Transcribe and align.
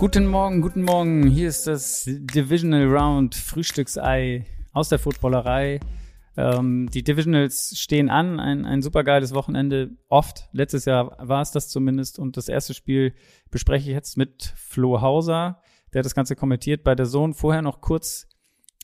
Guten 0.00 0.26
Morgen, 0.28 0.62
guten 0.62 0.82
Morgen. 0.82 1.26
Hier 1.26 1.48
ist 1.50 1.66
das 1.66 2.04
Divisional 2.06 2.86
Round 2.86 3.34
Frühstücksei 3.34 4.46
aus 4.72 4.88
der 4.88 4.98
Footballerei. 4.98 5.78
Ähm, 6.38 6.88
die 6.90 7.02
Divisionals 7.02 7.74
stehen 7.76 8.08
an, 8.08 8.40
ein, 8.40 8.64
ein 8.64 8.80
supergeiles 8.80 9.34
Wochenende. 9.34 9.90
Oft, 10.08 10.48
letztes 10.52 10.86
Jahr 10.86 11.18
war 11.20 11.42
es 11.42 11.50
das 11.50 11.68
zumindest. 11.68 12.18
Und 12.18 12.38
das 12.38 12.48
erste 12.48 12.72
Spiel 12.72 13.12
bespreche 13.50 13.90
ich 13.90 13.94
jetzt 13.94 14.16
mit 14.16 14.54
Flo 14.56 15.02
Hauser, 15.02 15.60
der 15.92 16.00
hat 16.00 16.04
das 16.06 16.14
Ganze 16.14 16.36
kommentiert 16.36 16.84
bei 16.84 16.94
der 16.94 17.06
Sohn. 17.06 17.34
Vorher 17.34 17.62
noch 17.62 17.80
kurz 17.80 18.28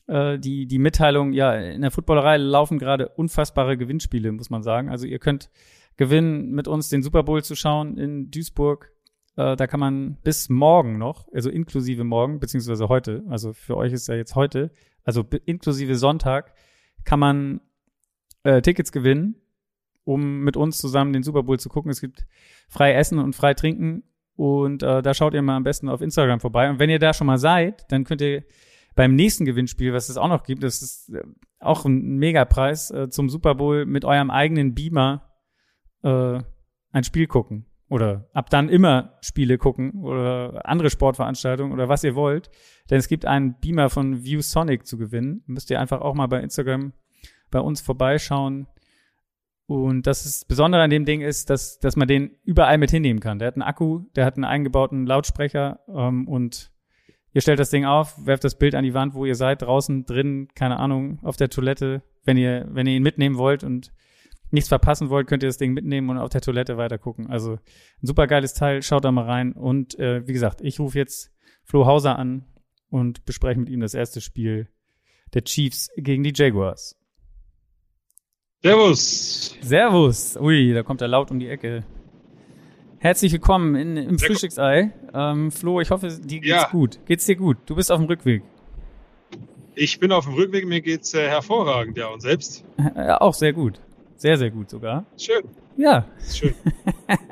äh, 0.07 0.37
die, 0.39 0.67
die 0.67 0.79
Mitteilung, 0.79 1.33
ja, 1.33 1.53
in 1.53 1.81
der 1.81 1.91
Footballerei 1.91 2.37
laufen 2.37 2.79
gerade 2.79 3.09
unfassbare 3.09 3.77
Gewinnspiele, 3.77 4.31
muss 4.31 4.49
man 4.49 4.63
sagen. 4.63 4.89
Also 4.89 5.05
ihr 5.05 5.19
könnt 5.19 5.49
gewinnen, 5.95 6.51
mit 6.51 6.67
uns 6.67 6.89
den 6.89 7.03
Super 7.03 7.23
Bowl 7.23 7.43
zu 7.43 7.55
schauen 7.55 7.97
in 7.97 8.29
Duisburg 8.31 8.91
äh, 9.37 9.55
da 9.55 9.67
kann 9.67 9.79
man 9.79 10.17
bis 10.23 10.49
morgen 10.49 10.97
noch, 10.97 11.27
also 11.31 11.49
inklusive 11.49 12.03
morgen, 12.03 12.39
beziehungsweise 12.39 12.89
heute, 12.89 13.23
also 13.29 13.53
für 13.53 13.77
euch 13.77 13.93
ist 13.93 14.07
ja 14.07 14.15
jetzt 14.15 14.35
heute, 14.35 14.71
also 15.03 15.23
inklusive 15.45 15.95
Sonntag, 15.95 16.53
kann 17.05 17.19
man 17.19 17.61
äh, 18.43 18.61
Tickets 18.61 18.91
gewinnen, 18.91 19.35
um 20.03 20.39
mit 20.39 20.57
uns 20.57 20.79
zusammen 20.79 21.13
den 21.13 21.23
Super 21.23 21.43
Bowl 21.43 21.59
zu 21.59 21.69
gucken. 21.69 21.91
Es 21.91 22.01
gibt 22.01 22.25
frei 22.67 22.93
Essen 22.93 23.19
und 23.19 23.35
frei 23.35 23.53
Trinken 23.53 24.03
und 24.37 24.83
äh, 24.83 25.01
da 25.01 25.13
schaut 25.13 25.33
ihr 25.33 25.41
mal 25.41 25.57
am 25.57 25.63
besten 25.63 25.89
auf 25.89 26.01
Instagram 26.01 26.39
vorbei. 26.39 26.69
Und 26.69 26.79
wenn 26.79 26.89
ihr 26.89 26.99
da 26.99 27.13
schon 27.13 27.27
mal 27.27 27.39
seid, 27.39 27.91
dann 27.91 28.05
könnt 28.05 28.21
ihr 28.21 28.43
beim 28.95 29.15
nächsten 29.15 29.45
Gewinnspiel, 29.45 29.93
was 29.93 30.09
es 30.09 30.17
auch 30.17 30.29
noch 30.29 30.43
gibt, 30.43 30.63
das 30.63 30.81
ist 30.81 31.09
äh, 31.09 31.23
auch 31.59 31.85
ein 31.85 32.17
Megapreis 32.17 32.91
äh, 32.91 33.09
zum 33.09 33.29
Super 33.29 33.55
Bowl 33.55 33.85
mit 33.85 34.05
eurem 34.05 34.29
eigenen 34.29 34.73
Beamer 34.75 35.23
äh, 36.03 36.39
ein 36.91 37.03
Spiel 37.03 37.27
gucken 37.27 37.65
oder 37.89 38.29
ab 38.33 38.49
dann 38.49 38.69
immer 38.69 39.17
Spiele 39.21 39.57
gucken 39.57 40.03
oder 40.03 40.67
andere 40.67 40.89
Sportveranstaltungen 40.89 41.73
oder 41.73 41.89
was 41.89 42.03
ihr 42.03 42.15
wollt. 42.15 42.49
Denn 42.89 42.99
es 42.99 43.07
gibt 43.07 43.25
einen 43.25 43.59
Beamer 43.59 43.89
von 43.89 44.23
ViewSonic 44.23 44.85
zu 44.85 44.97
gewinnen. 44.97 45.43
Müsst 45.47 45.69
ihr 45.69 45.79
einfach 45.79 46.01
auch 46.01 46.13
mal 46.13 46.27
bei 46.27 46.41
Instagram 46.41 46.93
bei 47.49 47.59
uns 47.59 47.81
vorbeischauen. 47.81 48.67
Und 49.67 50.07
das 50.07 50.45
Besondere 50.45 50.81
an 50.81 50.89
dem 50.89 51.03
Ding 51.03 51.19
ist, 51.19 51.49
dass, 51.49 51.77
dass 51.79 51.97
man 51.97 52.07
den 52.07 52.37
überall 52.45 52.77
mit 52.77 52.89
hinnehmen 52.89 53.19
kann. 53.19 53.37
Der 53.37 53.49
hat 53.49 53.55
einen 53.55 53.63
Akku, 53.63 54.05
der 54.15 54.25
hat 54.25 54.35
einen 54.35 54.45
eingebauten 54.45 55.05
Lautsprecher 55.05 55.81
ähm, 55.89 56.25
und 56.27 56.71
ihr 57.33 57.41
stellt 57.41 57.59
das 57.59 57.69
Ding 57.69 57.83
auf, 57.83 58.25
werft 58.25 58.45
das 58.45 58.57
Bild 58.57 58.75
an 58.75 58.85
die 58.85 58.93
Wand, 58.93 59.13
wo 59.13 59.25
ihr 59.25 59.35
seid, 59.35 59.61
draußen, 59.61 60.05
drin, 60.05 60.47
keine 60.55 60.79
Ahnung, 60.79 61.19
auf 61.21 61.35
der 61.35 61.49
Toilette, 61.49 62.01
wenn 62.23 62.37
ihr, 62.37 62.65
wenn 62.71 62.87
ihr 62.87 62.95
ihn 62.95 63.03
mitnehmen 63.03 63.37
wollt 63.37 63.65
und 63.65 63.91
nichts 64.51 64.69
verpassen 64.69 65.09
wollt, 65.09 65.27
könnt 65.27 65.43
ihr 65.43 65.49
das 65.49 65.57
Ding 65.57 65.73
mitnehmen 65.73 66.09
und 66.09 66.17
auf 66.17 66.29
der 66.29 66.39
Toilette 66.39 66.77
weiter 66.77 66.97
gucken. 66.97 67.29
Also 67.29 67.53
ein 67.53 68.07
super 68.07 68.25
geiles 68.27 68.53
Teil, 68.53 68.81
schaut 68.81 69.03
da 69.03 69.11
mal 69.11 69.25
rein. 69.25 69.51
Und 69.51 69.99
äh, 69.99 70.25
wie 70.25 70.33
gesagt, 70.33 70.61
ich 70.61 70.79
rufe 70.79 70.97
jetzt 70.97 71.33
Flo 71.63 71.85
Hauser 71.85 72.17
an 72.17 72.45
und 72.89 73.25
bespreche 73.25 73.59
mit 73.59 73.69
ihm 73.69 73.81
das 73.81 73.93
erste 73.93 74.21
Spiel 74.21 74.69
der 75.33 75.43
Chiefs 75.43 75.89
gegen 75.97 76.23
die 76.23 76.31
Jaguars. 76.33 76.97
Servus. 78.63 79.55
Servus. 79.61 80.35
Ui, 80.37 80.73
da 80.73 80.81
kommt 80.81 81.01
er 81.01 81.07
laut 81.07 81.29
um 81.29 81.39
die 81.39 81.47
Ecke. 81.47 81.83
Herzlich 82.97 83.31
willkommen 83.31 83.75
in, 83.75 83.97
im 83.97 84.17
Sehr 84.17 84.29
Frühstücksei. 84.29 84.91
Ähm, 85.13 85.51
Flo, 85.51 85.79
ich 85.79 85.91
hoffe, 85.91 86.07
dir 86.07 86.39
geht's 86.39 86.63
ja. 86.63 86.67
gut. 86.69 86.97
Geht's 87.05 87.25
dir 87.25 87.35
gut? 87.35 87.57
Du 87.67 87.75
bist 87.75 87.91
auf 87.91 87.99
dem 87.99 88.07
Rückweg. 88.07 88.41
Ich 89.75 89.99
bin 89.99 90.11
auf 90.11 90.25
dem 90.25 90.33
Rückweg, 90.33 90.65
mir 90.65 90.81
geht's 90.81 91.13
äh, 91.13 91.27
hervorragend, 91.27 91.99
ja. 91.99 92.07
Und 92.07 92.21
selbst? 92.21 92.65
Äh, 92.95 93.11
auch 93.11 93.35
sehr 93.35 93.53
gut. 93.53 93.79
Sehr, 94.15 94.37
sehr 94.39 94.49
gut 94.49 94.71
sogar. 94.71 95.05
Schön. 95.17 95.43
Ja. 95.77 96.07
Schön. 96.27 96.55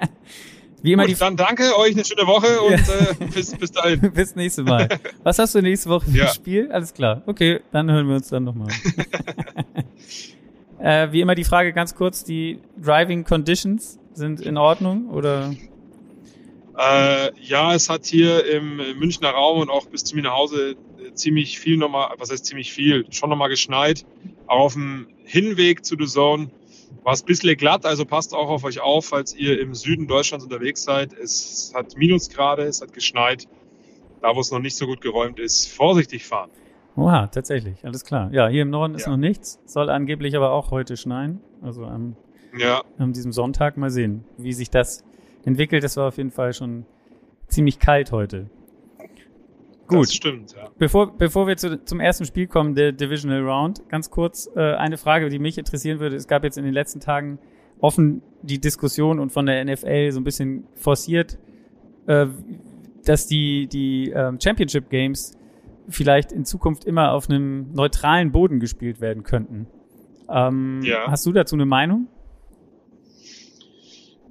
Wie 0.84 0.92
immer 0.92 1.08
gut, 1.08 1.16
die 1.16 1.20
dann 1.20 1.36
danke 1.36 1.76
euch 1.76 1.94
eine 1.94 2.06
schöne 2.06 2.28
Woche 2.28 2.62
und 2.62 2.74
äh, 2.74 3.26
bis, 3.34 3.58
bis 3.58 3.72
dahin. 3.72 4.00
bis 4.14 4.36
nächste 4.36 4.62
Mal. 4.62 4.88
Was 5.24 5.40
hast 5.40 5.56
du 5.56 5.62
nächste 5.64 5.90
Woche 5.90 6.06
für 6.06 6.18
ja. 6.18 6.26
ein 6.26 6.34
Spiel? 6.36 6.72
Alles 6.72 6.94
klar. 6.94 7.24
Okay, 7.26 7.62
dann 7.72 7.90
hören 7.90 8.08
wir 8.08 8.16
uns 8.16 8.28
dann 8.28 8.44
nochmal. 8.44 8.68
äh, 10.80 11.12
wie 11.12 11.22
immer 11.22 11.36
die 11.36 11.44
Frage 11.44 11.74
ganz 11.74 11.96
kurz, 11.96 12.24
die 12.24 12.60
Driving 12.78 13.24
Conditions 13.24 14.00
sind 14.14 14.42
in 14.42 14.58
Ordnung 14.58 15.10
oder? 15.10 15.54
Äh, 16.78 17.32
ja, 17.42 17.74
es 17.74 17.90
hat 17.90 18.06
hier 18.06 18.46
im 18.46 18.78
Münchner 19.00 19.30
Raum 19.30 19.60
und 19.60 19.70
auch 19.70 19.86
bis 19.88 20.04
zu 20.04 20.16
mir 20.16 20.24
nach 20.24 20.34
Hause 20.34 20.76
ziemlich 21.14 21.60
viel 21.60 21.78
nochmal, 21.78 22.14
was 22.18 22.32
heißt 22.32 22.46
ziemlich 22.46 22.74
viel, 22.74 23.06
schon 23.12 23.30
nochmal 23.30 23.50
geschneit. 23.50 24.06
Auch 24.48 24.60
auf 24.60 24.74
dem 24.74 25.08
Hinweg 25.24 25.86
zu 25.86 25.96
The 25.98 26.06
Zone 26.06 26.52
war 27.04 27.14
es 27.14 27.24
ein 27.24 27.28
bisschen 27.28 27.56
glatt, 27.56 27.86
also 27.86 28.06
passt 28.06 28.34
auch 28.34 28.50
auf 28.50 28.64
euch 28.64 28.82
auf, 28.82 29.06
falls 29.06 29.34
ihr 29.34 29.60
im 29.60 29.74
Süden 29.74 30.08
Deutschlands 30.08 30.44
unterwegs 30.44 30.84
seid. 30.84 31.14
Es 31.14 31.72
hat 31.74 31.96
Minusgrade, 31.98 32.64
es 32.64 32.82
hat 32.82 32.94
geschneit. 32.94 33.48
Da, 34.22 34.36
wo 34.36 34.40
es 34.40 34.52
noch 34.52 34.60
nicht 34.60 34.76
so 34.76 34.88
gut 34.88 35.02
geräumt 35.02 35.40
ist, 35.40 35.68
vorsichtig 35.68 36.26
fahren. 36.26 36.50
Oha, 36.96 37.28
tatsächlich, 37.28 37.84
alles 37.86 38.06
klar. 38.06 38.32
Ja, 38.32 38.48
hier 38.48 38.62
im 38.62 38.70
Norden 38.70 38.96
ist 38.96 39.06
ja. 39.06 39.12
noch 39.12 39.18
nichts, 39.18 39.60
soll 39.66 39.90
angeblich 39.90 40.36
aber 40.36 40.52
auch 40.52 40.72
heute 40.72 40.96
schneien. 40.96 41.42
Also 41.62 41.86
am, 41.86 42.16
ja. 42.58 42.84
an 42.98 43.12
diesem 43.12 43.32
Sonntag 43.32 43.76
mal 43.78 43.90
sehen, 43.90 44.24
wie 44.38 44.54
sich 44.54 44.70
das 44.70 45.04
entwickelt. 45.44 45.84
Das 45.84 45.98
war 45.98 46.08
auf 46.08 46.18
jeden 46.18 46.32
Fall 46.32 46.54
schon 46.54 46.86
ziemlich 47.48 47.80
kalt 47.80 48.12
heute. 48.12 48.50
Gut. 49.88 50.04
Das 50.04 50.14
stimmt, 50.14 50.54
ja. 50.54 50.70
Bevor, 50.80 51.16
bevor 51.16 51.48
wir 51.48 51.58
zu, 51.58 51.84
zum 51.84 52.00
ersten 52.00 52.26
Spiel 52.26 52.48
kommen, 52.48 52.74
der 52.74 52.92
Divisional 52.92 53.42
Round, 53.42 53.88
ganz 53.90 54.10
kurz 54.10 54.50
äh, 54.56 54.74
eine 54.74 54.98
Frage, 54.98 55.30
die 55.30 55.38
mich 55.38 55.58
interessieren 55.58 56.00
würde. 56.00 56.16
Es 56.16 56.28
gab 56.28 56.44
jetzt 56.44 56.58
in 56.58 56.64
den 56.64 56.74
letzten 56.74 57.00
Tagen 57.02 57.38
offen 57.80 58.24
die 58.42 58.60
Diskussion 58.60 59.20
und 59.20 59.32
von 59.32 59.46
der 59.46 59.64
NFL 59.64 60.12
so 60.12 60.20
ein 60.20 60.24
bisschen 60.24 60.66
forciert, 60.74 61.38
äh, 62.08 62.26
dass 63.04 63.28
die, 63.28 63.68
die 63.68 64.10
ähm, 64.10 64.40
Championship 64.42 64.90
Games 64.90 65.38
vielleicht 65.90 66.32
in 66.32 66.46
Zukunft 66.46 66.86
immer 66.86 67.14
auf 67.14 67.30
einem 67.30 67.72
neutralen 67.74 68.32
Boden 68.32 68.60
gespielt 68.60 69.02
werden 69.02 69.24
könnten. 69.24 69.68
Ähm, 70.30 70.82
ja. 70.84 71.08
Hast 71.08 71.26
du 71.26 71.32
dazu 71.32 71.56
eine 71.56 71.66
Meinung? 71.66 72.08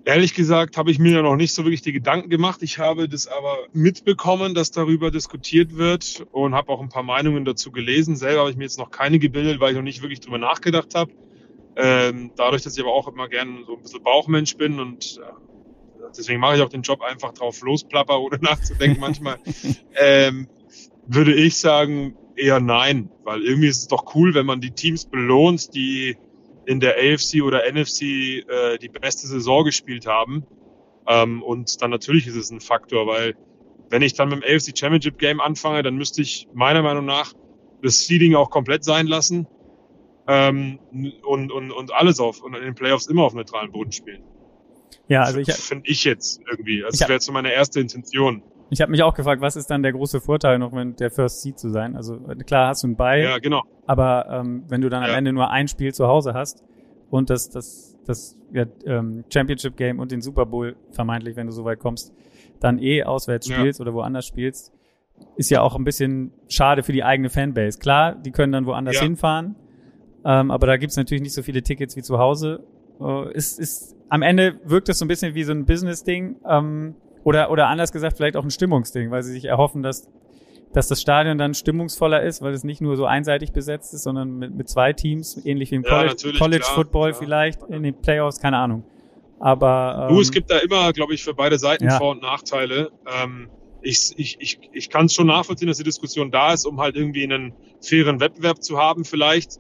Ehrlich 0.06 0.34
gesagt 0.34 0.76
habe 0.76 0.90
ich 0.90 0.98
mir 0.98 1.12
ja 1.12 1.22
noch 1.22 1.36
nicht 1.36 1.54
so 1.54 1.64
wirklich 1.64 1.80
die 1.80 1.92
Gedanken 1.92 2.28
gemacht. 2.28 2.62
Ich 2.62 2.78
habe 2.78 3.08
das 3.08 3.26
aber 3.26 3.56
mitbekommen, 3.72 4.54
dass 4.54 4.70
darüber 4.70 5.10
diskutiert 5.10 5.76
wird 5.76 6.26
und 6.30 6.54
habe 6.54 6.68
auch 6.68 6.82
ein 6.82 6.90
paar 6.90 7.02
Meinungen 7.02 7.46
dazu 7.46 7.70
gelesen. 7.70 8.14
Selber 8.14 8.40
habe 8.40 8.50
ich 8.50 8.56
mir 8.56 8.64
jetzt 8.64 8.78
noch 8.78 8.90
keine 8.90 9.18
gebildet, 9.18 9.60
weil 9.60 9.70
ich 9.70 9.76
noch 9.76 9.82
nicht 9.82 10.02
wirklich 10.02 10.20
drüber 10.20 10.36
nachgedacht 10.36 10.94
habe. 10.94 11.10
Ähm, 11.76 12.32
dadurch, 12.36 12.62
dass 12.62 12.76
ich 12.76 12.82
aber 12.82 12.92
auch 12.92 13.08
immer 13.08 13.28
gern 13.28 13.64
so 13.66 13.76
ein 13.76 13.82
bisschen 13.82 14.02
Bauchmensch 14.02 14.56
bin 14.56 14.78
und 14.78 15.20
äh, 15.22 16.10
deswegen 16.16 16.38
mache 16.38 16.56
ich 16.56 16.62
auch 16.62 16.68
den 16.68 16.82
Job 16.82 17.00
einfach 17.00 17.32
drauf 17.32 17.62
losplapper, 17.62 18.20
ohne 18.20 18.38
nachzudenken 18.40 19.00
manchmal, 19.00 19.38
ähm, 19.94 20.48
würde 21.06 21.34
ich 21.34 21.58
sagen 21.58 22.16
eher 22.36 22.60
nein, 22.60 23.10
weil 23.24 23.42
irgendwie 23.42 23.68
ist 23.68 23.78
es 23.78 23.88
doch 23.88 24.14
cool, 24.14 24.34
wenn 24.34 24.46
man 24.46 24.60
die 24.60 24.72
Teams 24.72 25.04
belohnt, 25.06 25.74
die 25.74 26.16
in 26.66 26.80
der 26.80 26.96
AFC 26.96 27.42
oder 27.42 27.70
NFC 27.70 28.02
äh, 28.02 28.78
die 28.80 28.88
beste 28.88 29.26
Saison 29.26 29.64
gespielt 29.64 30.06
haben. 30.06 30.44
Ähm, 31.06 31.42
und 31.42 31.82
dann 31.82 31.90
natürlich 31.90 32.26
ist 32.26 32.36
es 32.36 32.50
ein 32.50 32.60
Faktor, 32.60 33.06
weil 33.06 33.36
wenn 33.90 34.02
ich 34.02 34.14
dann 34.14 34.30
mit 34.30 34.42
dem 34.42 34.44
AFC 34.44 34.76
Championship 34.76 35.18
Game 35.18 35.40
anfange, 35.40 35.82
dann 35.82 35.96
müsste 35.96 36.22
ich 36.22 36.48
meiner 36.54 36.82
Meinung 36.82 37.04
nach 37.04 37.34
das 37.82 38.06
Seeding 38.06 38.34
auch 38.34 38.50
komplett 38.50 38.82
sein 38.82 39.06
lassen 39.06 39.46
ähm, 40.26 40.78
und, 41.22 41.52
und, 41.52 41.70
und 41.70 41.92
alles 41.92 42.18
auf 42.18 42.42
und 42.42 42.54
in 42.54 42.62
den 42.62 42.74
Playoffs 42.74 43.06
immer 43.06 43.24
auf 43.24 43.34
neutralen 43.34 43.72
Boden 43.72 43.92
spielen. 43.92 44.22
Ja, 45.08 45.22
also 45.22 45.38
ich 45.38 45.52
finde 45.52 45.88
ich 45.90 46.04
jetzt 46.04 46.40
irgendwie. 46.50 46.82
Also 46.82 46.98
das 46.98 47.08
wäre 47.08 47.12
jetzt 47.14 47.26
so 47.26 47.32
meine 47.32 47.52
erste 47.52 47.80
Intention. 47.80 48.42
Ich 48.70 48.80
habe 48.80 48.90
mich 48.90 49.02
auch 49.02 49.14
gefragt, 49.14 49.40
was 49.40 49.56
ist 49.56 49.70
dann 49.70 49.82
der 49.82 49.92
große 49.92 50.20
Vorteil 50.20 50.58
noch, 50.58 50.72
wenn 50.72 50.96
der 50.96 51.10
First 51.10 51.42
Seed 51.42 51.58
zu 51.58 51.70
sein? 51.70 51.96
Also 51.96 52.18
klar 52.46 52.68
hast 52.68 52.82
du 52.82 52.88
einen 52.88 52.96
Ball, 52.96 53.22
ja, 53.22 53.38
genau. 53.38 53.62
aber 53.86 54.26
ähm, 54.30 54.64
wenn 54.68 54.80
du 54.80 54.88
dann 54.88 55.02
am 55.02 55.10
Ende 55.10 55.32
nur 55.32 55.50
ein 55.50 55.68
Spiel 55.68 55.92
zu 55.92 56.06
Hause 56.06 56.34
hast 56.34 56.64
und 57.10 57.30
das 57.30 57.50
das 57.50 57.96
das 58.06 58.36
ja, 58.52 58.64
ähm, 58.84 59.24
Championship 59.32 59.76
Game 59.76 59.98
und 59.98 60.12
den 60.12 60.20
Super 60.20 60.46
Bowl 60.46 60.76
vermeintlich, 60.90 61.36
wenn 61.36 61.46
du 61.46 61.52
so 61.52 61.64
weit 61.64 61.78
kommst, 61.78 62.12
dann 62.60 62.78
eh 62.78 63.04
auswärts 63.04 63.48
spielst 63.48 63.80
oder 63.80 63.94
woanders 63.94 64.26
spielst, 64.26 64.72
ist 65.36 65.50
ja 65.50 65.60
auch 65.62 65.76
ein 65.76 65.84
bisschen 65.84 66.32
schade 66.48 66.82
für 66.82 66.92
die 66.92 67.04
eigene 67.04 67.30
Fanbase. 67.30 67.78
Klar, 67.78 68.14
die 68.14 68.30
können 68.30 68.52
dann 68.52 68.66
woanders 68.66 69.00
hinfahren, 69.00 69.56
ähm, 70.24 70.50
aber 70.50 70.66
da 70.66 70.76
gibt's 70.76 70.96
natürlich 70.96 71.22
nicht 71.22 71.34
so 71.34 71.42
viele 71.42 71.62
Tickets 71.62 71.96
wie 71.96 72.02
zu 72.02 72.18
Hause. 72.18 72.64
Äh, 73.00 73.32
ist, 73.32 73.58
ist, 73.58 73.96
am 74.08 74.22
Ende 74.22 74.60
wirkt 74.64 74.88
das 74.88 74.98
so 74.98 75.04
ein 75.04 75.08
bisschen 75.08 75.34
wie 75.34 75.44
so 75.44 75.52
ein 75.52 75.64
Business-Ding. 75.66 76.36
Ähm, 76.48 76.94
oder, 77.24 77.50
oder 77.50 77.68
anders 77.68 77.90
gesagt, 77.90 78.16
vielleicht 78.16 78.36
auch 78.36 78.44
ein 78.44 78.50
Stimmungsding, 78.50 79.10
weil 79.10 79.22
sie 79.22 79.32
sich 79.32 79.46
erhoffen, 79.46 79.82
dass, 79.82 80.08
dass 80.72 80.88
das 80.88 81.00
Stadion 81.00 81.38
dann 81.38 81.54
stimmungsvoller 81.54 82.22
ist, 82.22 82.42
weil 82.42 82.52
es 82.52 82.64
nicht 82.64 82.80
nur 82.80 82.96
so 82.96 83.06
einseitig 83.06 83.52
besetzt 83.52 83.94
ist, 83.94 84.02
sondern 84.02 84.38
mit, 84.38 84.54
mit 84.54 84.68
zwei 84.68 84.92
Teams, 84.92 85.44
ähnlich 85.44 85.70
wie 85.70 85.76
im 85.76 85.82
ja, 85.82 85.88
College, 85.88 86.38
College 86.38 86.64
klar, 86.64 86.74
Football 86.74 87.10
klar. 87.10 87.22
vielleicht, 87.22 87.62
in 87.64 87.82
den 87.82 87.94
Playoffs, 88.00 88.40
keine 88.40 88.58
Ahnung. 88.58 88.84
Aber 89.40 90.06
ähm, 90.08 90.14
du, 90.14 90.20
es 90.20 90.30
gibt 90.30 90.50
da 90.50 90.58
immer, 90.58 90.92
glaube 90.92 91.14
ich, 91.14 91.24
für 91.24 91.34
beide 91.34 91.58
Seiten 91.58 91.84
ja. 91.84 91.98
Vor- 91.98 92.12
und 92.12 92.22
Nachteile. 92.22 92.90
Ähm, 93.22 93.50
ich, 93.82 94.14
ich, 94.16 94.36
ich, 94.40 94.58
ich 94.72 94.88
kann 94.88 95.06
es 95.06 95.14
schon 95.14 95.26
nachvollziehen, 95.26 95.68
dass 95.68 95.76
die 95.76 95.84
Diskussion 95.84 96.30
da 96.30 96.52
ist, 96.52 96.64
um 96.64 96.80
halt 96.80 96.96
irgendwie 96.96 97.24
einen 97.24 97.52
fairen 97.82 98.20
Wettbewerb 98.20 98.62
zu 98.62 98.78
haben 98.78 99.04
vielleicht, 99.04 99.58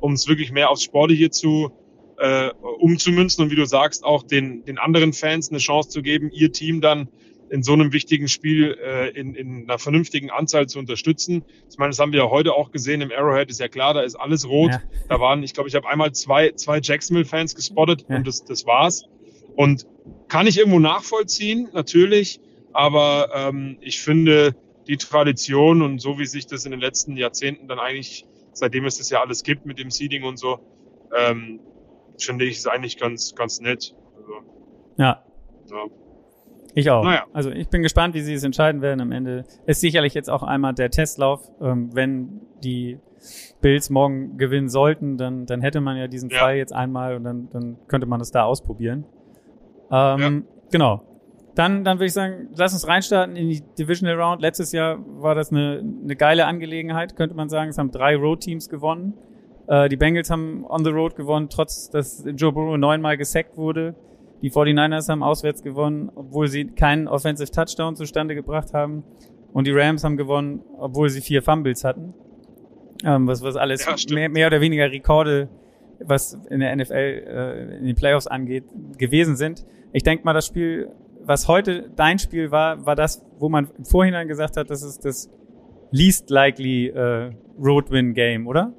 um 0.00 0.12
es 0.12 0.28
wirklich 0.28 0.52
mehr 0.52 0.70
aufs 0.70 0.82
Sportliche 0.82 1.30
zu 1.30 1.72
äh, 2.18 2.50
umzumünzen 2.78 3.44
und 3.44 3.50
wie 3.50 3.56
du 3.56 3.66
sagst, 3.66 4.04
auch 4.04 4.22
den, 4.22 4.64
den 4.64 4.78
anderen 4.78 5.12
Fans 5.12 5.50
eine 5.50 5.58
Chance 5.58 5.88
zu 5.88 6.02
geben, 6.02 6.30
ihr 6.32 6.52
Team 6.52 6.80
dann 6.80 7.08
in 7.50 7.62
so 7.62 7.72
einem 7.72 7.92
wichtigen 7.92 8.28
Spiel 8.28 8.76
äh, 8.82 9.10
in, 9.10 9.34
in 9.34 9.64
einer 9.64 9.78
vernünftigen 9.78 10.30
Anzahl 10.30 10.66
zu 10.66 10.78
unterstützen. 10.78 11.44
Ich 11.70 11.78
meine, 11.78 11.90
das 11.90 11.98
haben 11.98 12.12
wir 12.12 12.20
ja 12.20 12.30
heute 12.30 12.54
auch 12.54 12.70
gesehen 12.70 13.00
im 13.00 13.12
Arrowhead, 13.12 13.50
ist 13.50 13.60
ja 13.60 13.68
klar, 13.68 13.94
da 13.94 14.02
ist 14.02 14.16
alles 14.16 14.48
rot. 14.48 14.72
Ja. 14.72 14.82
Da 15.08 15.20
waren, 15.20 15.42
ich 15.42 15.54
glaube, 15.54 15.68
ich 15.68 15.74
habe 15.74 15.88
einmal 15.88 16.12
zwei, 16.12 16.52
zwei 16.52 16.80
Jacksonville-Fans 16.82 17.54
gespottet 17.54 18.06
ja. 18.08 18.16
und 18.16 18.26
das, 18.26 18.44
das 18.44 18.66
war's. 18.66 19.04
Und 19.54 19.86
kann 20.28 20.46
ich 20.46 20.58
irgendwo 20.58 20.80
nachvollziehen, 20.80 21.68
natürlich, 21.72 22.40
aber 22.72 23.30
ähm, 23.34 23.76
ich 23.80 24.00
finde 24.00 24.56
die 24.88 24.96
Tradition 24.96 25.82
und 25.82 26.00
so 26.00 26.18
wie 26.18 26.26
sich 26.26 26.46
das 26.46 26.64
in 26.64 26.72
den 26.72 26.80
letzten 26.80 27.16
Jahrzehnten 27.16 27.68
dann 27.68 27.78
eigentlich, 27.78 28.26
seitdem 28.52 28.84
es 28.84 28.98
das 28.98 29.10
ja 29.10 29.20
alles 29.20 29.42
gibt 29.44 29.64
mit 29.64 29.78
dem 29.78 29.90
Seeding 29.90 30.24
und 30.24 30.38
so, 30.38 30.58
ähm, 31.16 31.60
finde 32.18 32.44
ich 32.44 32.58
es 32.58 32.66
eigentlich 32.66 32.98
ganz, 32.98 33.34
ganz 33.34 33.60
nett. 33.60 33.94
Also, 34.16 34.32
ja. 34.98 35.24
ja. 35.70 35.84
Ich 36.74 36.90
auch. 36.90 37.04
Naja. 37.04 37.24
Also 37.32 37.50
ich 37.50 37.68
bin 37.68 37.82
gespannt, 37.82 38.14
wie 38.14 38.20
sie 38.20 38.34
es 38.34 38.42
entscheiden 38.42 38.82
werden 38.82 39.00
am 39.00 39.12
Ende. 39.12 39.44
Ist 39.66 39.80
sicherlich 39.80 40.14
jetzt 40.14 40.28
auch 40.28 40.42
einmal 40.42 40.74
der 40.74 40.90
Testlauf. 40.90 41.48
Ähm, 41.60 41.94
wenn 41.94 42.40
die 42.64 42.98
Bills 43.60 43.90
morgen 43.90 44.36
gewinnen 44.36 44.68
sollten, 44.68 45.16
dann, 45.16 45.46
dann 45.46 45.60
hätte 45.60 45.80
man 45.80 45.96
ja 45.96 46.08
diesen 46.08 46.30
ja. 46.30 46.38
Fall 46.38 46.56
jetzt 46.56 46.72
einmal 46.72 47.16
und 47.16 47.24
dann, 47.24 47.48
dann 47.50 47.76
könnte 47.86 48.06
man 48.06 48.18
das 48.18 48.32
da 48.32 48.44
ausprobieren. 48.44 49.04
Ähm, 49.90 50.20
ja. 50.20 50.42
Genau. 50.72 51.02
Dann, 51.54 51.84
dann 51.84 51.98
würde 51.98 52.06
ich 52.06 52.12
sagen, 52.12 52.48
lass 52.56 52.72
uns 52.72 52.88
reinstarten 52.88 53.36
in 53.36 53.48
die 53.48 53.62
Divisional 53.78 54.20
Round. 54.20 54.42
Letztes 54.42 54.72
Jahr 54.72 54.98
war 55.20 55.36
das 55.36 55.52
eine, 55.52 55.78
eine 56.02 56.16
geile 56.16 56.46
Angelegenheit, 56.46 57.14
könnte 57.14 57.36
man 57.36 57.48
sagen. 57.48 57.70
Es 57.70 57.78
haben 57.78 57.92
drei 57.92 58.16
Road-Teams 58.16 58.68
gewonnen. 58.68 59.14
Äh, 59.66 59.88
die 59.88 59.96
Bengals 59.96 60.30
haben 60.30 60.64
on 60.66 60.84
the 60.84 60.90
road 60.90 61.16
gewonnen, 61.16 61.48
trotz 61.48 61.90
dass 61.90 62.24
Joe 62.36 62.52
Burrow 62.52 62.76
neunmal 62.76 63.16
gesackt 63.16 63.56
wurde. 63.56 63.94
Die 64.42 64.50
49ers 64.50 65.08
haben 65.08 65.22
auswärts 65.22 65.62
gewonnen, 65.62 66.10
obwohl 66.14 66.48
sie 66.48 66.66
keinen 66.66 67.08
Offensive 67.08 67.50
Touchdown 67.50 67.96
zustande 67.96 68.34
gebracht 68.34 68.74
haben. 68.74 69.04
Und 69.52 69.66
die 69.66 69.72
Rams 69.72 70.04
haben 70.04 70.16
gewonnen, 70.16 70.62
obwohl 70.78 71.08
sie 71.08 71.20
vier 71.20 71.42
Fumbles 71.42 71.84
hatten. 71.84 72.12
Ähm, 73.04 73.26
was, 73.26 73.42
was 73.42 73.56
alles 73.56 73.86
ja, 73.86 73.94
mehr, 74.14 74.28
mehr 74.28 74.46
oder 74.48 74.60
weniger 74.60 74.90
Rekorde, 74.90 75.48
was 76.00 76.38
in 76.50 76.60
der 76.60 76.74
NFL, 76.76 76.92
äh, 76.92 77.76
in 77.78 77.86
den 77.86 77.94
Playoffs 77.94 78.26
angeht, 78.26 78.64
gewesen 78.98 79.36
sind. 79.36 79.64
Ich 79.92 80.02
denke 80.02 80.24
mal, 80.24 80.32
das 80.32 80.46
Spiel, 80.46 80.90
was 81.22 81.48
heute 81.48 81.90
dein 81.94 82.18
Spiel 82.18 82.50
war, 82.50 82.84
war 82.84 82.96
das, 82.96 83.24
wo 83.38 83.48
man 83.48 83.68
im 83.78 83.84
Vorhinein 83.84 84.28
gesagt 84.28 84.56
hat, 84.56 84.70
das 84.70 84.82
ist 84.82 85.04
das 85.04 85.30
least 85.90 86.30
likely 86.30 86.88
äh, 86.88 87.30
Road 87.58 87.90
Win 87.90 88.14
Game, 88.14 88.46
oder? 88.46 88.72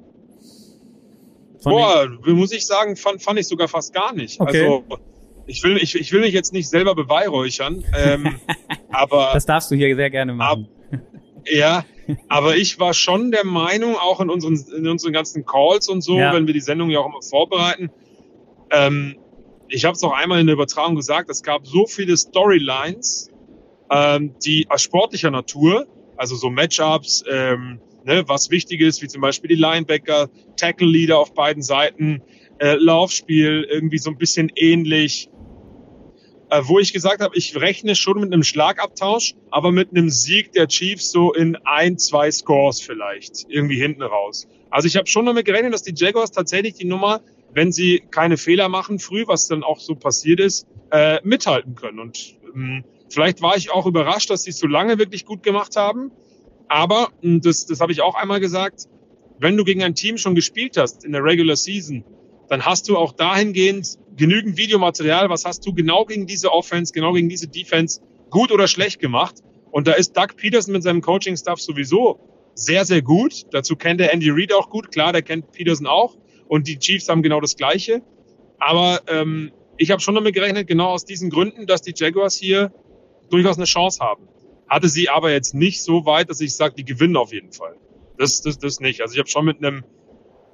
Boah, 1.70 2.08
muss 2.26 2.52
ich 2.52 2.66
sagen, 2.66 2.96
fand, 2.96 3.22
fand 3.22 3.38
ich 3.38 3.48
sogar 3.48 3.68
fast 3.68 3.92
gar 3.92 4.12
nicht. 4.12 4.40
Okay. 4.40 4.64
Also 4.64 4.84
ich 5.46 5.62
will, 5.62 5.76
ich, 5.76 5.94
ich 5.94 6.12
will 6.12 6.20
mich 6.20 6.32
jetzt 6.32 6.52
nicht 6.52 6.68
selber 6.68 6.94
beweihräuchern, 6.94 7.84
ähm, 7.96 8.40
aber. 8.90 9.30
Das 9.32 9.46
darfst 9.46 9.70
du 9.70 9.74
hier 9.74 9.94
sehr 9.94 10.10
gerne 10.10 10.34
machen. 10.34 10.68
Ab, 10.92 11.00
ja, 11.48 11.84
aber 12.28 12.56
ich 12.56 12.78
war 12.78 12.94
schon 12.94 13.30
der 13.30 13.44
Meinung, 13.44 13.96
auch 13.96 14.20
in 14.20 14.30
unseren, 14.30 14.56
in 14.76 14.88
unseren 14.88 15.12
ganzen 15.12 15.44
Calls 15.44 15.88
und 15.88 16.02
so, 16.02 16.18
ja. 16.18 16.32
wenn 16.32 16.46
wir 16.46 16.54
die 16.54 16.60
Sendung 16.60 16.90
ja 16.90 17.00
auch 17.00 17.06
immer 17.06 17.22
vorbereiten, 17.22 17.90
ähm, 18.70 19.16
ich 19.68 19.84
habe 19.84 19.94
es 19.94 20.02
auch 20.02 20.12
einmal 20.12 20.40
in 20.40 20.46
der 20.46 20.54
Übertragung 20.54 20.96
gesagt, 20.96 21.30
es 21.30 21.42
gab 21.42 21.66
so 21.66 21.86
viele 21.86 22.16
Storylines, 22.16 23.30
ähm, 23.90 24.34
die 24.44 24.66
aus 24.68 24.82
sportlicher 24.82 25.30
Natur, 25.30 25.86
also 26.16 26.36
so 26.36 26.50
Matchups, 26.50 27.24
ähm, 27.30 27.80
ne, 28.06 28.24
was 28.28 28.50
wichtig 28.50 28.80
ist, 28.80 29.02
wie 29.02 29.08
zum 29.08 29.20
Beispiel 29.20 29.48
die 29.48 29.56
Linebacker, 29.56 30.30
Tackle 30.56 30.86
Leader 30.86 31.18
auf 31.18 31.34
beiden 31.34 31.62
Seiten, 31.62 32.22
äh, 32.58 32.76
Laufspiel 32.76 33.66
irgendwie 33.68 33.98
so 33.98 34.10
ein 34.10 34.16
bisschen 34.16 34.50
ähnlich, 34.54 35.28
äh, 36.50 36.62
wo 36.64 36.78
ich 36.78 36.92
gesagt 36.92 37.20
habe, 37.20 37.36
ich 37.36 37.60
rechne 37.60 37.96
schon 37.96 38.20
mit 38.20 38.32
einem 38.32 38.44
Schlagabtausch, 38.44 39.34
aber 39.50 39.72
mit 39.72 39.90
einem 39.90 40.08
Sieg 40.08 40.52
der 40.52 40.68
Chiefs 40.68 41.10
so 41.10 41.34
in 41.34 41.56
ein, 41.64 41.98
zwei 41.98 42.30
Scores 42.30 42.80
vielleicht, 42.80 43.46
irgendwie 43.48 43.80
hinten 43.80 44.02
raus. 44.02 44.46
Also 44.70 44.86
ich 44.86 44.96
habe 44.96 45.06
schon 45.06 45.26
damit 45.26 45.44
gerechnet, 45.44 45.74
dass 45.74 45.82
die 45.82 45.94
Jaguars 45.94 46.30
tatsächlich 46.30 46.74
die 46.74 46.86
Nummer, 46.86 47.20
wenn 47.52 47.72
sie 47.72 48.02
keine 48.10 48.36
Fehler 48.36 48.68
machen 48.68 49.00
früh, 49.00 49.24
was 49.26 49.48
dann 49.48 49.64
auch 49.64 49.80
so 49.80 49.96
passiert 49.96 50.38
ist, 50.38 50.66
äh, 50.92 51.18
mithalten 51.24 51.74
können. 51.74 51.98
Und 51.98 52.36
ähm, 52.54 52.84
vielleicht 53.08 53.42
war 53.42 53.56
ich 53.56 53.70
auch 53.72 53.86
überrascht, 53.86 54.30
dass 54.30 54.44
sie 54.44 54.50
es 54.50 54.58
so 54.58 54.68
lange 54.68 54.98
wirklich 54.98 55.24
gut 55.24 55.42
gemacht 55.42 55.74
haben. 55.76 56.12
Aber, 56.68 57.10
das, 57.22 57.66
das 57.66 57.80
habe 57.80 57.92
ich 57.92 58.02
auch 58.02 58.14
einmal 58.14 58.40
gesagt, 58.40 58.86
wenn 59.38 59.56
du 59.56 59.64
gegen 59.64 59.82
ein 59.82 59.94
Team 59.94 60.18
schon 60.18 60.34
gespielt 60.34 60.76
hast 60.76 61.04
in 61.04 61.12
der 61.12 61.22
Regular 61.22 61.56
Season, 61.56 62.04
dann 62.48 62.64
hast 62.64 62.88
du 62.88 62.96
auch 62.96 63.12
dahingehend 63.12 63.98
genügend 64.16 64.56
Videomaterial, 64.56 65.28
was 65.28 65.44
hast 65.44 65.66
du 65.66 65.74
genau 65.74 66.04
gegen 66.04 66.26
diese 66.26 66.52
Offense, 66.52 66.92
genau 66.92 67.12
gegen 67.12 67.28
diese 67.28 67.48
Defense 67.48 68.00
gut 68.30 68.50
oder 68.50 68.66
schlecht 68.66 69.00
gemacht. 69.00 69.36
Und 69.70 69.86
da 69.86 69.92
ist 69.92 70.16
Doug 70.16 70.36
Peterson 70.36 70.72
mit 70.72 70.82
seinem 70.82 71.02
Coaching-Staff 71.02 71.60
sowieso 71.60 72.18
sehr, 72.54 72.84
sehr 72.84 73.02
gut. 73.02 73.44
Dazu 73.50 73.76
kennt 73.76 74.00
er 74.00 74.12
Andy 74.12 74.30
Reid 74.30 74.52
auch 74.52 74.70
gut. 74.70 74.90
Klar, 74.90 75.12
der 75.12 75.22
kennt 75.22 75.52
Peterson 75.52 75.86
auch. 75.86 76.16
Und 76.48 76.66
die 76.66 76.78
Chiefs 76.78 77.08
haben 77.08 77.22
genau 77.22 77.40
das 77.40 77.56
Gleiche. 77.56 78.02
Aber 78.58 79.02
ähm, 79.08 79.52
ich 79.76 79.90
habe 79.90 80.00
schon 80.00 80.14
damit 80.14 80.34
gerechnet, 80.34 80.66
genau 80.66 80.88
aus 80.88 81.04
diesen 81.04 81.28
Gründen, 81.28 81.66
dass 81.66 81.82
die 81.82 81.92
Jaguars 81.94 82.36
hier 82.36 82.72
durchaus 83.30 83.56
eine 83.56 83.66
Chance 83.66 84.02
haben. 84.02 84.28
Hatte 84.68 84.88
sie 84.88 85.08
aber 85.08 85.30
jetzt 85.30 85.54
nicht 85.54 85.82
so 85.82 86.06
weit, 86.06 86.30
dass 86.30 86.40
ich 86.40 86.56
sage, 86.56 86.74
die 86.76 86.84
gewinnen 86.84 87.16
auf 87.16 87.32
jeden 87.32 87.52
Fall. 87.52 87.76
Das, 88.18 88.40
das, 88.42 88.58
das 88.58 88.80
nicht. 88.80 89.00
Also 89.00 89.14
ich 89.14 89.18
habe 89.18 89.28
schon 89.28 89.44
mit 89.44 89.58
einem 89.58 89.84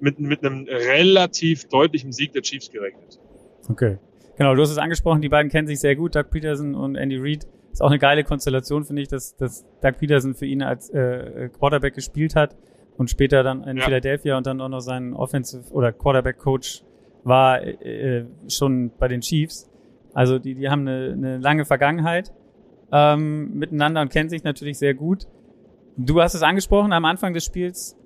mit, 0.02 0.18
mit 0.18 0.44
einem 0.44 0.66
relativ 0.66 1.68
deutlichen 1.68 2.12
Sieg 2.12 2.32
der 2.32 2.42
Chiefs 2.42 2.70
gerechnet. 2.70 3.20
Okay. 3.68 3.98
Genau, 4.36 4.54
du 4.54 4.62
hast 4.62 4.70
es 4.70 4.78
angesprochen, 4.78 5.22
die 5.22 5.28
beiden 5.28 5.50
kennen 5.50 5.68
sich 5.68 5.78
sehr 5.78 5.94
gut, 5.94 6.16
Doug 6.16 6.24
Peterson 6.30 6.74
und 6.74 6.96
Andy 6.96 7.18
Reid. 7.18 7.46
Ist 7.72 7.80
auch 7.80 7.88
eine 7.88 8.00
geile 8.00 8.24
Konstellation, 8.24 8.84
finde 8.84 9.02
ich, 9.02 9.08
dass, 9.08 9.36
dass 9.36 9.64
Doug 9.80 9.92
Peterson 9.98 10.34
für 10.34 10.46
ihn 10.46 10.62
als 10.62 10.90
äh, 10.90 11.48
Quarterback 11.56 11.94
gespielt 11.94 12.34
hat 12.34 12.56
und 12.96 13.10
später 13.10 13.44
dann 13.44 13.62
in 13.62 13.76
ja. 13.76 13.84
Philadelphia 13.84 14.36
und 14.36 14.46
dann 14.46 14.60
auch 14.60 14.68
noch 14.68 14.80
sein 14.80 15.14
Offensive 15.14 15.72
oder 15.72 15.92
Quarterback 15.92 16.38
Coach 16.38 16.82
war 17.22 17.62
äh, 17.62 18.26
schon 18.48 18.90
bei 18.98 19.06
den 19.06 19.20
Chiefs. 19.20 19.70
Also 20.12 20.40
die, 20.40 20.54
die 20.54 20.68
haben 20.68 20.86
eine, 20.86 21.12
eine 21.12 21.38
lange 21.38 21.64
Vergangenheit 21.64 22.32
ähm, 22.92 23.54
miteinander 23.54 24.02
und 24.02 24.12
kennen 24.12 24.28
sich 24.28 24.44
natürlich 24.44 24.78
sehr 24.78 24.94
gut. 24.94 25.26
Du 25.96 26.20
hast 26.20 26.34
es 26.34 26.42
angesprochen 26.42 26.92
am 26.92 27.04
Anfang 27.04 27.34
des 27.34 27.44
Spiels. 27.44 27.96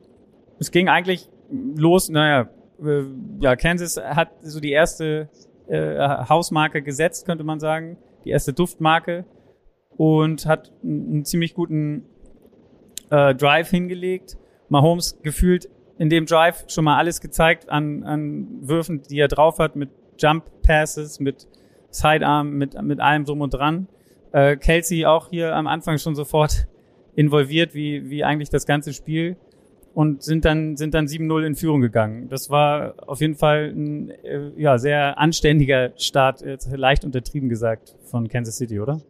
Es 0.59 0.71
ging 0.71 0.89
eigentlich 0.89 1.29
los, 1.51 2.09
naja, 2.09 2.49
äh, 2.83 3.03
ja, 3.41 3.57
Kansas 3.57 3.97
hat 3.97 4.31
so 4.43 4.61
die 4.61 4.73
erste 4.73 5.29
äh, 5.69 5.99
Hausmarke 6.29 6.83
gesetzt, 6.83 7.27
könnte 7.27 7.45
man 7.45 7.61
sagen, 7.61 7.99
die 8.25 8.31
erste 8.31 8.53
Duftmarke 8.53 9.25
und 9.97 10.47
hat 10.47 10.73
einen 10.83 11.25
ziemlich 11.25 11.55
guten 11.55 12.05
äh, 13.11 13.35
Drive 13.35 13.71
hingelegt. 13.71 14.37
Mahomes 14.69 15.19
gefühlt 15.23 15.69
in 15.99 16.11
dem 16.11 16.27
Drive 16.27 16.65
schon 16.69 16.85
mal 16.85 16.99
alles 16.99 17.21
gezeigt 17.21 17.69
an, 17.69 18.03
an 18.03 18.69
Würfen, 18.69 19.03
die 19.03 19.19
er 19.19 19.29
drauf 19.29 19.59
hat, 19.59 19.77
mit 19.77 19.91
Jump 20.19 20.45
Passes, 20.63 21.21
mit 21.21 21.47
Sidearm, 21.91 22.51
mit, 22.53 22.81
mit 22.83 23.01
allem 23.01 23.25
drum 23.25 23.41
und 23.41 23.55
dran. 23.55 23.89
Äh, 24.33 24.57
Kelsey 24.57 25.07
auch 25.07 25.31
hier 25.31 25.55
am 25.55 25.67
Anfang 25.67 25.99
schon 25.99 26.15
sofort 26.15 26.67
involviert, 27.15 27.75
wie, 27.75 28.11
wie 28.11 28.25
eigentlich 28.25 28.51
das 28.51 28.67
ganze 28.67 28.93
Spiel 28.93 29.37
und 29.97 30.23
sind 30.23 30.45
dann, 30.45 30.77
sind 30.77 30.93
dann 30.93 31.07
7-0 31.07 31.47
in 31.47 31.57
Führung 31.57 31.81
gegangen. 31.81 32.29
Das 32.29 32.51
war 32.51 32.95
auf 33.07 33.23
jeden 33.23 33.35
Fall 33.35 33.73
ein 33.75 34.11
äh, 34.11 34.51
ja, 34.59 34.77
sehr 34.77 35.19
anständiger 35.19 35.93
Start, 35.97 36.43
jetzt 36.43 36.71
leicht 36.71 37.03
untertrieben 37.03 37.49
gesagt, 37.49 37.95
von 38.05 38.29
Kansas 38.29 38.59
City, 38.59 38.79
oder? 38.79 39.01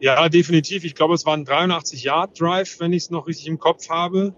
Ja, 0.00 0.28
definitiv. 0.30 0.84
Ich 0.84 0.94
glaube, 0.94 1.14
es 1.14 1.26
war 1.26 1.34
ein 1.34 1.44
83-Yard-Drive, 1.44 2.80
wenn 2.80 2.94
ich 2.94 3.04
es 3.04 3.10
noch 3.10 3.26
richtig 3.26 3.46
im 3.46 3.58
Kopf 3.58 3.90
habe. 3.90 4.34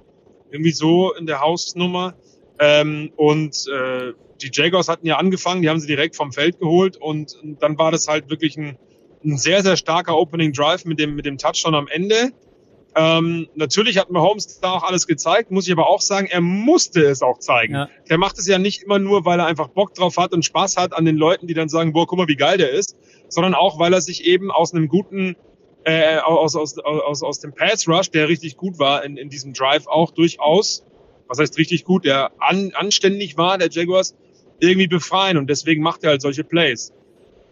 Irgendwie 0.51 0.73
so 0.73 1.15
in 1.15 1.27
der 1.27 1.41
Hausnummer. 1.41 2.15
Ähm, 2.59 3.13
und 3.15 3.67
äh, 3.73 4.13
die 4.43 4.51
Jaguars 4.53 4.89
hatten 4.89 5.07
ja 5.07 5.19
angefangen, 5.19 5.63
die 5.63 5.69
haben 5.69 5.79
sie 5.79 5.87
direkt 5.87 6.17
vom 6.17 6.33
Feld 6.33 6.59
geholt 6.59 6.97
und, 6.97 7.39
und 7.41 7.63
dann 7.63 7.79
war 7.79 7.93
das 7.93 8.09
halt 8.09 8.31
wirklich 8.31 8.57
ein, 8.57 8.79
ein 9.25 9.37
sehr, 9.37 9.63
sehr 9.63 9.77
starker 9.77 10.17
Opening 10.17 10.53
Drive 10.53 10.85
mit 10.85 10.99
dem, 10.99 11.15
mit 11.15 11.27
dem 11.27 11.39
Touchdown 11.39 11.75
am 11.75 11.89
Ende. 11.89 12.33
Ähm, 12.97 13.49
natürlich 13.55 13.99
hat 13.99 14.11
Mahomes 14.11 14.59
da 14.61 14.73
auch 14.73 14.83
alles 14.83 15.07
gezeigt, 15.07 15.51
muss 15.51 15.67
ich 15.67 15.73
aber 15.73 15.89
auch 15.89 16.01
sagen, 16.01 16.27
er 16.29 16.41
musste 16.41 17.03
es 17.03 17.23
auch 17.23 17.39
zeigen. 17.39 17.75
Ja. 17.75 17.89
Der 18.09 18.19
macht 18.19 18.39
es 18.39 18.49
ja 18.49 18.59
nicht 18.59 18.83
immer 18.83 18.99
nur, 18.99 19.25
weil 19.25 19.39
er 19.39 19.47
einfach 19.47 19.69
Bock 19.69 19.95
drauf 19.95 20.17
hat 20.17 20.33
und 20.33 20.45
Spaß 20.45 20.77
hat 20.77 20.93
an 20.93 21.05
den 21.05 21.17
Leuten, 21.17 21.47
die 21.47 21.55
dann 21.55 21.69
sagen, 21.69 21.93
boah, 21.93 22.07
guck 22.07 22.19
mal, 22.19 22.29
wie 22.29 22.37
geil 22.37 22.59
der 22.59 22.71
ist, 22.71 22.97
sondern 23.29 23.55
auch, 23.55 23.79
weil 23.79 23.93
er 23.93 24.01
sich 24.01 24.25
eben 24.25 24.51
aus 24.51 24.75
einem 24.75 24.89
guten, 24.89 25.37
äh, 25.85 26.19
aus, 26.19 26.57
aus, 26.57 26.79
aus, 26.79 27.23
aus 27.23 27.41
dem 27.41 27.55
Pass 27.55 27.87
Rush, 27.87 28.11
der 28.11 28.29
richtig 28.29 28.57
gut 28.57 28.79
war 28.81 29.05
in, 29.05 29.17
in 29.17 29.29
diesem 29.29 29.53
Drive, 29.53 29.87
auch 29.87 30.11
durchaus, 30.11 30.85
was 31.29 31.39
heißt 31.39 31.59
richtig 31.59 31.85
gut, 31.85 32.05
der 32.05 32.33
an, 32.39 32.73
anständig 32.75 33.37
war, 33.37 33.57
der 33.57 33.71
Jaguars, 33.71 34.17
irgendwie 34.59 34.89
befreien 34.89 35.39
und 35.39 35.49
deswegen 35.49 35.83
macht 35.83 36.03
er 36.03 36.11
halt 36.11 36.23
solche 36.23 36.45
Plays. 36.45 36.93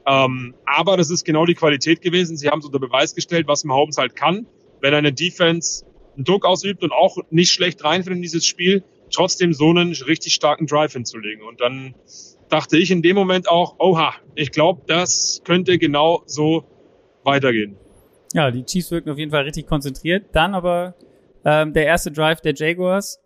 Ähm, 0.09 0.55
aber 0.65 0.97
das 0.97 1.11
ist 1.11 1.25
genau 1.25 1.45
die 1.45 1.55
Qualität 1.55 2.01
gewesen. 2.01 2.37
Sie 2.37 2.49
haben 2.49 2.61
es 2.61 2.65
unter 2.65 2.79
Beweis 2.79 3.15
gestellt, 3.15 3.47
was 3.47 3.65
Mahomes 3.65 3.99
halt 3.99 4.17
kann. 4.17 4.47
Wenn 4.81 4.95
eine 4.95 5.13
Defense 5.13 5.85
einen 6.17 6.25
Druck 6.25 6.45
ausübt 6.45 6.83
und 6.83 6.93
auch 6.93 7.19
nicht 7.31 7.53
schlecht 7.53 7.85
reinfindet 7.85 8.17
in 8.17 8.23
dieses 8.23 8.47
Spiel, 8.47 8.85
trotzdem 9.11 9.53
so 9.53 9.71
einen 9.71 9.93
richtig 9.93 10.35
starken 10.35 10.67
Drive 10.67 10.93
hinzulegen. 10.93 11.45
Und 11.45 11.61
dann 11.61 11.95
dachte 12.49 12.79
ich 12.79 12.91
in 12.91 13.03
dem 13.03 13.17
Moment 13.17 13.49
auch, 13.49 13.77
oha, 13.79 14.15
ich 14.35 14.51
glaube, 14.51 14.83
das 14.87 15.43
könnte 15.45 15.79
genau 15.79 16.23
so 16.27 16.65
weitergehen. 17.25 17.77
Ja, 18.33 18.51
die 18.51 18.65
Chiefs 18.65 18.91
wirken 18.91 19.11
auf 19.11 19.19
jeden 19.19 19.31
Fall 19.31 19.45
richtig 19.45 19.67
konzentriert. 19.67 20.27
Dann 20.33 20.55
aber 20.55 20.95
ähm, 21.45 21.73
der 21.73 21.87
erste 21.87 22.11
Drive 22.11 22.41
der 22.41 22.55
Jaguars. 22.55 23.21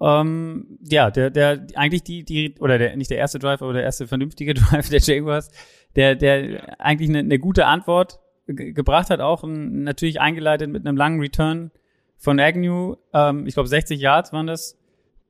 Ähm, 0.00 0.78
ja, 0.82 1.12
der, 1.12 1.30
der 1.30 1.64
eigentlich 1.76 2.02
die, 2.02 2.24
die, 2.24 2.56
oder 2.58 2.76
der, 2.76 2.96
nicht 2.96 3.10
der 3.10 3.18
erste 3.18 3.38
Drive, 3.38 3.62
aber 3.62 3.72
der 3.72 3.84
erste 3.84 4.08
vernünftige 4.08 4.54
Drive 4.54 4.88
der 4.88 5.00
Jaguars, 5.00 5.50
der, 5.96 6.14
der 6.14 6.80
eigentlich 6.80 7.08
eine, 7.08 7.20
eine 7.20 7.38
gute 7.38 7.66
Antwort 7.66 8.20
gebracht 8.46 9.10
hat, 9.10 9.20
auch 9.20 9.44
ein, 9.44 9.84
natürlich 9.84 10.20
eingeleitet 10.20 10.70
mit 10.70 10.86
einem 10.86 10.96
langen 10.96 11.20
Return 11.20 11.70
von 12.18 12.38
Agnew. 12.40 12.96
Ähm, 13.12 13.46
ich 13.46 13.54
glaube 13.54 13.68
60 13.68 14.00
Yards 14.00 14.32
waren 14.32 14.46
das. 14.46 14.78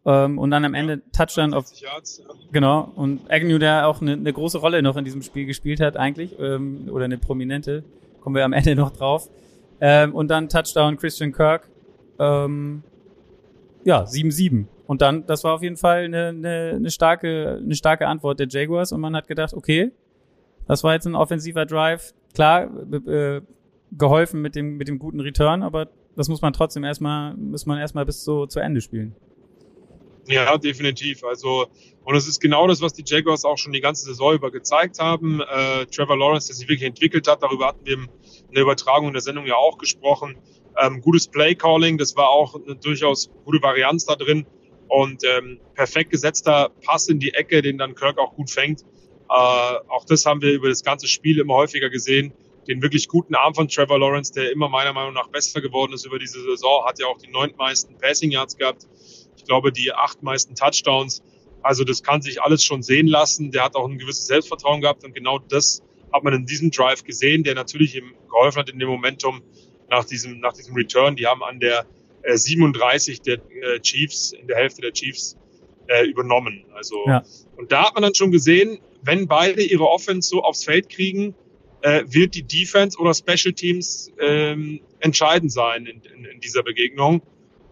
Ähm, 0.04 0.38
und 0.38 0.50
dann 0.50 0.64
am 0.64 0.74
Ende 0.74 1.02
Touchdown 1.12 1.54
auf. 1.54 1.72
Yards, 1.74 2.18
ja. 2.18 2.34
Genau. 2.50 2.90
Und 2.94 3.30
Agnew, 3.30 3.58
der 3.58 3.86
auch 3.86 4.00
eine, 4.00 4.12
eine 4.12 4.32
große 4.32 4.58
Rolle 4.58 4.82
noch 4.82 4.96
in 4.96 5.04
diesem 5.04 5.22
Spiel 5.22 5.46
gespielt 5.46 5.80
hat, 5.80 5.96
eigentlich, 5.96 6.38
ähm, 6.40 6.88
oder 6.90 7.04
eine 7.04 7.18
prominente, 7.18 7.84
kommen 8.20 8.34
wir 8.34 8.44
am 8.44 8.52
Ende 8.52 8.74
noch 8.74 8.90
drauf. 8.90 9.28
Ähm, 9.80 10.14
und 10.14 10.28
dann 10.28 10.48
Touchdown 10.48 10.96
Christian 10.96 11.32
Kirk. 11.32 11.68
Ähm, 12.18 12.82
ja, 13.84 14.04
7-7. 14.04 14.66
Und 14.86 15.02
dann, 15.02 15.26
das 15.26 15.44
war 15.44 15.54
auf 15.54 15.62
jeden 15.62 15.76
Fall 15.76 16.04
eine, 16.04 16.28
eine, 16.28 16.72
eine, 16.76 16.90
starke, 16.90 17.60
eine 17.62 17.74
starke 17.74 18.06
Antwort 18.06 18.40
der 18.40 18.48
Jaguars 18.48 18.92
und 18.92 19.00
man 19.00 19.16
hat 19.16 19.26
gedacht, 19.26 19.54
okay, 19.54 19.92
das 20.66 20.84
war 20.84 20.94
jetzt 20.94 21.06
ein 21.06 21.14
offensiver 21.14 21.66
Drive. 21.66 22.14
Klar, 22.34 22.70
äh, 23.06 23.42
geholfen 23.92 24.40
mit 24.40 24.54
dem, 24.54 24.76
mit 24.76 24.88
dem 24.88 24.98
guten 24.98 25.20
Return, 25.20 25.62
aber 25.62 25.88
das 26.16 26.28
muss 26.28 26.42
man 26.42 26.52
trotzdem 26.52 26.84
erstmal, 26.84 27.34
muss 27.34 27.66
man 27.66 27.78
erstmal 27.78 28.06
bis 28.06 28.24
zu, 28.24 28.46
zu 28.46 28.60
Ende 28.60 28.80
spielen. 28.80 29.14
Ja, 30.28 30.56
definitiv. 30.56 31.24
Also, 31.24 31.66
und 32.04 32.14
es 32.14 32.28
ist 32.28 32.40
genau 32.40 32.66
das, 32.68 32.80
was 32.80 32.92
die 32.92 33.02
Jaguars 33.04 33.44
auch 33.44 33.58
schon 33.58 33.72
die 33.72 33.80
ganze 33.80 34.04
Saison 34.06 34.34
über 34.34 34.50
gezeigt 34.50 34.98
haben. 35.00 35.40
Äh, 35.40 35.86
Trevor 35.86 36.16
Lawrence, 36.16 36.48
der 36.48 36.56
sich 36.56 36.68
wirklich 36.68 36.88
entwickelt 36.88 37.26
hat, 37.28 37.42
darüber 37.42 37.68
hatten 37.68 37.84
wir 37.84 37.94
in 37.94 38.08
der 38.54 38.62
Übertragung 38.62 39.08
in 39.08 39.14
der 39.14 39.22
Sendung 39.22 39.46
ja 39.46 39.56
auch 39.56 39.78
gesprochen. 39.78 40.36
Ähm, 40.78 41.00
gutes 41.00 41.28
Play-Calling, 41.28 41.98
das 41.98 42.16
war 42.16 42.30
auch 42.30 42.54
eine 42.54 42.76
durchaus 42.76 43.30
gute 43.44 43.62
Varianz 43.62 44.06
da 44.06 44.14
drin. 44.14 44.46
Und 44.88 45.22
ähm, 45.24 45.58
perfekt 45.74 46.10
gesetzter 46.10 46.70
Pass 46.84 47.08
in 47.08 47.18
die 47.18 47.34
Ecke, 47.34 47.62
den 47.62 47.78
dann 47.78 47.94
Kirk 47.94 48.18
auch 48.18 48.34
gut 48.34 48.50
fängt. 48.50 48.84
Äh, 49.28 49.32
auch 49.88 50.04
das 50.06 50.26
haben 50.26 50.42
wir 50.42 50.52
über 50.52 50.68
das 50.68 50.82
ganze 50.82 51.08
Spiel 51.08 51.38
immer 51.40 51.54
häufiger 51.54 51.90
gesehen. 51.90 52.32
Den 52.68 52.80
wirklich 52.80 53.08
guten 53.08 53.34
Arm 53.34 53.54
von 53.54 53.68
Trevor 53.68 53.98
Lawrence, 53.98 54.32
der 54.32 54.52
immer 54.52 54.68
meiner 54.68 54.92
Meinung 54.92 55.14
nach 55.14 55.28
besser 55.28 55.60
geworden 55.60 55.92
ist 55.92 56.06
über 56.06 56.18
diese 56.18 56.40
Saison, 56.42 56.84
hat 56.84 56.98
ja 57.00 57.06
auch 57.06 57.18
die 57.18 57.28
neuntmeisten 57.28 57.98
Passing 57.98 58.30
Yards 58.30 58.56
gehabt 58.56 58.86
ich 59.42 59.48
glaube, 59.48 59.72
die 59.72 59.92
acht 59.92 60.22
meisten 60.22 60.54
Touchdowns. 60.54 61.22
Also 61.62 61.84
das 61.84 62.02
kann 62.02 62.22
sich 62.22 62.40
alles 62.40 62.62
schon 62.62 62.82
sehen 62.82 63.08
lassen. 63.08 63.50
Der 63.50 63.64
hat 63.64 63.74
auch 63.74 63.88
ein 63.88 63.98
gewisses 63.98 64.26
Selbstvertrauen 64.26 64.80
gehabt 64.80 65.04
und 65.04 65.14
genau 65.14 65.38
das 65.38 65.82
hat 66.12 66.22
man 66.22 66.32
in 66.34 66.46
diesem 66.46 66.70
Drive 66.70 67.02
gesehen, 67.02 67.42
der 67.42 67.54
natürlich 67.54 67.96
ihm 67.96 68.14
geholfen 68.28 68.58
hat 68.60 68.70
in 68.70 68.78
dem 68.78 68.88
Momentum 68.88 69.42
nach 69.90 70.04
diesem, 70.04 70.38
nach 70.40 70.52
diesem 70.52 70.74
Return. 70.74 71.16
Die 71.16 71.26
haben 71.26 71.42
an 71.42 71.58
der 71.58 71.86
äh, 72.22 72.36
37 72.36 73.22
der 73.22 73.34
äh, 73.34 73.80
Chiefs, 73.80 74.32
in 74.32 74.46
der 74.46 74.56
Hälfte 74.58 74.82
der 74.82 74.92
Chiefs 74.92 75.36
äh, 75.88 76.06
übernommen. 76.06 76.64
Also 76.74 76.96
ja. 77.06 77.24
und 77.56 77.72
da 77.72 77.86
hat 77.86 77.94
man 77.94 78.02
dann 78.02 78.14
schon 78.14 78.30
gesehen, 78.30 78.78
wenn 79.02 79.26
beide 79.26 79.62
ihre 79.62 79.88
Offense 79.88 80.28
so 80.28 80.42
aufs 80.42 80.64
Feld 80.64 80.88
kriegen, 80.88 81.34
äh, 81.82 82.04
wird 82.06 82.34
die 82.34 82.44
Defense 82.44 82.98
oder 82.98 83.12
Special 83.12 83.52
Teams 83.52 84.10
ähm, 84.20 84.80
entscheidend 85.00 85.52
sein 85.52 85.86
in, 85.86 86.00
in, 86.02 86.24
in 86.24 86.40
dieser 86.40 86.62
Begegnung 86.62 87.22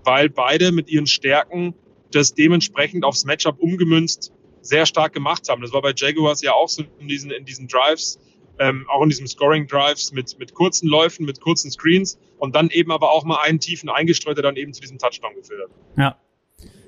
weil 0.05 0.29
beide 0.29 0.73
mit 0.73 0.89
ihren 0.91 1.07
Stärken 1.07 1.75
das 2.13 2.35
dementsprechend 2.35 3.05
aufs 3.05 3.25
Matchup 3.25 3.59
umgemünzt 3.61 4.33
sehr 4.63 4.85
stark 4.85 5.13
gemacht 5.13 5.49
haben. 5.49 5.63
Das 5.63 5.73
war 5.73 5.81
bei 5.81 5.93
Jaguars 5.97 6.43
ja 6.43 6.53
auch 6.53 6.69
so 6.69 6.85
in 6.99 7.09
diesen, 7.09 7.31
in 7.31 7.45
diesen 7.45 7.67
Drives, 7.67 8.19
ähm, 8.59 8.85
auch 8.89 9.03
in 9.03 9.09
diesen 9.09 9.27
Scoring 9.27 9.67
Drives 9.67 10.13
mit, 10.13 10.39
mit 10.39 10.55
kurzen 10.55 10.89
Läufen, 10.89 11.25
mit 11.25 11.41
kurzen 11.41 11.71
Screens 11.71 12.19
und 12.39 12.55
dann 12.55 12.69
eben 12.71 12.93
aber 12.93 13.11
auch 13.11 13.25
mal 13.25 13.39
einen 13.43 13.59
tiefen 13.59 13.89
eingestreut, 13.89 14.37
der 14.37 14.43
dann 14.43 14.57
eben 14.57 14.73
zu 14.75 14.81
diesem 14.81 14.99
Touchdown 14.99 15.35
geführt 15.35 15.63
hat. 15.63 15.71
Ja. 15.97 16.17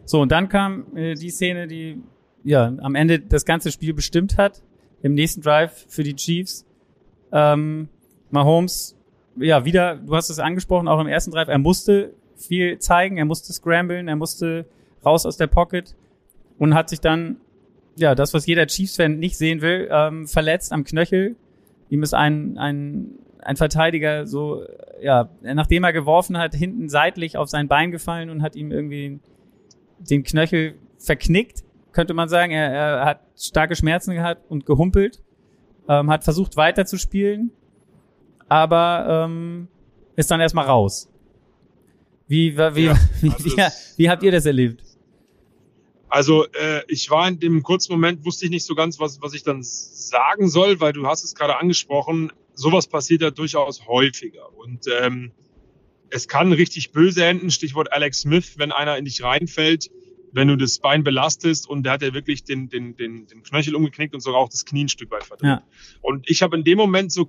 So, 0.05 0.21
und 0.21 0.33
dann 0.33 0.49
kam 0.49 0.97
äh, 0.97 1.15
die 1.15 1.31
Szene, 1.31 1.67
die 1.67 1.99
ja 2.45 2.73
am 2.81 2.95
Ende 2.95 3.21
das 3.21 3.45
ganze 3.45 3.71
Spiel 3.71 3.95
bestimmt 3.95 4.37
hat. 4.37 4.63
Im 5.03 5.15
nächsten 5.15 5.41
Drive 5.43 5.87
für 5.89 6.03
die 6.03 6.15
Chiefs. 6.15 6.65
Ähm, 7.33 7.89
Mahomes, 8.31 8.97
ja, 9.37 9.65
wieder, 9.65 9.97
du 9.97 10.15
hast 10.15 10.31
es 10.31 10.39
angesprochen, 10.39 10.89
auch 10.89 11.01
im 11.01 11.07
ersten 11.07 11.31
Drive, 11.31 11.49
er 11.49 11.59
musste 11.59 12.15
viel 12.37 12.79
zeigen, 12.79 13.17
er 13.17 13.25
musste 13.25 13.53
scramblen, 13.53 14.09
er 14.09 14.17
musste 14.17 14.67
raus 15.05 15.27
aus 15.27 15.37
der 15.37 15.47
Pocket 15.47 15.95
und 16.59 16.75
hat 16.75 16.89
sich 16.89 17.01
dann, 17.01 17.37
ja, 17.97 18.15
das, 18.15 18.35
was 18.35 18.47
jeder 18.47 18.67
Chiefs-Fan 18.67 19.19
nicht 19.19 19.37
sehen 19.37 19.61
will, 19.61 19.89
ähm, 19.91 20.27
verletzt 20.27 20.73
am 20.73 20.85
Knöchel. 20.85 21.37
Ihm 21.89 22.03
ist 22.03 22.15
ein, 22.15 22.57
ein, 22.59 23.19
ein 23.41 23.57
Verteidiger 23.57 24.27
so, 24.27 24.65
ja, 25.01 25.29
nachdem 25.43 25.85
er 25.85 25.93
geworfen 25.93 26.39
hat, 26.39 26.55
hinten 26.55 26.89
seitlich 26.89 27.37
auf 27.37 27.49
sein 27.49 27.69
Bein 27.69 27.91
gefallen 27.91 28.31
und 28.31 28.43
hat 28.43 28.57
ihm 28.57 28.71
irgendwie 28.71 29.19
den 29.99 30.23
Knöchel 30.23 30.75
verknickt, 30.99 31.65
könnte 31.93 32.15
man 32.15 32.29
sagen. 32.29 32.53
Er, 32.53 32.71
er 32.73 33.05
hat 33.05 33.21
starke 33.37 33.77
Schmerzen 33.77 34.15
gehabt 34.15 34.51
und 34.51 34.67
gehumpelt, 34.67 35.23
ähm, 35.89 36.11
hat 36.11 36.25
versucht 36.25 36.57
weiter 36.57 36.87
zu 36.87 36.99
spielen, 36.99 37.51
aber 38.49 39.27
ähm, 39.27 39.69
ist 40.17 40.31
dann 40.31 40.41
erstmal 40.41 40.67
raus. 40.67 41.09
Wie, 42.29 42.57
wie, 42.57 42.85
ja, 42.85 42.99
wie, 43.21 43.31
also 43.31 43.45
wie, 43.45 43.63
wie, 43.97 44.11
habt 44.11 44.23
ihr 44.23 44.33
das 44.33 44.47
erlebt? 44.47 44.83
Also 46.09 46.45
äh, 46.53 46.83
ich 46.89 47.11
war 47.11 47.27
in 47.27 47.41
dem 47.41 47.63
kurzen 47.63 47.93
Moment, 47.93 48.25
wusste 48.25 48.45
ich 48.45 48.51
nicht 48.51 48.65
so 48.65 48.75
ganz, 48.75 49.01
was, 49.01 49.21
was 49.23 49.35
ich 49.35 49.43
dann 49.43 49.63
sagen 49.63 50.49
soll, 50.49 50.81
weil 50.81 50.93
du 50.93 51.07
hast 51.07 51.25
es 51.25 51.35
gerade 51.35 51.59
angesprochen, 51.59 52.33
sowas 52.55 52.87
passiert 52.87 53.23
ja 53.23 53.31
durchaus 53.31 53.87
häufiger. 53.87 54.55
Und 54.59 54.87
ähm, 55.01 55.33
es 56.11 56.29
kann 56.29 56.53
richtig 56.53 56.93
böse 56.93 57.25
enden, 57.25 57.51
Stichwort 57.51 57.93
Alex 57.93 58.21
Smith, 58.21 58.59
wenn 58.59 58.73
einer 58.73 58.99
in 58.99 59.07
dich 59.07 59.23
reinfällt, 59.23 59.91
wenn 60.33 60.49
du 60.49 60.57
das 60.57 60.79
Bein 60.79 61.05
belastest 61.05 61.69
und 61.69 61.85
der 61.85 61.93
hat 61.93 62.03
ja 62.03 62.15
wirklich 62.15 62.45
den, 62.45 62.69
den, 62.69 62.97
den, 62.97 63.27
den 63.27 63.43
Knöchel 63.43 63.75
umgeknickt 63.75 64.15
und 64.15 64.21
sogar 64.21 64.41
auch 64.41 64.49
das 64.49 64.65
Knie 64.65 64.85
ein 64.85 64.89
Stück 64.89 65.11
weit 65.11 65.25
verdreht. 65.25 65.49
Ja. 65.49 65.63
Und 66.01 66.29
ich 66.29 66.43
habe 66.43 66.57
in 66.57 66.65
dem 66.65 66.79
Moment 66.79 67.13
so 67.13 67.29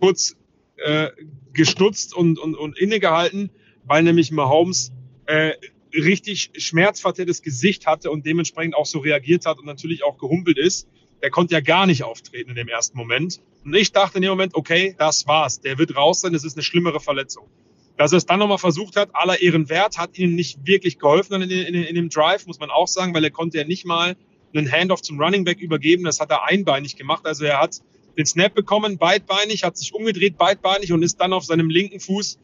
kurz 0.00 0.36
äh, 0.76 1.10
gestutzt 1.52 2.14
und, 2.14 2.38
und, 2.38 2.54
und 2.54 2.78
innegehalten, 2.78 3.50
weil 3.84 4.02
nämlich 4.02 4.30
Mahomes 4.30 4.92
äh, 5.24 5.52
richtig 5.94 6.50
schmerzverzerrtes 6.56 7.42
Gesicht 7.42 7.86
hatte 7.86 8.10
und 8.10 8.26
dementsprechend 8.26 8.74
auch 8.74 8.86
so 8.86 8.98
reagiert 8.98 9.46
hat 9.46 9.58
und 9.58 9.64
natürlich 9.64 10.04
auch 10.04 10.18
gehumpelt 10.18 10.58
ist. 10.58 10.88
Der 11.22 11.30
konnte 11.30 11.54
ja 11.54 11.60
gar 11.60 11.86
nicht 11.86 12.04
auftreten 12.04 12.50
in 12.50 12.56
dem 12.56 12.68
ersten 12.68 12.98
Moment. 12.98 13.40
Und 13.64 13.74
ich 13.74 13.92
dachte 13.92 14.18
in 14.18 14.22
dem 14.22 14.30
Moment, 14.30 14.54
okay, 14.54 14.94
das 14.98 15.26
war's. 15.26 15.60
Der 15.60 15.78
wird 15.78 15.96
raus 15.96 16.20
sein, 16.20 16.34
das 16.34 16.44
ist 16.44 16.56
eine 16.56 16.62
schlimmere 16.62 17.00
Verletzung. 17.00 17.48
Dass 17.96 18.12
er 18.12 18.18
es 18.18 18.26
dann 18.26 18.38
nochmal 18.38 18.58
versucht 18.58 18.96
hat, 18.96 19.10
aller 19.14 19.40
Ehren 19.40 19.68
wert, 19.68 19.96
hat 19.98 20.18
ihnen 20.18 20.34
nicht 20.34 20.66
wirklich 20.66 20.98
geholfen 20.98 21.40
in, 21.40 21.50
in, 21.50 21.74
in, 21.74 21.94
dem 21.94 22.10
Drive, 22.10 22.46
muss 22.46 22.60
man 22.60 22.70
auch 22.70 22.88
sagen, 22.88 23.14
weil 23.14 23.24
er 23.24 23.30
konnte 23.30 23.58
ja 23.58 23.64
nicht 23.64 23.86
mal 23.86 24.16
einen 24.54 24.70
Handoff 24.70 25.02
zum 25.02 25.20
Running 25.20 25.44
Back 25.44 25.60
übergeben. 25.60 26.04
Das 26.04 26.20
hat 26.20 26.30
er 26.30 26.44
einbeinig 26.44 26.96
gemacht. 26.96 27.26
Also 27.26 27.44
er 27.44 27.60
hat 27.60 27.80
den 28.16 28.26
Snap 28.26 28.54
bekommen, 28.54 28.98
beidbeinig, 28.98 29.64
hat 29.64 29.76
sich 29.76 29.94
umgedreht, 29.94 30.38
beidbeinig 30.38 30.92
und 30.92 31.02
ist 31.02 31.20
dann 31.20 31.32
auf 31.32 31.44
seinem 31.44 31.70
linken 31.70 32.00
Fuß 32.00 32.38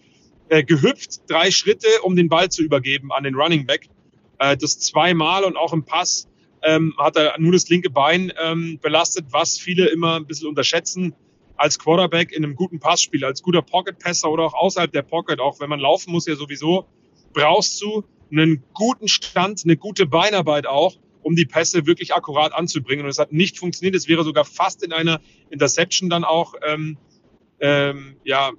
äh, 0.48 0.64
gehüpft, 0.64 1.22
drei 1.28 1.50
Schritte, 1.50 1.88
um 2.02 2.16
den 2.16 2.28
Ball 2.28 2.50
zu 2.50 2.62
übergeben 2.62 3.12
an 3.12 3.24
den 3.24 3.34
Running 3.34 3.66
Back. 3.66 3.88
Äh, 4.38 4.56
das 4.56 4.78
zweimal 4.80 5.44
und 5.44 5.56
auch 5.56 5.72
im 5.72 5.84
Pass 5.84 6.28
ähm, 6.62 6.94
hat 6.98 7.16
er 7.16 7.38
nur 7.38 7.52
das 7.52 7.68
linke 7.68 7.90
Bein 7.90 8.32
ähm, 8.42 8.78
belastet, 8.80 9.26
was 9.30 9.58
viele 9.58 9.86
immer 9.86 10.16
ein 10.16 10.26
bisschen 10.26 10.48
unterschätzen 10.48 11.14
als 11.56 11.78
Quarterback 11.78 12.32
in 12.32 12.44
einem 12.44 12.56
guten 12.56 12.80
Passspiel, 12.80 13.24
als 13.24 13.42
guter 13.42 13.62
Pocket-Passer 13.62 14.30
oder 14.30 14.44
auch 14.44 14.54
außerhalb 14.54 14.92
der 14.92 15.02
Pocket, 15.02 15.40
auch 15.40 15.60
wenn 15.60 15.68
man 15.68 15.80
laufen 15.80 16.12
muss 16.12 16.26
ja 16.26 16.34
sowieso, 16.34 16.86
brauchst 17.32 17.80
du 17.82 18.04
einen 18.30 18.64
guten 18.74 19.08
Stand, 19.08 19.62
eine 19.64 19.76
gute 19.76 20.06
Beinarbeit 20.06 20.66
auch, 20.66 20.96
um 21.22 21.36
die 21.36 21.44
Pässe 21.44 21.86
wirklich 21.86 22.14
akkurat 22.14 22.52
anzubringen. 22.52 23.04
Und 23.04 23.10
es 23.10 23.18
hat 23.18 23.32
nicht 23.32 23.58
funktioniert. 23.58 23.94
Es 23.94 24.08
wäre 24.08 24.24
sogar 24.24 24.44
fast 24.44 24.82
in 24.82 24.92
einer 24.92 25.20
Interception 25.50 26.10
dann 26.10 26.24
auch 26.24 26.54
ähm, 26.66 26.96
ähm, 27.60 28.16
ja, 28.24 28.52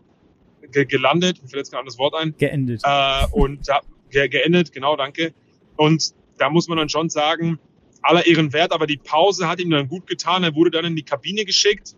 ge 0.72 0.86
gelandet. 0.86 1.42
Mir 1.42 1.50
fällt 1.50 1.60
jetzt 1.60 1.72
kein 1.72 1.80
anderes 1.80 1.98
Wort 1.98 2.16
ein. 2.16 2.36
Geendet. 2.38 2.82
Äh, 2.84 3.26
und 3.32 3.68
ja, 3.68 3.82
ge 4.10 4.30
geendet, 4.30 4.72
genau, 4.72 4.96
danke. 4.96 5.34
Und 5.76 6.14
da 6.38 6.50
muss 6.50 6.68
man 6.68 6.78
dann 6.78 6.90
schon 6.90 7.10
sagen, 7.10 7.60
aller 8.02 8.26
Ehren 8.26 8.54
wert, 8.54 8.72
aber 8.72 8.88
die 8.88 8.98
Pause 8.98 9.48
hat 9.48 9.60
ihm 9.60 9.70
dann 9.70 9.88
gut 9.88 10.08
getan. 10.08 10.44
Er 10.44 10.56
wurde 10.56 10.72
dann 10.72 10.86
in 10.86 10.96
die 10.96 11.04
Kabine 11.04 11.46
geschickt. 11.46 11.96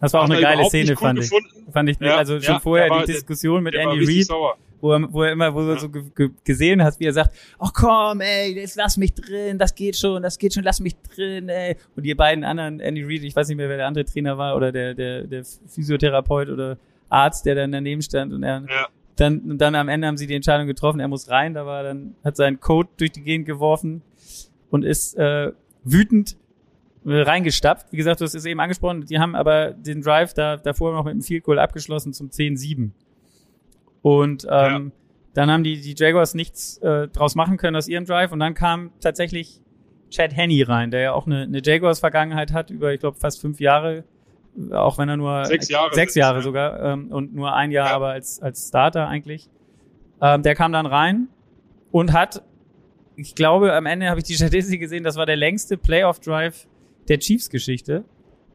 Das 0.00 0.12
war 0.12 0.22
auch 0.22 0.30
eine 0.30 0.40
geile 0.40 0.64
Szene, 0.66 0.90
cool 0.90 0.96
fand 0.96 1.18
ich. 1.18 1.30
Gefunden. 1.30 1.72
Fand 1.72 1.88
ich, 1.88 2.00
ja, 2.00 2.16
also 2.16 2.40
schon 2.40 2.54
ja, 2.54 2.60
vorher 2.60 3.00
die 3.00 3.12
Diskussion 3.12 3.62
mit 3.62 3.74
Andy 3.74 4.04
Reid, 4.04 4.28
wo 4.80 4.92
er, 4.92 5.12
wo 5.12 5.22
er 5.22 5.32
immer, 5.32 5.54
wo 5.54 5.60
du 5.60 5.78
so 5.78 5.88
gesehen 6.44 6.82
hast, 6.82 7.00
wie 7.00 7.06
er 7.06 7.12
sagt, 7.12 7.34
ach 7.58 7.72
komm, 7.72 8.20
ey, 8.20 8.54
jetzt 8.54 8.76
lass 8.76 8.96
mich 8.96 9.14
drin, 9.14 9.58
das 9.58 9.74
geht 9.74 9.96
schon, 9.96 10.22
das 10.22 10.38
geht 10.38 10.54
schon, 10.54 10.64
lass 10.64 10.80
mich 10.80 10.96
drin, 11.14 11.48
ey. 11.48 11.76
Und 11.96 12.02
die 12.02 12.14
beiden 12.14 12.44
anderen, 12.44 12.80
Andy 12.80 13.02
Reid, 13.04 13.22
ich 13.22 13.34
weiß 13.34 13.48
nicht 13.48 13.56
mehr, 13.56 13.68
wer 13.68 13.78
der 13.78 13.86
andere 13.86 14.04
Trainer 14.04 14.36
war 14.36 14.56
oder 14.56 14.70
der, 14.70 14.94
der, 14.94 15.22
der 15.22 15.44
Physiotherapeut 15.44 16.50
oder 16.50 16.76
Arzt, 17.08 17.46
der 17.46 17.54
dann 17.54 17.72
daneben 17.72 18.02
stand 18.02 18.32
und 18.32 18.42
er, 18.42 18.64
ja. 18.68 18.88
dann, 19.16 19.40
und 19.40 19.58
dann 19.58 19.74
am 19.74 19.88
Ende 19.88 20.06
haben 20.06 20.16
sie 20.16 20.26
die 20.26 20.34
Entscheidung 20.34 20.66
getroffen, 20.66 21.00
er 21.00 21.08
muss 21.08 21.30
rein, 21.30 21.54
da 21.54 21.64
war 21.64 21.82
dann, 21.82 22.14
hat 22.22 22.36
seinen 22.36 22.60
Code 22.60 22.88
durch 22.98 23.12
die 23.12 23.22
Gegend 23.22 23.46
geworfen 23.46 24.02
und 24.70 24.84
ist, 24.84 25.16
äh, 25.16 25.52
wütend 25.84 26.36
reingestapft. 27.06 27.92
Wie 27.92 27.96
gesagt, 27.96 28.20
du 28.20 28.24
hast 28.24 28.34
es 28.34 28.44
eben 28.44 28.60
angesprochen, 28.60 29.06
die 29.06 29.18
haben 29.18 29.34
aber 29.34 29.70
den 29.70 30.02
Drive 30.02 30.34
da 30.34 30.56
davor 30.56 30.92
noch 30.92 31.04
mit 31.04 31.14
dem 31.14 31.22
Field 31.22 31.44
Goal 31.44 31.58
abgeschlossen 31.58 32.12
zum 32.12 32.28
10-7. 32.28 32.90
Und 34.02 34.44
ähm, 34.44 34.48
ja. 34.48 34.80
dann 35.34 35.50
haben 35.50 35.64
die, 35.64 35.80
die 35.80 35.94
Jaguars 35.96 36.34
nichts 36.34 36.78
äh, 36.78 37.08
draus 37.08 37.34
machen 37.34 37.56
können 37.56 37.76
aus 37.76 37.88
ihrem 37.88 38.04
Drive 38.04 38.32
und 38.32 38.40
dann 38.40 38.54
kam 38.54 38.90
tatsächlich 39.00 39.60
Chad 40.10 40.36
Henney 40.36 40.62
rein, 40.62 40.90
der 40.90 41.00
ja 41.00 41.12
auch 41.12 41.26
eine, 41.26 41.42
eine 41.42 41.60
Jaguars-Vergangenheit 41.62 42.52
hat, 42.52 42.70
über, 42.70 42.92
ich 42.92 43.00
glaube, 43.00 43.18
fast 43.18 43.40
fünf 43.40 43.60
Jahre, 43.60 44.04
auch 44.70 44.98
wenn 44.98 45.08
er 45.08 45.16
nur 45.16 45.44
sechs 45.44 45.68
Jahre, 45.68 45.94
sechs 45.94 46.14
Jahre 46.14 46.42
sogar 46.42 46.80
ähm, 46.82 47.10
und 47.10 47.34
nur 47.34 47.54
ein 47.54 47.70
Jahr 47.70 47.88
ja. 47.88 47.96
aber 47.96 48.10
als, 48.10 48.40
als 48.40 48.68
Starter 48.68 49.08
eigentlich. 49.08 49.50
Ähm, 50.20 50.42
der 50.42 50.54
kam 50.54 50.72
dann 50.72 50.86
rein 50.86 51.28
und 51.90 52.12
hat, 52.12 52.42
ich 53.16 53.34
glaube, 53.34 53.74
am 53.74 53.86
Ende 53.86 54.08
habe 54.08 54.20
ich 54.20 54.24
die 54.24 54.34
Statistik 54.34 54.80
gesehen, 54.80 55.04
das 55.04 55.16
war 55.16 55.26
der 55.26 55.36
längste 55.36 55.76
Playoff-Drive 55.76 56.66
der 57.08 57.18
Chiefs-Geschichte. 57.18 58.04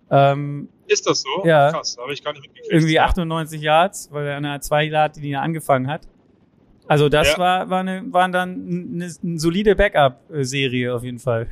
Ähm, 0.09 0.69
ist 0.87 1.07
das 1.07 1.21
so? 1.21 1.45
Ja. 1.45 1.71
Krass, 1.71 1.97
habe 1.99 2.13
ich 2.13 2.23
gar 2.23 2.33
nicht 2.33 2.41
mitgekriegt. 2.41 2.71
Irgendwie 2.71 2.99
98 2.99 3.61
Yards, 3.61 4.09
weil 4.11 4.27
er 4.27 4.37
eine 4.37 4.59
zwei 4.59 4.83
Yard 4.83 5.15
die 5.15 5.35
angefangen 5.35 5.87
hat. 5.87 6.07
Also 6.87 7.07
das 7.07 7.33
ja. 7.33 7.37
war, 7.37 7.69
war 7.69 7.79
eine, 7.79 8.03
waren 8.11 8.31
dann 8.31 8.67
eine, 8.93 9.13
eine 9.23 9.39
solide 9.39 9.75
Backup-Serie 9.75 10.93
auf 10.93 11.03
jeden 11.03 11.19
Fall. 11.19 11.47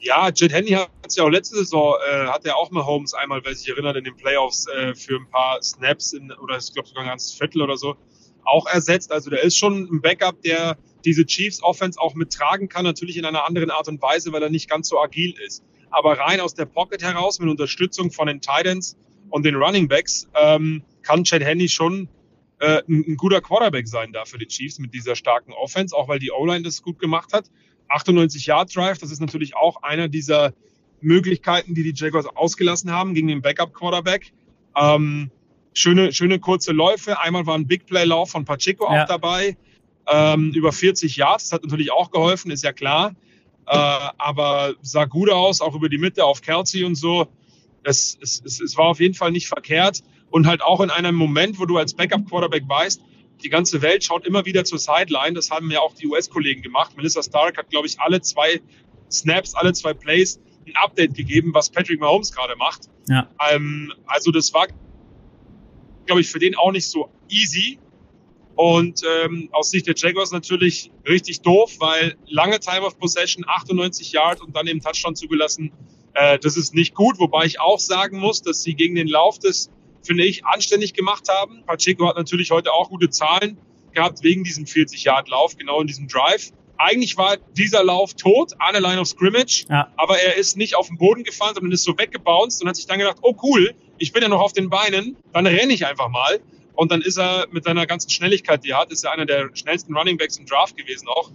Ja, 0.00 0.30
Jet 0.32 0.52
Henny 0.52 0.70
hat 0.70 0.90
es 1.06 1.16
ja 1.16 1.24
auch 1.24 1.28
letzte 1.28 1.56
Saison, 1.56 1.96
äh, 2.08 2.26
hat 2.26 2.46
er 2.46 2.56
auch 2.56 2.70
mal 2.70 2.86
Holmes 2.86 3.14
einmal, 3.14 3.40
wer 3.44 3.52
sich 3.54 3.68
erinnert, 3.68 3.96
in 3.96 4.04
den 4.04 4.16
Playoffs 4.16 4.68
äh, 4.68 4.94
für 4.94 5.16
ein 5.16 5.28
paar 5.28 5.60
Snaps 5.60 6.12
in, 6.12 6.30
oder 6.32 6.56
ich 6.56 6.72
glaube 6.72 6.88
sogar 6.88 7.02
ein 7.02 7.08
ganzes 7.08 7.32
Viertel 7.32 7.62
oder 7.62 7.76
so 7.76 7.96
auch 8.44 8.66
ersetzt. 8.66 9.12
Also 9.12 9.30
der 9.30 9.42
ist 9.42 9.56
schon 9.56 9.88
ein 9.90 10.00
Backup, 10.00 10.40
der 10.42 10.76
diese 11.04 11.26
Chiefs 11.26 11.62
Offense 11.62 12.00
auch 12.00 12.14
mittragen 12.14 12.68
kann, 12.68 12.84
natürlich 12.84 13.16
in 13.16 13.24
einer 13.24 13.46
anderen 13.46 13.70
Art 13.70 13.88
und 13.88 14.02
Weise, 14.02 14.32
weil 14.32 14.42
er 14.42 14.50
nicht 14.50 14.68
ganz 14.68 14.88
so 14.88 15.00
agil 15.00 15.34
ist. 15.44 15.64
Aber 15.90 16.18
rein 16.18 16.40
aus 16.40 16.54
der 16.54 16.66
Pocket 16.66 17.02
heraus 17.02 17.38
mit 17.38 17.48
Unterstützung 17.48 18.10
von 18.10 18.26
den 18.26 18.40
Titans 18.40 18.96
und 19.30 19.44
den 19.44 19.54
Running 19.54 19.88
Backs 19.88 20.28
ähm, 20.34 20.82
kann 21.02 21.24
Chad 21.24 21.42
Henney 21.42 21.68
schon 21.68 22.08
äh, 22.60 22.82
ein, 22.88 23.04
ein, 23.08 23.16
guter 23.16 23.40
Quarterback 23.40 23.88
sein 23.88 24.12
da 24.12 24.24
für 24.24 24.38
die 24.38 24.46
Chiefs 24.46 24.78
mit 24.78 24.92
dieser 24.92 25.16
starken 25.16 25.52
Offense, 25.52 25.96
auch 25.96 26.08
weil 26.08 26.18
die 26.18 26.30
O-Line 26.30 26.62
das 26.62 26.82
gut 26.82 26.98
gemacht 26.98 27.32
hat. 27.32 27.50
98 27.88 28.46
Yard 28.46 28.74
Drive, 28.74 28.98
das 28.98 29.10
ist 29.10 29.20
natürlich 29.20 29.56
auch 29.56 29.82
einer 29.82 30.08
dieser 30.08 30.52
Möglichkeiten, 31.00 31.74
die 31.74 31.84
die 31.84 31.94
Jaguars 31.94 32.26
ausgelassen 32.26 32.90
haben 32.90 33.14
gegen 33.14 33.28
den 33.28 33.40
Backup 33.40 33.72
Quarterback. 33.72 34.32
Ähm, 34.76 35.30
schöne, 35.72 36.12
schöne 36.12 36.38
kurze 36.38 36.72
Läufe. 36.72 37.20
Einmal 37.20 37.46
war 37.46 37.54
ein 37.54 37.66
Big 37.66 37.86
Play 37.86 38.04
Lauf 38.04 38.30
von 38.30 38.44
Pacheco 38.44 38.92
ja. 38.92 39.04
auch 39.04 39.08
dabei 39.08 39.56
ähm, 40.10 40.52
über 40.54 40.72
40 40.72 41.16
Yards. 41.16 41.44
Das 41.44 41.52
hat 41.52 41.64
natürlich 41.64 41.92
auch 41.92 42.10
geholfen, 42.10 42.50
ist 42.50 42.64
ja 42.64 42.72
klar. 42.72 43.14
Äh, 43.66 43.76
aber 44.18 44.74
sah 44.82 45.04
gut 45.04 45.30
aus, 45.30 45.60
auch 45.60 45.74
über 45.74 45.88
die 45.88 45.98
Mitte 45.98 46.24
auf 46.24 46.40
Kelsey 46.40 46.84
und 46.84 46.94
so. 46.94 47.28
Es, 47.82 48.18
es, 48.20 48.42
es, 48.44 48.60
es 48.60 48.76
war 48.76 48.86
auf 48.86 49.00
jeden 49.00 49.14
Fall 49.14 49.30
nicht 49.30 49.48
verkehrt. 49.48 50.02
Und 50.30 50.46
halt 50.46 50.62
auch 50.62 50.80
in 50.80 50.90
einem 50.90 51.14
Moment, 51.14 51.58
wo 51.58 51.64
du 51.64 51.78
als 51.78 51.94
Backup-Quarterback 51.94 52.68
weißt, 52.68 53.00
die 53.42 53.48
ganze 53.48 53.82
Welt 53.82 54.04
schaut 54.04 54.26
immer 54.26 54.44
wieder 54.44 54.64
zur 54.64 54.78
Sideline. 54.78 55.34
Das 55.34 55.50
haben 55.50 55.70
ja 55.70 55.80
auch 55.80 55.94
die 55.94 56.06
US-Kollegen 56.06 56.62
gemacht. 56.62 56.96
Melissa 56.96 57.22
Stark 57.22 57.56
hat, 57.56 57.70
glaube 57.70 57.86
ich, 57.86 58.00
alle 58.00 58.20
zwei 58.20 58.60
Snaps, 59.10 59.54
alle 59.54 59.72
zwei 59.72 59.94
Plays 59.94 60.40
ein 60.66 60.74
Update 60.76 61.14
gegeben, 61.14 61.54
was 61.54 61.70
Patrick 61.70 62.00
Mahomes 62.00 62.32
gerade 62.32 62.56
macht. 62.56 62.88
Ja. 63.08 63.28
Ähm, 63.50 63.92
also 64.06 64.30
das 64.30 64.52
war, 64.52 64.66
glaube 66.06 66.20
ich, 66.20 66.28
für 66.28 66.38
den 66.38 66.54
auch 66.56 66.72
nicht 66.72 66.86
so 66.86 67.10
easy. 67.28 67.78
Und 68.58 69.02
ähm, 69.22 69.50
aus 69.52 69.70
Sicht 69.70 69.86
der 69.86 69.94
Jaguars 69.96 70.32
natürlich 70.32 70.90
richtig 71.08 71.42
doof, 71.42 71.76
weil 71.78 72.16
lange 72.26 72.58
Time 72.58 72.80
of 72.80 72.98
Possession, 72.98 73.44
98 73.46 74.10
Yard 74.10 74.40
und 74.40 74.56
dann 74.56 74.66
eben 74.66 74.80
Touchdown 74.80 75.14
zugelassen. 75.14 75.70
Äh, 76.14 76.40
das 76.40 76.56
ist 76.56 76.74
nicht 76.74 76.92
gut, 76.96 77.20
wobei 77.20 77.44
ich 77.44 77.60
auch 77.60 77.78
sagen 77.78 78.18
muss, 78.18 78.42
dass 78.42 78.64
sie 78.64 78.74
gegen 78.74 78.96
den 78.96 79.06
Lauf 79.06 79.38
das, 79.38 79.70
finde 80.02 80.24
ich, 80.24 80.44
anständig 80.44 80.92
gemacht 80.92 81.28
haben. 81.28 81.62
Pacheco 81.66 82.08
hat 82.08 82.16
natürlich 82.16 82.50
heute 82.50 82.72
auch 82.72 82.88
gute 82.88 83.10
Zahlen 83.10 83.58
gehabt 83.92 84.24
wegen 84.24 84.42
diesem 84.42 84.64
40-Yard-Lauf, 84.64 85.56
genau 85.56 85.80
in 85.80 85.86
diesem 85.86 86.08
Drive. 86.08 86.50
Eigentlich 86.78 87.16
war 87.16 87.36
dieser 87.56 87.84
Lauf 87.84 88.14
tot, 88.14 88.54
an 88.58 88.72
der 88.72 88.80
Line 88.80 89.00
of 89.00 89.06
Scrimmage, 89.06 89.66
ja. 89.70 89.86
aber 89.96 90.18
er 90.18 90.34
ist 90.34 90.56
nicht 90.56 90.74
auf 90.74 90.88
den 90.88 90.98
Boden 90.98 91.22
gefallen, 91.22 91.54
sondern 91.54 91.70
ist 91.70 91.84
so 91.84 91.96
weggebounced 91.96 92.60
und 92.60 92.68
hat 92.68 92.74
sich 92.74 92.88
dann 92.88 92.98
gedacht, 92.98 93.18
oh 93.22 93.36
cool, 93.44 93.72
ich 93.98 94.12
bin 94.12 94.20
ja 94.20 94.28
noch 94.28 94.40
auf 94.40 94.52
den 94.52 94.68
Beinen, 94.68 95.16
dann 95.32 95.46
renne 95.46 95.72
ich 95.72 95.86
einfach 95.86 96.08
mal. 96.08 96.40
Und 96.78 96.92
dann 96.92 97.00
ist 97.00 97.18
er 97.18 97.48
mit 97.50 97.64
seiner 97.64 97.86
ganzen 97.86 98.08
Schnelligkeit, 98.08 98.62
die 98.62 98.70
er 98.70 98.78
hat, 98.78 98.92
ist 98.92 99.02
er 99.02 99.10
einer 99.10 99.26
der 99.26 99.50
schnellsten 99.52 99.96
Runningbacks 99.96 100.38
im 100.38 100.46
Draft 100.46 100.76
gewesen 100.76 101.08
auch. 101.08 101.28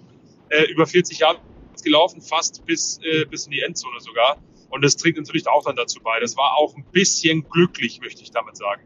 Äh, 0.47 0.71
über 0.71 0.87
40 0.87 1.19
Jahre 1.19 1.37
gelaufen, 1.83 2.21
fast 2.21 2.65
bis, 2.65 3.01
äh, 3.03 3.25
bis 3.25 3.47
in 3.47 3.51
die 3.51 3.59
Endzone 3.59 3.99
sogar. 3.99 4.37
Und 4.69 4.85
das 4.85 4.95
trägt 4.95 5.17
natürlich 5.17 5.45
auch 5.49 5.65
dann 5.65 5.75
dazu 5.75 5.99
bei. 6.01 6.17
Das 6.21 6.37
war 6.37 6.55
auch 6.55 6.73
ein 6.77 6.85
bisschen 6.93 7.43
glücklich, 7.49 7.99
möchte 7.99 8.21
ich 8.21 8.31
damit 8.31 8.55
sagen. 8.55 8.83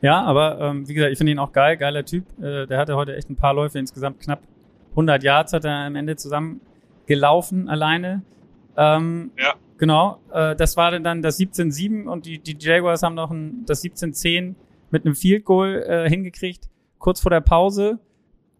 Ja, 0.00 0.24
aber 0.24 0.58
ähm, 0.60 0.88
wie 0.88 0.94
gesagt, 0.94 1.12
ich 1.12 1.18
finde 1.18 1.30
ihn 1.30 1.38
auch 1.38 1.52
geil, 1.52 1.76
geiler 1.76 2.04
Typ. 2.04 2.24
Äh, 2.40 2.66
der 2.66 2.78
hatte 2.78 2.96
heute 2.96 3.14
echt 3.14 3.30
ein 3.30 3.36
paar 3.36 3.54
Läufe, 3.54 3.78
insgesamt 3.78 4.18
knapp 4.18 4.42
100 4.90 5.22
Yards 5.22 5.52
hat 5.52 5.64
er 5.64 5.86
am 5.86 5.94
Ende 5.94 6.16
zusammen 6.16 6.62
gelaufen 7.06 7.68
alleine. 7.68 8.22
Ähm, 8.76 9.30
ja. 9.38 9.54
Genau, 9.78 10.18
äh, 10.32 10.56
das 10.56 10.76
war 10.76 10.98
dann 10.98 11.22
das 11.22 11.38
17-7 11.38 12.06
und 12.06 12.26
die, 12.26 12.40
die 12.40 12.56
Jaguars 12.58 13.04
haben 13.04 13.14
noch 13.14 13.30
ein, 13.30 13.64
das 13.66 13.84
17-10 13.84 14.56
mit 14.96 15.04
einem 15.04 15.14
Field 15.14 15.44
Goal 15.44 15.84
äh, 15.86 16.08
hingekriegt, 16.08 16.70
kurz 16.98 17.20
vor 17.20 17.30
der 17.30 17.42
Pause. 17.42 17.98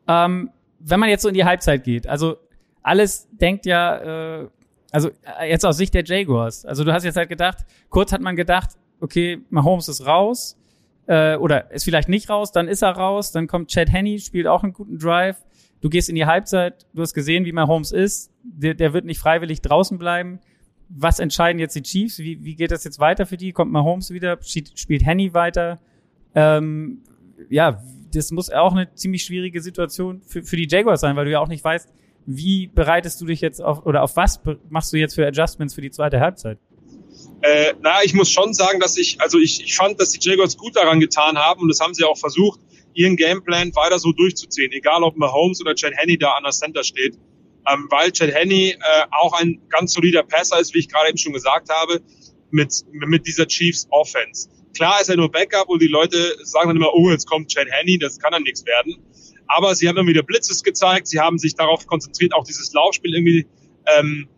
Ähm, 0.07 0.51
wenn 0.79 1.01
man 1.01 1.09
jetzt 1.09 1.22
so 1.22 1.29
in 1.29 1.35
die 1.35 1.44
Halbzeit 1.44 1.83
geht, 1.85 2.07
also 2.07 2.37
alles 2.83 3.29
denkt 3.33 3.64
ja, 3.64 4.42
äh, 4.42 4.49
also 4.92 5.11
äh, 5.40 5.49
jetzt 5.49 5.64
aus 5.64 5.79
Sicht 5.79 5.94
der 5.94 6.05
Jaguars. 6.05 6.66
Also 6.66 6.85
du 6.85 6.92
hast 6.92 7.05
jetzt 7.05 7.16
halt 7.16 7.31
gedacht, 7.31 7.59
kurz 7.88 8.12
hat 8.12 8.20
man 8.20 8.37
gedacht, 8.37 8.70
okay, 9.01 9.38
Mahomes 9.49 9.88
ist 9.88 10.07
raus 10.07 10.59
äh, 11.07 11.37
oder 11.37 11.70
ist 11.70 11.85
vielleicht 11.85 12.09
nicht 12.09 12.29
raus, 12.29 12.53
dann 12.53 12.68
ist 12.68 12.83
er 12.83 12.90
raus, 12.90 13.33
dann 13.33 13.46
kommt 13.46 13.70
Chad 13.70 13.90
Henney, 13.90 14.18
spielt 14.18 14.46
auch 14.46 14.62
einen 14.62 14.75
guten 14.75 14.99
Drive. 14.99 15.38
Du 15.81 15.88
gehst 15.88 16.09
in 16.09 16.14
die 16.14 16.27
Halbzeit, 16.27 16.87
du 16.94 17.03
hast 17.03 17.14
gesehen, 17.14 17.44
wie 17.44 17.53
Mahomes 17.53 17.92
ist, 17.92 18.31
der, 18.42 18.75
der 18.75 18.92
wird 18.92 19.05
nicht 19.05 19.20
freiwillig 19.20 19.62
draußen 19.62 19.99
bleiben. 19.99 20.40
Was 20.88 21.18
entscheiden 21.18 21.59
jetzt 21.59 21.75
die 21.75 21.83
Chiefs? 21.83 22.18
Wie, 22.18 22.44
wie 22.44 22.55
geht 22.55 22.70
das 22.70 22.85
jetzt 22.85 23.01
weiter 23.01 23.27
für 23.27 23.37
die? 23.37 23.53
Kommt 23.53 23.72
Mahomes 23.72 24.11
wieder? 24.11 24.38
Spielt 24.42 25.05
Henney 25.05 25.35
weiter? 25.35 25.81
Ähm, 26.37 27.03
ja, 27.49 27.83
das 28.14 28.31
muss 28.31 28.51
auch 28.51 28.72
eine 28.72 28.94
ziemlich 28.94 29.25
schwierige 29.25 29.61
Situation 29.61 30.22
für, 30.27 30.42
für 30.42 30.57
die 30.57 30.68
Jaguars 30.70 31.01
sein, 31.01 31.16
weil 31.16 31.25
du 31.25 31.33
ja 31.33 31.40
auch 31.40 31.49
nicht 31.49 31.64
weißt, 31.64 31.88
wie 32.27 32.66
bereitest 32.68 33.20
du 33.20 33.27
dich 33.27 33.40
jetzt 33.40 33.62
auf 33.62 33.87
oder 33.87 34.03
auf 34.03 34.16
was 34.16 34.40
machst 34.68 34.92
du 34.92 34.99
jetzt 34.99 35.14
für 35.14 35.27
Adjustments 35.27 35.75
für 35.75 35.81
die 35.81 35.90
zweite 35.90 36.20
Halbzeit? 36.20 36.59
Äh, 37.40 37.72
na, 37.81 38.03
ich 38.05 38.14
muss 38.14 38.31
schon 38.31 38.53
sagen, 38.53 38.81
dass 38.81 38.96
ich, 38.99 39.20
also 39.20 39.38
ich, 39.38 39.64
ich 39.64 39.75
fand, 39.75 39.99
dass 40.01 40.11
die 40.11 40.18
Jaguars 40.20 40.57
gut 40.57 40.77
daran 40.77 41.01
getan 41.01 41.38
haben 41.38 41.62
und 41.62 41.68
das 41.68 41.81
haben 41.81 41.94
sie 41.94 42.05
auch 42.05 42.18
versucht, 42.18 42.61
ihren 42.94 43.16
Gameplan 43.16 43.75
weiter 43.75 43.99
so 43.99 44.12
durchzuziehen, 44.12 44.72
egal 44.72 45.03
ob 45.03 45.16
Mahomes 45.16 45.61
oder 45.61 45.75
Chad 45.75 45.92
Henney 45.96 46.18
da 46.18 46.33
an 46.33 46.42
der 46.42 46.53
Center 46.53 46.85
steht, 46.85 47.14
ähm, 47.72 47.87
weil 47.90 48.11
Chad 48.12 48.35
Henney 48.35 48.70
äh, 48.70 48.77
auch 49.11 49.33
ein 49.40 49.61
ganz 49.68 49.92
solider 49.94 50.22
Passer 50.22 50.61
ist, 50.61 50.75
wie 50.75 50.81
ich 50.81 50.88
gerade 50.88 51.09
eben 51.09 51.18
schon 51.18 51.33
gesagt 51.33 51.68
habe, 51.70 52.01
mit, 52.51 52.85
mit 52.92 53.27
dieser 53.27 53.46
Chiefs 53.46 53.87
Offense. 53.90 54.49
Klar 54.76 55.00
ist 55.00 55.08
er 55.08 55.16
nur 55.16 55.30
Backup 55.30 55.68
und 55.68 55.80
die 55.80 55.88
Leute 55.88 56.36
sagen 56.42 56.68
dann 56.68 56.76
immer, 56.76 56.92
oh, 56.92 57.10
jetzt 57.10 57.26
kommt 57.26 57.50
Chad 57.50 57.66
Henney, 57.70 57.98
das 57.98 58.18
kann 58.18 58.32
dann 58.32 58.42
nichts 58.42 58.64
werden. 58.66 58.96
Aber 59.46 59.74
sie 59.74 59.88
haben 59.88 59.96
immer 59.96 60.08
wieder 60.08 60.22
Blitzes 60.22 60.62
gezeigt, 60.62 61.06
sie 61.06 61.18
haben 61.18 61.38
sich 61.38 61.54
darauf 61.54 61.86
konzentriert, 61.86 62.34
auch 62.34 62.44
dieses 62.44 62.72
Laufspiel 62.74 63.14
irgendwie, 63.14 63.46
ähm, 63.96 64.28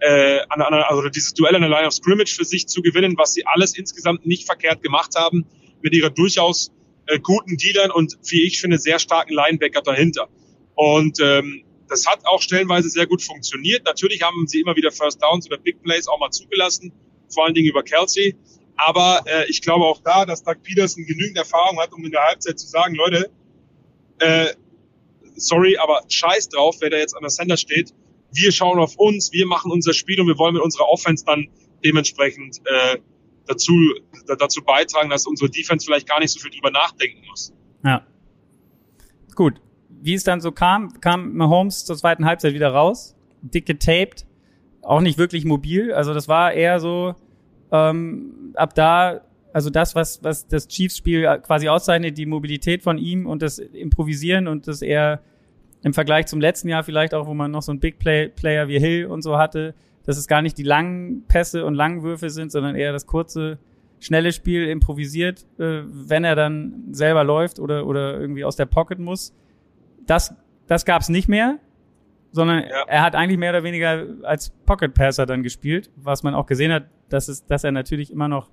äh, 0.00 0.40
an, 0.50 0.60
an, 0.62 0.74
also 0.74 1.08
dieses 1.08 1.34
Duell 1.34 1.56
an 1.56 1.62
der 1.62 1.70
Line 1.70 1.86
of 1.86 1.92
Scrimmage 1.92 2.34
für 2.36 2.44
sich 2.44 2.68
zu 2.68 2.80
gewinnen, 2.80 3.14
was 3.16 3.34
sie 3.34 3.44
alles 3.44 3.76
insgesamt 3.76 4.24
nicht 4.24 4.46
verkehrt 4.46 4.82
gemacht 4.82 5.16
haben, 5.16 5.46
mit 5.82 5.94
ihrer 5.94 6.10
durchaus 6.10 6.70
äh, 7.06 7.18
guten 7.18 7.56
Dealern 7.56 7.90
und, 7.90 8.16
wie 8.30 8.46
ich 8.46 8.60
finde, 8.60 8.78
sehr 8.78 9.00
starken 9.00 9.32
Linebacker 9.32 9.82
dahinter. 9.82 10.28
Und 10.76 11.18
ähm, 11.20 11.64
das 11.88 12.06
hat 12.06 12.20
auch 12.24 12.40
stellenweise 12.40 12.88
sehr 12.88 13.06
gut 13.06 13.22
funktioniert. 13.22 13.84
Natürlich 13.84 14.22
haben 14.22 14.46
sie 14.46 14.60
immer 14.60 14.76
wieder 14.76 14.92
First 14.92 15.20
Downs 15.22 15.46
oder 15.46 15.58
Big 15.58 15.82
Plays 15.82 16.06
auch 16.06 16.20
mal 16.20 16.30
zugelassen, 16.30 16.92
vor 17.32 17.46
allen 17.46 17.54
Dingen 17.54 17.68
über 17.68 17.82
Kelsey. 17.82 18.36
Aber 18.78 19.22
äh, 19.26 19.50
ich 19.50 19.60
glaube 19.60 19.84
auch 19.84 20.00
da, 20.02 20.24
dass 20.24 20.44
Doug 20.44 20.62
Peterson 20.62 21.04
genügend 21.04 21.36
Erfahrung 21.36 21.78
hat, 21.80 21.92
um 21.92 22.04
in 22.04 22.12
der 22.12 22.22
Halbzeit 22.22 22.58
zu 22.58 22.66
sagen, 22.66 22.94
Leute, 22.94 23.30
äh, 24.20 24.54
sorry, 25.34 25.76
aber 25.78 26.02
scheiß 26.08 26.48
drauf, 26.48 26.76
wer 26.80 26.90
da 26.90 26.96
jetzt 26.96 27.14
an 27.14 27.22
der 27.22 27.30
Center 27.30 27.56
steht. 27.56 27.92
Wir 28.32 28.52
schauen 28.52 28.78
auf 28.78 28.96
uns, 28.96 29.32
wir 29.32 29.46
machen 29.46 29.72
unser 29.72 29.92
Spiel 29.92 30.20
und 30.20 30.28
wir 30.28 30.38
wollen 30.38 30.54
mit 30.54 30.62
unserer 30.62 30.88
Offense 30.88 31.24
dann 31.24 31.48
dementsprechend 31.84 32.58
äh, 32.66 32.98
dazu, 33.46 33.72
dazu 34.26 34.62
beitragen, 34.62 35.10
dass 35.10 35.26
unsere 35.26 35.50
Defense 35.50 35.84
vielleicht 35.84 36.08
gar 36.08 36.20
nicht 36.20 36.30
so 36.30 36.40
viel 36.40 36.50
drüber 36.50 36.70
nachdenken 36.70 37.26
muss. 37.28 37.52
Ja. 37.84 38.06
Gut. 39.34 39.60
Wie 40.00 40.14
es 40.14 40.22
dann 40.22 40.40
so 40.40 40.52
kam, 40.52 41.00
kam 41.00 41.34
Mahomes 41.34 41.84
zur 41.84 41.96
zweiten 41.96 42.24
Halbzeit 42.24 42.54
wieder 42.54 42.68
raus, 42.68 43.16
dick 43.42 43.66
getaped, 43.66 44.26
auch 44.82 45.00
nicht 45.00 45.18
wirklich 45.18 45.44
mobil. 45.44 45.92
Also 45.92 46.14
das 46.14 46.28
war 46.28 46.52
eher 46.52 46.78
so, 46.78 47.16
ähm, 47.72 48.52
ab 48.54 48.74
da, 48.74 49.20
also 49.52 49.70
das, 49.70 49.94
was, 49.94 50.22
was 50.22 50.46
das 50.46 50.68
Chiefs-Spiel 50.68 51.22
quasi 51.42 51.68
auszeichnet, 51.68 52.18
die 52.18 52.26
Mobilität 52.26 52.82
von 52.82 52.98
ihm 52.98 53.26
und 53.26 53.42
das 53.42 53.58
Improvisieren 53.58 54.46
und 54.48 54.68
das 54.68 54.82
eher 54.82 55.20
im 55.82 55.94
Vergleich 55.94 56.26
zum 56.26 56.40
letzten 56.40 56.68
Jahr 56.68 56.82
vielleicht 56.82 57.14
auch, 57.14 57.26
wo 57.26 57.34
man 57.34 57.50
noch 57.50 57.62
so 57.62 57.72
einen 57.72 57.80
Big 57.80 57.98
Play 57.98 58.28
Player 58.28 58.68
wie 58.68 58.78
Hill 58.78 59.06
und 59.06 59.22
so 59.22 59.38
hatte, 59.38 59.74
dass 60.04 60.16
es 60.16 60.26
gar 60.26 60.42
nicht 60.42 60.58
die 60.58 60.62
langen 60.62 61.24
Pässe 61.28 61.64
und 61.64 61.74
langen 61.74 62.02
Würfe 62.02 62.30
sind, 62.30 62.50
sondern 62.50 62.74
eher 62.74 62.92
das 62.92 63.06
kurze, 63.06 63.58
schnelle 64.00 64.32
Spiel 64.32 64.68
improvisiert, 64.68 65.44
äh, 65.58 65.82
wenn 65.84 66.24
er 66.24 66.34
dann 66.34 66.84
selber 66.92 67.24
läuft 67.24 67.58
oder, 67.58 67.86
oder 67.86 68.18
irgendwie 68.18 68.44
aus 68.44 68.56
der 68.56 68.66
Pocket 68.66 68.98
muss. 68.98 69.34
Das, 70.06 70.34
das 70.66 70.84
gab's 70.84 71.08
nicht 71.08 71.28
mehr, 71.28 71.58
sondern 72.32 72.62
ja. 72.62 72.84
er 72.86 73.02
hat 73.02 73.14
eigentlich 73.14 73.38
mehr 73.38 73.50
oder 73.50 73.62
weniger 73.62 74.06
als 74.22 74.50
Pocket 74.66 74.92
Passer 74.94 75.26
dann 75.26 75.42
gespielt, 75.42 75.90
was 75.96 76.22
man 76.22 76.34
auch 76.34 76.46
gesehen 76.46 76.72
hat, 76.72 76.84
dass, 77.08 77.28
es, 77.28 77.46
dass 77.46 77.64
er 77.64 77.72
natürlich 77.72 78.12
immer 78.12 78.28
noch 78.28 78.50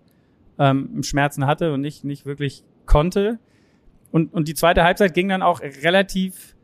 ähm, 0.57 1.03
Schmerzen 1.03 1.45
hatte 1.45 1.73
und 1.73 1.81
nicht, 1.81 2.03
nicht 2.03 2.25
wirklich 2.25 2.63
konnte. 2.85 3.39
Und, 4.11 4.33
und 4.33 4.47
die 4.47 4.53
zweite 4.53 4.83
Halbzeit 4.83 5.13
ging 5.13 5.27
dann 5.27 5.41
auch 5.41 5.61
relativ, 5.61 6.55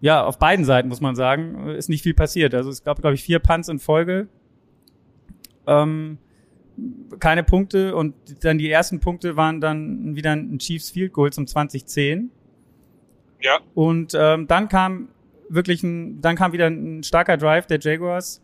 ja, 0.00 0.24
auf 0.24 0.38
beiden 0.38 0.64
Seiten 0.64 0.88
muss 0.88 1.00
man 1.00 1.14
sagen, 1.14 1.68
ist 1.68 1.88
nicht 1.88 2.02
viel 2.02 2.14
passiert. 2.14 2.54
Also 2.54 2.70
es 2.70 2.82
gab, 2.82 3.00
glaube 3.00 3.14
ich, 3.14 3.22
vier 3.22 3.38
Punts 3.38 3.68
in 3.68 3.78
Folge. 3.78 4.28
Ähm, 5.66 6.18
keine 7.20 7.44
Punkte 7.44 7.94
und 7.96 8.14
dann 8.44 8.58
die 8.58 8.70
ersten 8.70 9.00
Punkte 9.00 9.36
waren 9.36 9.60
dann 9.60 10.16
wieder 10.16 10.32
ein 10.32 10.58
Chiefs 10.58 10.90
Field 10.90 11.12
Goal 11.12 11.32
zum 11.32 11.46
2010. 11.46 12.30
Ja. 13.40 13.58
Und 13.74 14.16
ähm, 14.18 14.46
dann 14.46 14.68
kam 14.68 15.08
wirklich 15.48 15.82
ein, 15.82 16.20
dann 16.20 16.36
kam 16.36 16.52
wieder 16.52 16.66
ein 16.66 17.02
starker 17.02 17.36
Drive 17.36 17.66
der 17.66 17.78
Jaguars, 17.80 18.42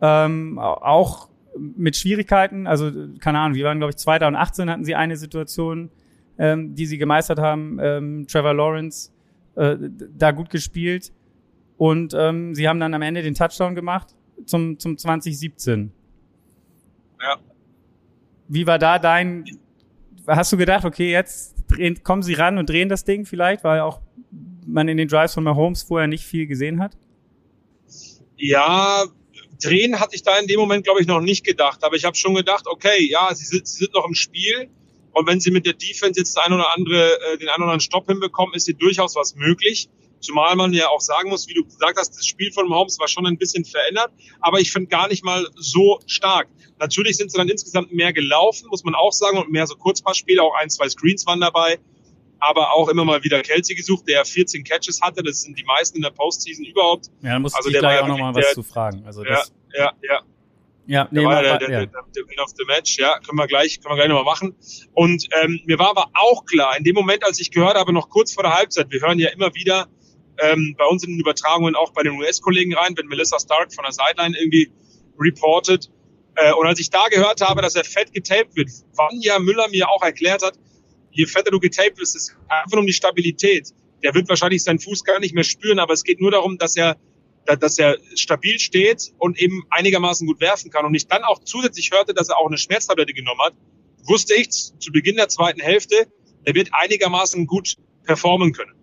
ähm, 0.00 0.58
auch 0.58 1.28
mit 1.56 1.96
Schwierigkeiten. 1.96 2.66
Also 2.66 2.90
keine 3.18 3.38
Ahnung, 3.40 3.56
wir 3.56 3.64
waren 3.64 3.78
glaube 3.78 3.90
ich 3.90 3.96
2018 3.96 4.70
hatten 4.70 4.84
sie 4.84 4.94
eine 4.94 5.16
Situation, 5.16 5.90
ähm, 6.38 6.74
die 6.74 6.86
sie 6.86 6.98
gemeistert 6.98 7.38
haben. 7.38 7.78
Ähm, 7.80 8.26
Trevor 8.26 8.54
Lawrence 8.54 9.10
äh, 9.56 9.76
da 10.16 10.30
gut 10.30 10.50
gespielt 10.50 11.12
und 11.76 12.14
ähm, 12.16 12.54
sie 12.54 12.68
haben 12.68 12.80
dann 12.80 12.94
am 12.94 13.02
Ende 13.02 13.22
den 13.22 13.34
Touchdown 13.34 13.74
gemacht 13.74 14.14
zum 14.46 14.78
zum 14.78 14.96
2017. 14.96 15.92
Ja. 17.20 17.36
Wie 18.48 18.66
war 18.66 18.78
da 18.78 18.98
dein, 18.98 19.44
hast 20.26 20.52
du 20.52 20.56
gedacht, 20.56 20.84
okay, 20.84 21.10
jetzt 21.10 21.54
drehen, 21.68 22.02
kommen 22.02 22.22
sie 22.22 22.34
ran 22.34 22.58
und 22.58 22.68
drehen 22.68 22.88
das 22.88 23.04
Ding 23.04 23.24
vielleicht, 23.24 23.62
weil 23.62 23.80
auch 23.80 24.00
man 24.66 24.88
in 24.88 24.96
den 24.96 25.08
Drives 25.08 25.34
von 25.34 25.44
Mahomes 25.44 25.82
vorher 25.82 26.08
nicht 26.08 26.24
viel 26.24 26.46
gesehen 26.46 26.80
hat? 26.80 26.96
Ja, 28.36 29.04
drehen 29.62 30.00
hatte 30.00 30.16
ich 30.16 30.22
da 30.22 30.38
in 30.38 30.46
dem 30.46 30.60
Moment, 30.60 30.84
glaube 30.84 31.00
ich, 31.00 31.06
noch 31.06 31.20
nicht 31.20 31.44
gedacht. 31.44 31.84
Aber 31.84 31.96
ich 31.96 32.04
habe 32.04 32.16
schon 32.16 32.34
gedacht, 32.34 32.66
okay, 32.66 33.06
ja, 33.10 33.34
sie 33.34 33.44
sind, 33.44 33.66
sie 33.66 33.84
sind 33.84 33.94
noch 33.94 34.06
im 34.06 34.14
Spiel. 34.14 34.68
Und 35.12 35.26
wenn 35.26 35.40
sie 35.40 35.50
mit 35.50 35.66
der 35.66 35.74
Defense 35.74 36.18
jetzt 36.20 36.38
ein 36.38 36.52
oder 36.52 36.72
andere, 36.74 37.18
äh, 37.20 37.38
den 37.38 37.48
einen 37.48 37.62
oder 37.62 37.72
anderen 37.72 37.80
Stopp 37.80 38.06
hinbekommen, 38.06 38.54
ist 38.54 38.66
hier 38.66 38.76
durchaus 38.76 39.16
was 39.16 39.34
möglich. 39.34 39.88
Zumal 40.20 40.54
man 40.54 40.72
ja 40.74 40.88
auch 40.88 41.00
sagen 41.00 41.30
muss, 41.30 41.48
wie 41.48 41.54
du 41.54 41.64
gesagt 41.64 41.98
hast, 41.98 42.16
das 42.16 42.26
Spiel 42.26 42.52
von 42.52 42.68
Mahomes 42.68 42.98
war 42.98 43.08
schon 43.08 43.26
ein 43.26 43.38
bisschen 43.38 43.64
verändert, 43.64 44.12
aber 44.40 44.60
ich 44.60 44.70
finde 44.70 44.88
gar 44.88 45.08
nicht 45.08 45.24
mal 45.24 45.48
so 45.56 45.98
stark. 46.06 46.48
Natürlich 46.78 47.16
sind 47.16 47.32
sie 47.32 47.38
dann 47.38 47.48
insgesamt 47.48 47.92
mehr 47.92 48.12
gelaufen, 48.12 48.68
muss 48.68 48.84
man 48.84 48.94
auch 48.94 49.12
sagen, 49.12 49.38
und 49.38 49.50
mehr 49.50 49.66
so 49.66 49.76
Kurzpassspiele, 49.76 50.42
auch 50.42 50.54
ein, 50.60 50.68
zwei 50.68 50.88
Screens 50.90 51.26
waren 51.26 51.40
dabei, 51.40 51.78
aber 52.40 52.72
auch 52.72 52.88
immer 52.88 53.04
mal 53.04 53.22
wieder 53.22 53.42
Kelsey 53.42 53.74
gesucht, 53.74 54.08
der 54.08 54.24
14 54.24 54.64
Catches 54.64 55.00
hatte, 55.00 55.22
das 55.22 55.42
sind 55.42 55.58
die 55.58 55.64
meisten 55.64 55.98
in 55.98 56.02
der 56.02 56.10
Postseason 56.10 56.64
überhaupt. 56.64 57.06
Ja, 57.22 57.34
dann 57.34 57.42
muss 57.42 57.54
also 57.54 57.68
ich 57.68 57.78
gleich 57.78 57.96
ja 57.96 58.02
auch 58.02 58.08
nochmal 58.08 58.34
was 58.34 58.52
zu 58.52 58.62
fragen. 58.62 59.04
Also 59.06 59.22
das, 59.22 59.52
ja, 59.72 59.84
ja, 59.84 59.92
ja. 60.02 60.20
Ja, 60.86 61.06
nee, 61.12 61.20
der 61.20 61.28
war 61.28 61.42
der, 61.42 61.58
der, 61.58 61.70
ja. 61.70 61.86
der, 61.86 62.02
der 62.16 62.24
Win 62.26 62.40
of 62.40 62.50
the 62.56 62.64
Match, 62.66 62.98
ja, 62.98 63.16
können 63.20 63.38
wir 63.38 63.46
gleich, 63.46 63.80
können 63.80 63.92
wir 63.92 63.96
gleich 63.96 64.08
nochmal 64.08 64.24
machen. 64.24 64.56
Und 64.92 65.28
ähm, 65.40 65.60
mir 65.64 65.78
war 65.78 65.90
aber 65.90 66.10
auch 66.14 66.44
klar, 66.46 66.76
in 66.76 66.82
dem 66.82 66.96
Moment, 66.96 67.24
als 67.24 67.38
ich 67.38 67.52
gehört 67.52 67.76
habe, 67.76 67.92
noch 67.92 68.08
kurz 68.08 68.34
vor 68.34 68.42
der 68.42 68.54
Halbzeit, 68.54 68.90
wir 68.90 69.00
hören 69.00 69.20
ja 69.20 69.28
immer 69.28 69.54
wieder, 69.54 69.86
ähm, 70.40 70.74
bei 70.76 70.84
uns 70.86 71.04
in 71.04 71.10
den 71.10 71.20
Übertragungen 71.20 71.76
auch 71.76 71.92
bei 71.92 72.02
den 72.02 72.12
US-Kollegen 72.14 72.74
rein, 72.74 72.96
wenn 72.96 73.06
Melissa 73.06 73.38
Stark 73.38 73.72
von 73.72 73.84
der 73.84 73.92
Sideline 73.92 74.36
irgendwie 74.36 74.72
reportet. 75.18 75.90
Äh, 76.34 76.52
und 76.54 76.66
als 76.66 76.80
ich 76.80 76.90
da 76.90 77.06
gehört 77.08 77.40
habe, 77.40 77.62
dass 77.62 77.74
er 77.74 77.84
fett 77.84 78.12
getaped 78.12 78.56
wird, 78.56 78.70
wann 78.96 79.20
ja 79.20 79.38
Müller 79.38 79.68
mir 79.68 79.88
auch 79.88 80.02
erklärt 80.02 80.42
hat, 80.42 80.54
je 81.10 81.26
fetter 81.26 81.50
du 81.50 81.60
getaped 81.60 81.96
bist, 81.96 82.16
ist 82.16 82.36
einfach 82.48 82.78
um 82.78 82.86
die 82.86 82.92
Stabilität. 82.92 83.72
Der 84.02 84.14
wird 84.14 84.28
wahrscheinlich 84.28 84.62
seinen 84.62 84.78
Fuß 84.78 85.04
gar 85.04 85.20
nicht 85.20 85.34
mehr 85.34 85.44
spüren, 85.44 85.78
aber 85.78 85.92
es 85.92 86.04
geht 86.04 86.20
nur 86.20 86.30
darum, 86.30 86.58
dass 86.58 86.76
er, 86.76 86.96
dass 87.44 87.78
er 87.78 87.98
stabil 88.14 88.58
steht 88.58 89.12
und 89.18 89.38
eben 89.40 89.64
einigermaßen 89.70 90.26
gut 90.26 90.40
werfen 90.40 90.70
kann. 90.70 90.86
Und 90.86 90.94
ich 90.94 91.06
dann 91.06 91.22
auch 91.22 91.40
zusätzlich 91.44 91.90
hörte, 91.90 92.14
dass 92.14 92.28
er 92.28 92.38
auch 92.38 92.46
eine 92.46 92.58
Schmerztablette 92.58 93.12
genommen 93.12 93.40
hat, 93.40 93.54
wusste 94.04 94.34
ich 94.34 94.50
zu 94.50 94.92
Beginn 94.92 95.16
der 95.16 95.28
zweiten 95.28 95.60
Hälfte, 95.60 96.06
er 96.44 96.54
wird 96.54 96.70
einigermaßen 96.72 97.46
gut 97.46 97.76
performen 98.04 98.52
können 98.52 98.80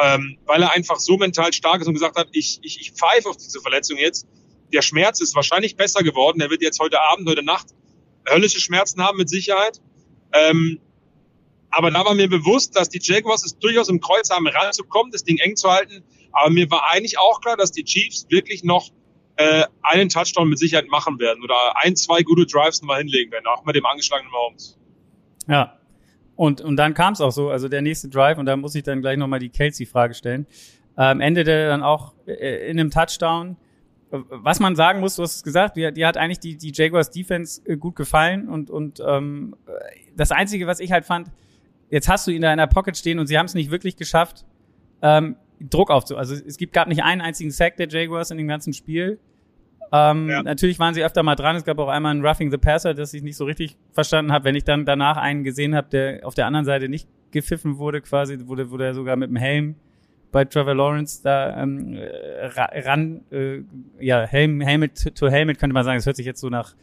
ähm, 0.00 0.38
weil 0.46 0.62
er 0.62 0.72
einfach 0.72 0.98
so 0.98 1.16
mental 1.16 1.52
stark 1.52 1.80
ist 1.80 1.86
und 1.86 1.94
gesagt 1.94 2.16
hat, 2.16 2.28
ich, 2.32 2.58
ich, 2.62 2.80
ich 2.80 2.92
pfeife 2.92 3.28
auf 3.28 3.36
diese 3.36 3.60
Verletzung 3.60 3.98
jetzt. 3.98 4.26
Der 4.72 4.82
Schmerz 4.82 5.20
ist 5.20 5.34
wahrscheinlich 5.34 5.76
besser 5.76 6.02
geworden. 6.02 6.40
Er 6.40 6.50
wird 6.50 6.62
jetzt 6.62 6.80
heute 6.80 7.00
Abend, 7.00 7.28
heute 7.28 7.44
Nacht 7.44 7.68
höllische 8.28 8.60
Schmerzen 8.60 9.02
haben 9.02 9.18
mit 9.18 9.28
Sicherheit. 9.28 9.80
Ähm, 10.32 10.80
aber 11.72 11.90
da 11.90 12.04
war 12.04 12.14
mir 12.14 12.28
bewusst, 12.28 12.76
dass 12.76 12.88
die 12.88 13.00
Jaguars 13.02 13.44
es 13.44 13.58
durchaus 13.58 13.88
im 13.88 14.00
Kreuz 14.00 14.30
haben, 14.30 14.46
ranzukommen, 14.46 15.10
das 15.10 15.24
Ding 15.24 15.38
eng 15.38 15.56
zu 15.56 15.70
halten. 15.70 16.04
Aber 16.32 16.50
mir 16.50 16.70
war 16.70 16.90
eigentlich 16.90 17.18
auch 17.18 17.40
klar, 17.40 17.56
dass 17.56 17.72
die 17.72 17.84
Chiefs 17.84 18.26
wirklich 18.28 18.62
noch 18.62 18.90
äh, 19.36 19.64
einen 19.82 20.08
Touchdown 20.08 20.48
mit 20.48 20.58
Sicherheit 20.58 20.88
machen 20.88 21.18
werden 21.18 21.42
oder 21.42 21.76
ein, 21.76 21.96
zwei 21.96 22.22
gute 22.22 22.46
Drives 22.46 22.82
mal 22.82 22.98
hinlegen 22.98 23.32
werden, 23.32 23.46
auch 23.46 23.64
mit 23.64 23.74
dem 23.74 23.86
angeschlagenen 23.86 24.30
Mahomes. 24.30 24.78
Ja, 25.48 25.78
und, 26.36 26.60
und 26.60 26.76
dann 26.76 26.94
kam 26.94 27.14
es 27.14 27.20
auch 27.20 27.30
so, 27.30 27.50
also 27.50 27.68
der 27.68 27.82
nächste 27.82 28.08
Drive, 28.08 28.38
und 28.38 28.46
da 28.46 28.56
muss 28.56 28.74
ich 28.74 28.82
dann 28.82 29.00
gleich 29.00 29.16
nochmal 29.16 29.38
die 29.38 29.50
Kelsey-Frage 29.50 30.14
stellen, 30.14 30.46
ähm, 30.98 31.20
endete 31.20 31.68
dann 31.68 31.82
auch 31.82 32.14
äh, 32.26 32.70
in 32.70 32.78
einem 32.78 32.90
Touchdown. 32.90 33.56
Was 34.10 34.60
man 34.60 34.76
sagen 34.76 35.00
muss, 35.00 35.16
du 35.16 35.22
hast 35.22 35.36
es 35.36 35.42
gesagt, 35.42 35.76
die, 35.76 35.90
die 35.92 36.04
hat 36.04 36.18
eigentlich 36.18 36.40
die, 36.40 36.58
die 36.58 36.72
Jaguars 36.74 37.10
Defense 37.10 37.62
äh, 37.64 37.76
gut 37.76 37.96
gefallen 37.96 38.48
und, 38.48 38.70
und 38.70 39.02
ähm, 39.06 39.56
das 40.14 40.32
Einzige, 40.32 40.66
was 40.66 40.80
ich 40.80 40.92
halt 40.92 41.06
fand, 41.06 41.30
jetzt 41.92 42.08
hast 42.08 42.26
du 42.26 42.32
ihn 42.32 42.42
da 42.42 42.50
in 42.50 42.58
der 42.58 42.66
Pocket 42.66 42.96
stehen 42.96 43.18
und 43.18 43.26
sie 43.28 43.38
haben 43.38 43.46
es 43.46 43.54
nicht 43.54 43.70
wirklich 43.70 43.96
geschafft, 43.96 44.44
ähm, 45.02 45.36
Druck 45.60 45.90
aufzu. 45.90 46.16
Also 46.16 46.34
es 46.34 46.56
gibt, 46.56 46.72
gab 46.72 46.88
nicht 46.88 47.04
einen 47.04 47.20
einzigen 47.20 47.52
Sack 47.52 47.76
der 47.76 47.88
Jaguars 47.88 48.32
in 48.32 48.38
dem 48.38 48.48
ganzen 48.48 48.72
Spiel. 48.72 49.20
Ähm, 49.92 50.28
ja. 50.28 50.42
Natürlich 50.42 50.78
waren 50.78 50.94
sie 50.94 51.04
öfter 51.04 51.22
mal 51.22 51.36
dran. 51.36 51.54
Es 51.54 51.64
gab 51.64 51.78
auch 51.78 51.88
einmal 51.88 52.14
ein 52.14 52.24
Roughing 52.24 52.50
the 52.50 52.56
Passer, 52.56 52.94
das 52.94 53.12
ich 53.12 53.22
nicht 53.22 53.36
so 53.36 53.44
richtig 53.44 53.76
verstanden 53.92 54.32
habe. 54.32 54.46
Wenn 54.46 54.54
ich 54.54 54.64
dann 54.64 54.86
danach 54.86 55.18
einen 55.18 55.44
gesehen 55.44 55.76
habe, 55.76 55.88
der 55.90 56.26
auf 56.26 56.34
der 56.34 56.46
anderen 56.46 56.64
Seite 56.64 56.88
nicht 56.88 57.06
gepfiffen 57.30 57.76
wurde, 57.76 58.00
quasi, 58.00 58.38
wurde, 58.46 58.70
wurde 58.70 58.86
er 58.86 58.94
sogar 58.94 59.16
mit 59.16 59.28
dem 59.28 59.36
Helm 59.36 59.76
bei 60.32 60.46
Trevor 60.46 60.74
Lawrence 60.74 61.20
da 61.22 61.62
ähm, 61.62 61.98
ran, 62.40 63.20
äh, 63.30 63.60
ja, 64.00 64.22
Helm, 64.22 64.62
Helmet 64.62 65.14
to 65.14 65.28
Helmet 65.28 65.58
könnte 65.58 65.74
man 65.74 65.84
sagen. 65.84 65.98
Das 65.98 66.06
hört 66.06 66.16
sich 66.16 66.26
jetzt 66.26 66.40
so 66.40 66.48
nach 66.48 66.74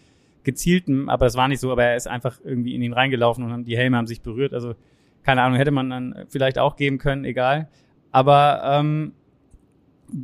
gezieltem, 0.44 1.10
aber 1.10 1.26
es 1.26 1.36
war 1.36 1.48
nicht 1.48 1.60
so, 1.60 1.72
aber 1.72 1.84
er 1.84 1.96
ist 1.96 2.08
einfach 2.08 2.40
irgendwie 2.44 2.76
in 2.76 2.84
ihn 2.84 2.94
reingelaufen 2.94 3.52
und 3.52 3.66
die 3.66 3.76
Helme 3.76 3.98
haben 3.98 4.08
sich 4.08 4.22
berührt. 4.22 4.54
Also 4.54 4.76
keine 5.30 5.44
Ahnung, 5.44 5.60
hätte 5.60 5.70
man 5.70 5.92
dann 5.92 6.26
vielleicht 6.28 6.58
auch 6.58 6.76
geben 6.76 6.98
können, 6.98 7.24
egal. 7.24 7.70
Aber 8.10 8.62
ähm, 8.64 9.14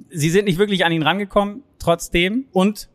sie 0.10 0.32
sind 0.32 0.46
nicht 0.46 0.58
wirklich 0.58 0.84
an 0.84 0.92
ihn 0.92 1.04
rangekommen, 1.04 1.62
trotzdem. 1.78 2.48
Und 2.52 2.90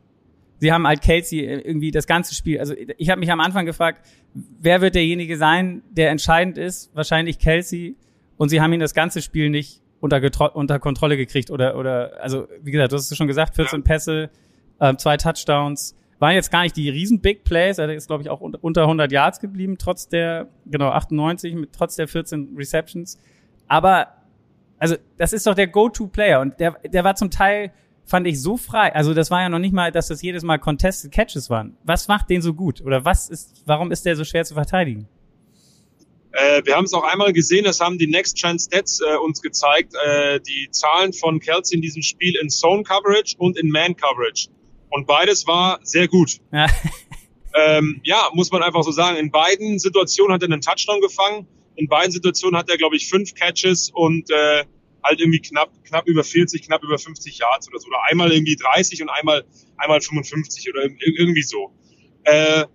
sie 0.59 0.73
haben 0.73 0.88
halt 0.88 1.03
Kelsey 1.03 1.38
irgendwie 1.38 1.92
das 1.92 2.09
ganze 2.09 2.35
Spiel. 2.35 2.59
Also 2.59 2.75
ich 2.99 3.11
habe 3.11 3.20
mich 3.20 3.31
am 3.31 3.38
Anfang 3.38 3.64
gefragt, 3.64 4.05
wer 4.35 4.81
wird 4.81 4.96
derjenige 4.96 5.37
sein, 5.37 5.83
der 5.88 6.11
entscheidend 6.11 6.59
ist? 6.59 6.90
Wahrscheinlich 6.96 7.38
Kelsey. 7.38 7.94
Und 8.37 8.49
sie 8.49 8.61
haben 8.61 8.73
ihn 8.73 8.81
das 8.81 8.94
ganze 8.94 9.23
Spiel 9.23 9.49
nicht 9.49 9.81
unter, 10.01 10.57
unter 10.57 10.81
Kontrolle 10.81 11.16
gekriegt. 11.16 11.53
Oder, 11.53 11.77
oder, 11.77 12.20
also 12.20 12.49
wie 12.61 12.73
gesagt, 12.73 12.90
du 12.90 12.96
hast 12.96 13.09
es 13.09 13.16
schon 13.16 13.29
gesagt, 13.29 13.55
14 13.55 13.85
Pässe, 13.85 14.31
äh, 14.81 14.96
zwei 14.96 15.16
Touchdowns. 15.16 15.94
Waren 16.20 16.35
jetzt 16.35 16.52
gar 16.52 16.62
nicht 16.62 16.76
die 16.76 16.88
riesen 16.88 17.20
Big 17.20 17.42
Plays. 17.42 17.78
Er 17.78 17.92
ist, 17.92 18.06
glaube 18.06 18.22
ich, 18.22 18.30
auch 18.30 18.40
unter 18.40 18.83
100 18.83 19.11
Yards 19.11 19.40
geblieben, 19.40 19.76
trotz 19.78 20.09
der, 20.09 20.48
genau, 20.66 20.90
98, 20.90 21.54
mit, 21.54 21.72
trotz 21.72 21.96
der 21.96 22.06
14 22.06 22.54
Receptions. 22.56 23.18
Aber 23.66 24.09
also 24.80 24.96
das 25.18 25.33
ist 25.33 25.46
doch 25.46 25.54
der 25.54 25.68
Go-To-Player 25.68 26.40
und 26.40 26.59
der, 26.59 26.72
der 26.88 27.04
war 27.04 27.14
zum 27.14 27.30
Teil, 27.30 27.72
fand 28.06 28.26
ich 28.26 28.40
so 28.40 28.56
frei. 28.56 28.92
Also 28.94 29.14
das 29.14 29.30
war 29.30 29.42
ja 29.42 29.48
noch 29.48 29.59
nicht 29.59 29.74
mal, 29.74 29.92
dass 29.92 30.09
das 30.09 30.22
jedes 30.22 30.42
Mal 30.42 30.59
Contested 30.59 31.12
Catches 31.12 31.50
waren. 31.50 31.76
Was 31.85 32.09
macht 32.09 32.30
den 32.30 32.42
so 32.42 32.54
gut? 32.54 32.80
Oder 32.80 33.04
was 33.04 33.28
ist, 33.28 33.62
warum 33.66 33.92
ist 33.92 34.06
der 34.06 34.16
so 34.16 34.24
schwer 34.24 34.44
zu 34.44 34.54
verteidigen? 34.54 35.06
Äh, 36.33 36.62
wir 36.64 36.76
haben 36.76 36.85
es 36.85 36.94
auch 36.94 37.04
einmal 37.04 37.33
gesehen, 37.33 37.64
das 37.64 37.80
haben 37.80 37.98
die 37.98 38.06
Next 38.06 38.37
Chance 38.37 38.68
Stats 38.70 39.00
äh, 39.00 39.16
uns 39.16 39.42
gezeigt, 39.42 39.94
äh, 40.06 40.40
die 40.40 40.68
Zahlen 40.70 41.12
von 41.12 41.40
Kelsey 41.40 41.76
in 41.76 41.83
diesem 41.83 42.02
Spiel 42.02 42.35
in 42.40 42.48
Zone 42.48 42.83
Coverage 42.83 43.37
und 43.38 43.59
in 43.59 43.68
Man 43.70 43.96
Coverage. 43.96 44.48
Und 44.90 45.07
beides 45.07 45.46
war 45.46 45.81
sehr 45.83 46.09
gut. 46.09 46.40
Ja. 46.53 46.66
ähm, 47.55 48.00
ja, 48.05 48.29
muss 48.35 48.50
man 48.50 48.62
einfach 48.62 48.83
so 48.83 48.90
sagen. 48.90 49.16
In 49.16 49.31
beiden 49.31 49.79
Situationen 49.79 50.35
hat 50.35 50.42
er 50.42 50.50
einen 50.50 50.61
Touchdown 50.61 51.00
gefangen 51.00 51.46
in 51.81 51.88
beiden 51.88 52.12
Situationen 52.12 52.59
hat 52.59 52.68
er, 52.68 52.76
glaube 52.76 52.96
ich, 52.96 53.09
fünf 53.09 53.35
Catches 53.35 53.90
und 53.90 54.31
äh, 54.31 54.64
halt 55.03 55.18
irgendwie 55.18 55.40
knapp, 55.40 55.72
knapp 55.85 56.07
über 56.07 56.22
40, 56.22 56.62
knapp 56.62 56.85
über 56.85 56.98
50 56.98 57.38
Yards 57.38 57.68
oder 57.68 57.79
so. 57.79 57.88
Oder 57.88 58.03
einmal 58.11 58.31
irgendwie 58.31 58.55
30 58.55 59.00
und 59.00 59.09
einmal, 59.09 59.44
einmal 59.79 60.00
55 60.00 60.68
oder 60.68 60.83
irgendwie 61.00 61.42
so. 61.42 61.72
Äh, 62.24 62.66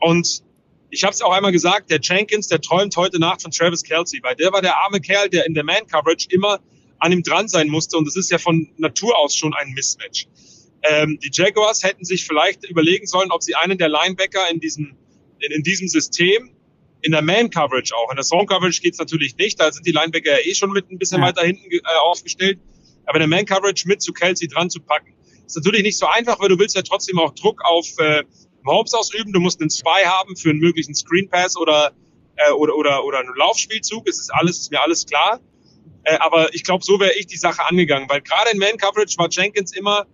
und 0.00 0.42
ich 0.88 1.04
habe 1.04 1.12
es 1.12 1.20
auch 1.20 1.32
einmal 1.32 1.52
gesagt, 1.52 1.90
der 1.90 2.00
Jenkins, 2.00 2.48
der 2.48 2.62
träumt 2.62 2.96
heute 2.96 3.18
Nacht 3.18 3.42
von 3.42 3.50
Travis 3.50 3.82
Kelsey, 3.82 4.20
weil 4.22 4.36
der 4.36 4.52
war 4.52 4.62
der 4.62 4.74
arme 4.78 5.00
Kerl, 5.00 5.28
der 5.28 5.44
in 5.44 5.52
der 5.52 5.64
Man-Coverage 5.64 6.28
immer 6.30 6.60
an 7.00 7.12
ihm 7.12 7.22
dran 7.22 7.48
sein 7.48 7.68
musste. 7.68 7.98
Und 7.98 8.06
das 8.06 8.16
ist 8.16 8.30
ja 8.30 8.38
von 8.38 8.70
Natur 8.78 9.18
aus 9.18 9.36
schon 9.36 9.52
ein 9.52 9.72
Mismatch. 9.72 10.28
Ähm, 10.86 11.18
die 11.22 11.30
Jaguars 11.32 11.82
hätten 11.82 12.04
sich 12.04 12.26
vielleicht 12.26 12.68
überlegen 12.68 13.06
sollen, 13.06 13.30
ob 13.30 13.42
sie 13.42 13.54
einen 13.54 13.78
der 13.78 13.88
Linebacker 13.88 14.50
in 14.50 14.60
diesem, 14.60 14.96
in, 15.40 15.52
in 15.52 15.62
diesem 15.62 15.88
System, 15.88 16.50
in 17.00 17.12
der 17.12 17.22
Man-Coverage 17.22 17.94
auch, 17.96 18.10
in 18.10 18.16
der 18.16 18.24
Zone-Coverage 18.24 18.82
geht's 18.82 18.98
natürlich 18.98 19.36
nicht, 19.36 19.58
da 19.60 19.72
sind 19.72 19.86
die 19.86 19.92
Linebacker 19.92 20.32
ja 20.32 20.38
eh 20.46 20.54
schon 20.54 20.70
mit 20.72 20.90
ein 20.90 20.98
bisschen 20.98 21.20
ja. 21.20 21.28
weiter 21.28 21.42
hinten 21.42 21.70
äh, 21.70 21.80
aufgestellt, 22.04 22.58
aber 23.06 23.16
in 23.16 23.30
der 23.30 23.38
Man-Coverage 23.38 23.88
mit 23.88 24.02
zu 24.02 24.12
Kelsey 24.12 24.46
dran 24.48 24.68
zu 24.68 24.80
packen. 24.80 25.14
Ist 25.46 25.56
natürlich 25.56 25.82
nicht 25.82 25.98
so 25.98 26.06
einfach, 26.06 26.38
weil 26.40 26.48
du 26.48 26.58
willst 26.58 26.76
ja 26.76 26.82
trotzdem 26.82 27.18
auch 27.18 27.34
Druck 27.34 27.62
auf 27.64 27.86
äh, 27.98 28.24
Mahomes 28.62 28.92
ausüben, 28.94 29.32
du 29.32 29.40
musst 29.40 29.60
einen 29.60 29.70
Zwei 29.70 30.04
haben 30.04 30.36
für 30.36 30.50
einen 30.50 30.60
möglichen 30.60 30.94
Screen 30.94 31.28
Pass 31.28 31.56
oder, 31.56 31.92
äh, 32.36 32.50
oder, 32.52 32.76
oder, 32.76 33.04
oder 33.04 33.20
einen 33.20 33.34
Laufspielzug, 33.36 34.08
es 34.08 34.18
ist 34.18 34.30
alles, 34.34 34.58
ist 34.58 34.70
mir 34.70 34.82
alles 34.82 35.06
klar. 35.06 35.40
Äh, 36.04 36.16
aber 36.18 36.52
ich 36.54 36.64
glaube, 36.64 36.84
so 36.84 37.00
wäre 37.00 37.14
ich 37.14 37.26
die 37.26 37.36
Sache 37.36 37.64
angegangen, 37.64 38.08
weil 38.08 38.20
gerade 38.20 38.50
in 38.50 38.58
Man-Coverage 38.58 39.16
war 39.18 39.28
Jenkins 39.30 39.72
immer 39.74 40.06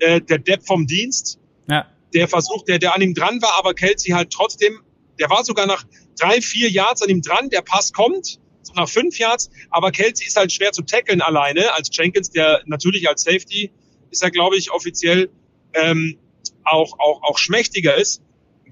äh, 0.00 0.20
der 0.20 0.38
Depp 0.38 0.66
vom 0.66 0.86
Dienst, 0.86 1.38
ja. 1.68 1.86
der 2.14 2.28
versucht, 2.28 2.68
der, 2.68 2.78
der 2.78 2.94
an 2.94 3.02
ihm 3.02 3.14
dran 3.14 3.40
war, 3.42 3.58
aber 3.58 3.74
Kelsey 3.74 4.12
halt 4.12 4.30
trotzdem, 4.30 4.80
der 5.18 5.30
war 5.30 5.44
sogar 5.44 5.66
nach 5.66 5.84
drei, 6.18 6.40
vier 6.40 6.68
Yards 6.70 7.02
an 7.02 7.08
ihm 7.08 7.22
dran, 7.22 7.50
der 7.50 7.62
Pass 7.62 7.92
kommt, 7.92 8.38
so 8.62 8.72
nach 8.74 8.88
fünf 8.88 9.18
Yards, 9.18 9.50
aber 9.70 9.90
Kelsey 9.90 10.26
ist 10.26 10.36
halt 10.36 10.52
schwer 10.52 10.72
zu 10.72 10.82
tackeln 10.82 11.20
alleine, 11.20 11.72
als 11.74 11.90
Jenkins, 11.92 12.30
der 12.30 12.62
natürlich 12.66 13.08
als 13.08 13.22
Safety 13.22 13.70
ist 14.10 14.22
er, 14.22 14.30
glaube 14.30 14.56
ich, 14.56 14.72
offiziell 14.72 15.30
ähm, 15.74 16.18
auch, 16.64 16.98
auch, 16.98 17.22
auch 17.22 17.38
schmächtiger 17.38 17.94
ist. 17.94 18.22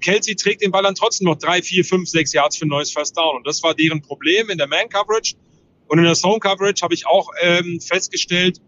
Kelsey 0.01 0.35
trägt 0.35 0.61
den 0.61 0.71
Ball 0.71 0.83
dann 0.83 0.95
trotzdem 0.95 1.25
noch 1.25 1.37
drei, 1.37 1.61
vier, 1.61 1.83
fünf, 1.83 2.09
sechs 2.09 2.33
Yards 2.33 2.57
für 2.57 2.65
ein 2.65 2.69
neues 2.69 2.91
First 2.91 3.17
Down. 3.17 3.37
Und 3.37 3.47
das 3.47 3.63
war 3.63 3.73
deren 3.73 4.01
Problem 4.01 4.49
in 4.49 4.57
der 4.57 4.67
Man-Coverage. 4.67 5.35
Und 5.87 5.97
in 5.97 6.05
der 6.05 6.13
Zone-Coverage 6.13 6.81
habe 6.83 6.93
ich 6.93 7.07
auch 7.07 7.29
ähm, 7.41 7.81
festgestellt, 7.81 8.61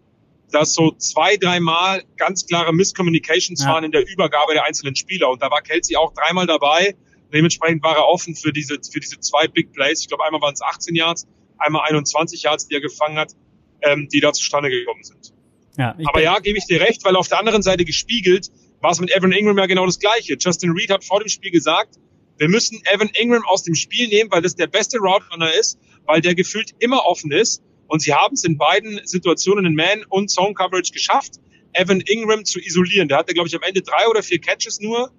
dass 0.52 0.74
so 0.74 0.92
zwei, 0.92 1.36
dreimal 1.36 2.02
ganz 2.16 2.46
klare 2.46 2.72
Miscommunications 2.72 3.62
ja. 3.62 3.70
waren 3.70 3.84
in 3.84 3.92
der 3.92 4.06
Übergabe 4.08 4.52
der 4.52 4.64
einzelnen 4.64 4.94
Spieler. 4.94 5.30
Und 5.30 5.42
da 5.42 5.50
war 5.50 5.62
Kelsey 5.62 5.96
auch 5.96 6.12
dreimal 6.12 6.46
dabei. 6.46 6.94
Dementsprechend 7.32 7.82
war 7.82 7.96
er 7.96 8.06
offen 8.06 8.34
für 8.34 8.52
diese, 8.52 8.78
für 8.90 9.00
diese 9.00 9.18
zwei 9.20 9.48
Big 9.48 9.72
Plays. 9.72 10.00
Ich 10.02 10.08
glaube, 10.08 10.24
einmal 10.24 10.42
waren 10.42 10.54
es 10.54 10.62
18 10.62 10.94
Yards, 10.94 11.26
einmal 11.58 11.88
21 11.88 12.42
Yards, 12.42 12.68
die 12.68 12.74
er 12.74 12.80
gefangen 12.80 13.18
hat, 13.18 13.32
ähm, 13.80 14.08
die 14.12 14.20
da 14.20 14.32
zustande 14.32 14.68
gekommen 14.68 15.02
sind. 15.02 15.32
Ja, 15.78 15.96
Aber 16.04 16.22
ja, 16.22 16.38
gebe 16.38 16.58
ich 16.58 16.66
dir 16.66 16.80
recht, 16.80 17.04
weil 17.04 17.16
auf 17.16 17.28
der 17.28 17.38
anderen 17.38 17.62
Seite 17.62 17.84
gespiegelt 17.84 18.50
war 18.80 18.90
es 18.90 19.00
mit 19.00 19.14
Evan 19.14 19.32
Ingram 19.32 19.56
ja 19.58 19.66
genau 19.66 19.86
das 19.86 19.98
Gleiche. 19.98 20.36
Justin 20.38 20.72
Reed 20.72 20.90
hat 20.90 21.04
vor 21.04 21.20
dem 21.20 21.28
Spiel 21.28 21.50
gesagt, 21.50 21.98
wir 22.36 22.48
müssen 22.48 22.82
Evan 22.92 23.10
Ingram 23.14 23.44
aus 23.46 23.62
dem 23.62 23.74
Spiel 23.74 24.08
nehmen, 24.08 24.30
weil 24.30 24.42
das 24.42 24.56
der 24.56 24.66
beste 24.66 24.98
Route 24.98 25.24
Runner 25.32 25.52
ist, 25.54 25.78
weil 26.04 26.20
der 26.20 26.34
gefühlt 26.34 26.72
immer 26.80 27.06
offen 27.06 27.30
ist 27.30 27.62
und 27.92 28.00
sie 28.00 28.14
haben 28.14 28.32
es 28.32 28.42
in 28.44 28.56
beiden 28.56 29.00
Situationen 29.04 29.66
in 29.66 29.74
Man- 29.74 30.02
und 30.08 30.30
Zone-Coverage 30.30 30.92
geschafft, 30.94 31.34
Evan 31.74 32.00
Ingram 32.00 32.42
zu 32.46 32.58
isolieren. 32.58 33.06
Der 33.06 33.18
hatte, 33.18 33.34
glaube 33.34 33.48
ich, 33.48 33.54
am 33.54 33.60
Ende 33.60 33.82
drei 33.82 34.08
oder 34.08 34.22
vier 34.22 34.40
Catches 34.40 34.80
nur. 34.80 35.12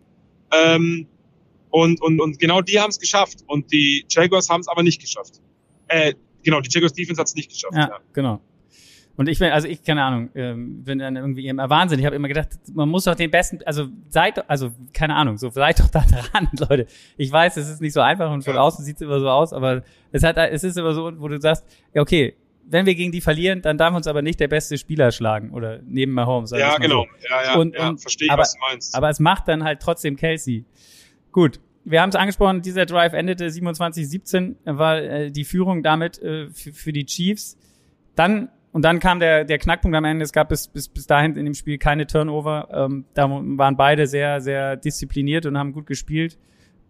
Ähm, 0.52 1.06
und, 1.70 2.02
und, 2.02 2.20
und 2.20 2.40
genau 2.40 2.62
die 2.62 2.80
haben 2.80 2.90
es 2.90 2.98
geschafft. 2.98 3.44
Und 3.46 3.72
die 3.72 4.04
Jaguars 4.10 4.50
haben 4.50 4.62
es 4.62 4.68
aber 4.68 4.82
nicht 4.82 5.00
geschafft. 5.00 5.40
Äh, 5.88 6.16
genau, 6.42 6.62
die 6.62 6.70
Jaguars 6.72 6.94
Defense 6.94 7.22
hat 7.22 7.28
es 7.28 7.36
nicht 7.36 7.52
geschafft. 7.52 7.76
Ja, 7.76 7.90
ja, 7.90 8.00
genau. 8.12 8.42
Und 9.18 9.30
ich 9.30 9.38
bin, 9.38 9.52
also 9.52 9.68
ich, 9.68 9.84
keine 9.84 10.04
Ahnung, 10.04 10.32
ähm, 10.34 10.84
bin 10.84 10.98
dann 10.98 11.16
irgendwie 11.16 11.48
immer 11.48 11.70
Wahnsinn. 11.70 12.00
Ich 12.00 12.06
habe 12.08 12.16
immer 12.16 12.28
gedacht, 12.28 12.50
man 12.74 12.90
muss 12.90 13.04
doch 13.04 13.14
den 13.14 13.30
besten, 13.30 13.60
also 13.68 13.90
seid, 14.10 14.50
also 14.50 14.72
keine 14.94 15.16
Ahnung, 15.16 15.38
so 15.38 15.52
seid 15.52 15.80
doch 15.80 15.92
da 15.92 16.00
dran, 16.32 16.50
Leute. 16.58 16.88
Ich 17.18 17.32
weiß, 17.32 17.56
es 17.58 17.70
ist 17.70 17.82
nicht 17.82 17.94
so 17.94 18.02
einfach 18.02 18.32
und 18.32 18.44
von 18.44 18.56
ja. 18.56 18.62
außen 18.62 18.84
sieht 18.84 18.96
es 18.96 19.02
immer 19.04 19.20
so 19.20 19.30
aus, 19.30 19.54
aber 19.54 19.84
es 20.12 20.24
hat, 20.24 20.38
es 20.38 20.64
ist 20.64 20.76
immer 20.80 20.96
so, 20.96 21.12
wo 21.20 21.28
du 21.28 21.40
sagst, 21.40 21.64
ja 21.94 22.02
okay, 22.02 22.36
wenn 22.66 22.86
wir 22.86 22.96
gegen 22.96 23.12
die 23.12 23.22
verlieren, 23.22 23.62
dann 23.62 23.78
darf 23.78 23.94
uns 23.94 24.08
aber 24.08 24.22
nicht 24.22 24.40
der 24.40 24.48
beste 24.48 24.78
Spieler 24.78 25.12
schlagen 25.12 25.52
oder 25.52 25.80
neben 25.86 26.14
Mahomes. 26.14 26.52
Ja, 26.52 26.78
genau. 26.78 27.04
So. 27.04 27.28
Ja, 27.30 27.44
ja, 27.44 27.56
und, 27.56 27.76
ja, 27.76 27.96
verstehe 27.98 28.28
ich, 28.28 28.32
aber, 28.32 28.42
was 28.42 28.54
du 28.54 28.60
meinst. 28.60 28.96
Aber 28.96 29.10
es 29.10 29.20
macht 29.20 29.48
dann 29.48 29.64
halt 29.64 29.82
trotzdem 29.82 30.16
Kelsey. 30.16 30.66
Gut. 31.32 31.60
Wir 31.86 32.02
haben 32.02 32.10
es 32.10 32.16
angesprochen, 32.16 32.62
dieser 32.62 32.86
Drive 32.86 33.12
endete 33.12 33.46
27-17, 33.46 34.56
war 34.64 35.02
äh, 35.02 35.32
die 35.32 35.44
Führung 35.44 35.84
damit 35.84 36.18
äh, 36.22 36.50
für, 36.50 36.72
für 36.72 36.94
die 36.94 37.06
Chiefs. 37.06 37.58
Dann 38.16 38.50
und 38.72 38.84
dann 38.84 39.00
kam 39.00 39.20
der, 39.20 39.46
der 39.46 39.60
Knackpunkt 39.60 39.96
am 39.96 40.04
Ende. 40.04 40.24
Es 40.24 40.34
gab 40.34 40.50
bis, 40.50 40.68
bis, 40.68 40.90
bis 40.90 41.06
dahin 41.06 41.36
in 41.36 41.46
dem 41.46 41.54
Spiel 41.54 41.78
keine 41.78 42.08
Turnover. 42.08 42.70
Ähm, 42.74 43.06
da 43.14 43.30
waren 43.30 43.78
beide 43.78 44.08
sehr, 44.08 44.42
sehr 44.42 44.78
diszipliniert 44.78 45.46
und 45.46 45.60
haben 45.60 45.74
gut 45.74 45.86
gespielt. 45.86 46.40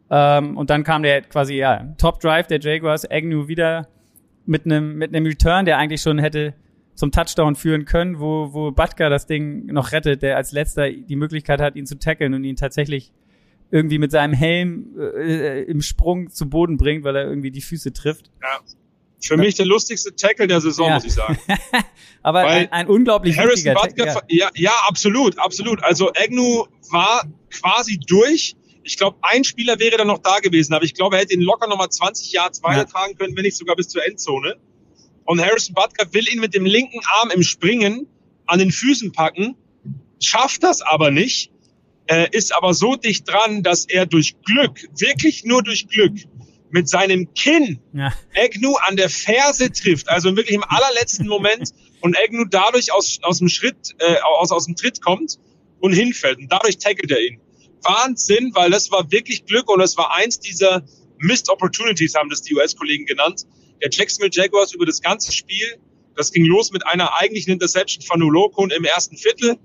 Ähm, 0.10 0.56
und 0.56 0.70
dann 0.70 0.86
kam 0.86 1.04
der 1.04 1.24
quasi, 1.24 1.56
ja, 1.56 1.94
Top 1.98 2.22
Drive 2.22 2.48
der 2.48 2.62
Jaguars, 2.62 3.10
Agnew 3.10 3.50
wieder 3.50 3.90
mit 4.46 4.66
einem 4.66 4.96
mit 4.96 5.16
einem 5.16 5.26
Return, 5.26 5.66
der 5.66 5.78
eigentlich 5.78 6.02
schon 6.02 6.20
hätte 6.20 6.54
zum 6.96 7.12
Touchdown 7.12 7.56
führen 7.56 7.86
können, 7.86 8.20
wo 8.20 8.54
wo 8.54 8.72
Butker 8.72 9.10
das 9.10 9.26
Ding 9.26 9.68
noch 9.68 9.92
rettet, 9.92 10.22
der 10.22 10.38
als 10.38 10.52
letzter 10.52 10.92
die 10.92 11.16
Möglichkeit 11.16 11.62
hat, 11.62 11.76
ihn 11.76 11.86
zu 11.86 11.98
tackeln 11.98 12.34
und 12.34 12.44
ihn 12.44 12.56
tatsächlich 12.56 13.12
irgendwie 13.72 13.98
mit 13.98 14.12
seinem 14.12 14.34
Helm 14.34 14.96
äh, 15.00 15.64
im 15.64 15.82
Sprung 15.82 16.30
zu 16.30 16.48
Boden 16.50 16.78
bringt, 16.78 17.04
weil 17.04 17.16
er 17.16 17.26
irgendwie 17.26 17.50
die 17.50 17.62
Füße 17.62 17.92
trifft. 17.92 18.30
Ja. 18.42 18.60
Für 19.20 19.38
mich 19.38 19.56
der 19.56 19.66
lustigste 19.66 20.14
Tackle 20.16 20.48
der 20.48 20.60
Saison, 20.60 20.90
ja. 20.90 20.96
muss 20.96 21.06
ich 21.06 21.14
sagen. 21.14 21.40
Aber 22.24 22.42
ein, 22.42 22.72
ein, 22.72 22.88
unglaublich 22.88 23.38
Harrison 23.38 23.74
Butker, 23.74 24.06
ja. 24.06 24.22
ja, 24.28 24.50
ja, 24.54 24.72
absolut, 24.88 25.40
absolut. 25.40 25.82
Also 25.82 26.10
Agnew 26.10 26.66
war 26.92 27.24
quasi 27.50 27.98
durch 28.06 28.56
ich 28.84 28.98
glaube, 28.98 29.18
ein 29.22 29.44
Spieler 29.44 29.80
wäre 29.80 29.98
dann 29.98 30.08
noch 30.08 30.20
da 30.20 30.40
gewesen, 30.40 30.74
aber 30.74 30.86
ich 30.86 30.94
glaube, 30.94 31.16
er 31.16 31.22
hätte 31.22 31.34
ihn 31.34 31.42
locker 31.42 31.68
nochmal 31.68 31.90
20 31.90 32.32
Yards 32.32 32.64
weitertragen 32.64 33.16
können, 33.18 33.36
wenn 33.36 33.44
nicht 33.44 33.58
sogar 33.58 33.76
bis 33.76 33.88
zur 33.90 34.06
Endzone. 34.06 34.58
Und 35.26 35.42
Harrison 35.42 35.74
Butker 35.74 36.12
will 36.14 36.28
ihn 36.28 36.40
mit 36.40 36.54
dem 36.54 36.66
linken 36.66 37.00
Arm 37.20 37.32
im 37.32 37.44
Springen 37.44 38.08
an 38.46 38.60
den 38.60 38.72
Füßen 38.72 39.12
packen, 39.12 39.56
schafft 40.22 40.64
das 40.64 40.82
aber 40.82 41.12
nicht, 41.12 41.52
äh, 42.08 42.28
ist 42.32 42.54
aber 42.54 42.74
so 42.74 42.96
dicht 42.96 43.28
dran, 43.28 43.64
dass 43.64 43.86
er 43.86 44.06
durch 44.06 44.36
Glück, 44.42 44.80
wirklich 44.98 45.46
nur 45.46 45.64
durch 45.64 45.88
Glück, 45.88 46.14
mit 46.74 46.90
seinem 46.90 47.32
Kinn 47.36 47.80
ja. 47.94 48.12
Agnew 48.36 48.76
an 48.88 48.98
der 48.98 49.10
Ferse 49.10 49.72
trifft, 49.72 50.10
also 50.10 50.36
wirklich 50.36 50.56
im 50.56 50.64
allerletzten 50.64 51.28
Moment 51.28 51.72
und 52.02 52.18
Agnew 52.18 52.46
dadurch 52.46 52.92
aus, 52.92 53.20
aus 53.22 53.38
dem 53.38 53.48
Schritt, 53.48 53.96
äh, 54.00 54.16
aus, 54.40 54.52
aus 54.52 54.66
dem 54.66 54.76
Tritt 54.76 55.00
kommt 55.00 55.38
und 55.80 55.94
hinfällt 55.94 56.40
und 56.40 56.52
dadurch 56.52 56.80
tackelt 56.80 57.12
er 57.12 57.22
ihn. 57.22 57.40
Wahnsinn, 57.84 58.52
weil 58.54 58.72
das 58.72 58.92
war 58.92 59.12
wirklich 59.12 59.46
Glück 59.46 59.70
und 59.70 59.82
es 59.82 59.98
war 59.98 60.16
eins 60.16 60.40
dieser 60.40 60.84
Missed 61.18 61.50
Opportunities, 61.50 62.16
haben 62.16 62.30
das 62.30 62.42
die 62.42 62.56
US-Kollegen 62.56 63.06
genannt. 63.06 63.46
Der 63.82 63.90
Jacksonville 63.92 64.32
Jaguars 64.32 64.74
über 64.74 64.86
das 64.86 65.02
ganze 65.02 65.32
Spiel. 65.32 65.78
Das 66.16 66.32
ging 66.32 66.46
los 66.46 66.72
mit 66.72 66.86
einer 66.86 67.18
eigentlichen 67.20 67.54
Interception 67.54 68.04
von 68.04 68.22
Ulokun 68.22 68.70
im 68.72 68.84
ersten 68.84 69.18
Viertel. 69.18 69.58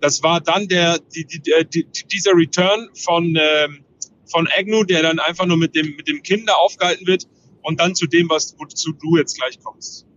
Das 0.00 0.22
war 0.22 0.40
dann 0.40 0.68
der, 0.68 0.98
die, 0.98 1.24
die, 1.24 1.40
die, 1.40 1.86
dieser 2.12 2.32
Return 2.34 2.88
von, 2.94 3.36
ähm, 3.40 3.84
von 4.26 4.48
Agnew, 4.56 4.84
der 4.84 5.02
dann 5.02 5.18
einfach 5.18 5.46
nur 5.46 5.56
mit 5.56 5.74
dem, 5.74 5.96
mit 5.96 6.08
dem 6.08 6.22
Kinder 6.22 6.58
aufgehalten 6.58 7.06
wird. 7.06 7.26
Und 7.62 7.80
dann 7.80 7.94
zu 7.94 8.06
dem, 8.06 8.28
was 8.30 8.54
wozu 8.58 8.92
du 8.92 9.16
jetzt 9.16 9.36
gleich 9.38 9.58
kommst. 9.60 10.06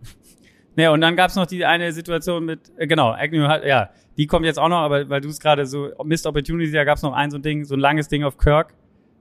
Ja, 0.74 0.90
und 0.90 1.02
dann 1.02 1.16
gab's 1.16 1.34
noch 1.34 1.44
die 1.44 1.66
eine 1.66 1.92
Situation 1.92 2.46
mit, 2.46 2.72
äh, 2.78 2.86
genau, 2.86 3.10
Agnew 3.10 3.46
hat, 3.46 3.62
ja, 3.62 3.90
die 4.16 4.26
kommt 4.26 4.44
jetzt 4.44 4.58
auch 4.58 4.68
noch, 4.68 4.78
aber 4.78 5.08
weil 5.08 5.20
du 5.20 5.28
es 5.28 5.40
gerade 5.40 5.66
so, 5.66 5.90
Missed 6.04 6.26
Opportunity, 6.26 6.72
da 6.72 6.84
gab 6.84 6.96
es 6.96 7.02
noch 7.02 7.12
ein 7.12 7.30
so 7.30 7.38
ein 7.38 7.42
Ding, 7.42 7.64
so 7.64 7.74
ein 7.74 7.80
langes 7.80 8.08
Ding 8.08 8.24
auf 8.24 8.36
Kirk, 8.36 8.74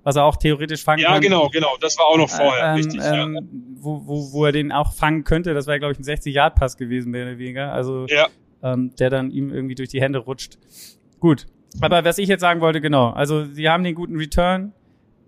was 0.03 0.15
er 0.15 0.25
auch 0.25 0.35
theoretisch 0.35 0.83
fangen 0.83 1.01
ja, 1.01 1.13
kann. 1.13 1.15
Ja, 1.15 1.29
genau, 1.29 1.49
genau, 1.49 1.77
das 1.79 1.97
war 1.97 2.05
auch 2.05 2.17
noch 2.17 2.29
vorher, 2.29 2.69
ähm, 2.69 2.75
richtig, 2.75 3.01
ähm, 3.03 3.35
ja. 3.35 3.41
Wo, 3.75 4.01
wo, 4.05 4.33
wo 4.33 4.45
er 4.45 4.51
den 4.51 4.71
auch 4.71 4.93
fangen 4.93 5.23
könnte, 5.23 5.53
das 5.53 5.67
wäre, 5.67 5.79
glaube 5.79 5.93
ich, 5.93 5.99
ein 5.99 6.03
60-Yard-Pass 6.03 6.77
gewesen, 6.77 7.11
mehr 7.11 7.25
oder 7.25 7.37
weniger, 7.37 7.71
also 7.71 8.05
ja. 8.07 8.27
ähm, 8.63 8.93
der 8.99 9.09
dann 9.09 9.31
ihm 9.31 9.53
irgendwie 9.53 9.75
durch 9.75 9.89
die 9.89 10.01
Hände 10.01 10.19
rutscht. 10.19 10.57
Gut, 11.19 11.47
aber 11.79 12.03
was 12.03 12.17
ich 12.17 12.27
jetzt 12.27 12.41
sagen 12.41 12.61
wollte, 12.61 12.81
genau, 12.81 13.11
also 13.11 13.45
sie 13.45 13.69
haben 13.69 13.83
den 13.83 13.95
guten 13.95 14.17
Return, 14.17 14.73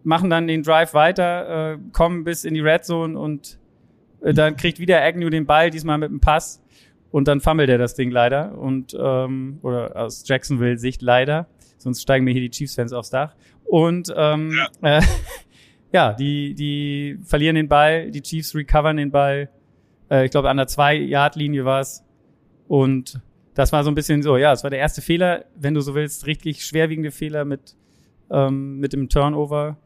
machen 0.04 0.30
dann 0.30 0.48
den 0.48 0.64
Drive 0.64 0.94
weiter, 0.94 1.74
äh, 1.74 1.78
kommen 1.94 2.24
bis 2.24 2.44
in 2.44 2.54
die 2.54 2.60
Red 2.60 2.84
Zone 2.84 3.18
und 3.18 3.58
äh, 4.22 4.34
dann 4.34 4.58
kriegt 4.58 4.80
wieder 4.80 5.02
Agnew 5.02 5.30
den 5.30 5.46
Ball, 5.46 5.70
diesmal 5.70 5.98
mit 5.98 6.10
einem 6.10 6.20
Pass 6.20 6.63
und 7.14 7.28
dann 7.28 7.42
fummelt 7.42 7.70
er 7.70 7.78
das 7.78 7.94
Ding 7.94 8.10
leider. 8.10 8.58
Und, 8.58 8.98
ähm, 9.00 9.60
oder 9.62 9.96
aus 9.96 10.28
Jacksonville-Sicht 10.28 11.04
leider. 11.04 11.48
Sonst 11.78 12.02
steigen 12.02 12.26
mir 12.26 12.32
hier 12.32 12.42
die 12.42 12.50
Chiefs-Fans 12.50 12.92
aufs 12.92 13.12
Dach. 13.12 13.36
Und 13.66 14.12
ähm, 14.18 14.52
ja. 14.82 14.98
Äh, 14.98 15.02
ja, 15.94 16.14
die, 16.14 16.56
die 16.56 17.20
verlieren 17.24 17.56
den 17.56 17.68
Ball, 17.68 18.10
die 18.10 18.24
Chiefs 18.24 18.56
recovern 18.56 18.98
den 18.98 19.12
Ball. 19.12 19.52
Äh, 20.10 20.26
ich 20.26 20.32
glaube, 20.32 20.50
an 20.50 20.58
der 20.58 20.66
Zwei-Yard-Linie 20.66 21.66
war 21.66 21.82
es. 21.82 22.04
Und 22.68 23.22
das 23.54 23.72
war 23.72 23.84
so 23.84 23.92
ein 23.92 23.96
bisschen 23.96 24.24
so, 24.24 24.36
ja, 24.36 24.52
es 24.52 24.64
war 24.64 24.72
der 24.72 24.80
erste 24.80 25.04
Fehler, 25.04 25.46
wenn 25.56 25.76
du 25.76 25.82
so 25.82 25.94
willst, 25.94 26.26
richtig 26.26 26.66
schwerwiegende 26.66 27.12
Fehler 27.12 27.46
mit, 27.46 27.76
ähm, 28.32 28.80
mit 28.80 28.92
dem 28.92 29.08
Turnover. 29.08 29.78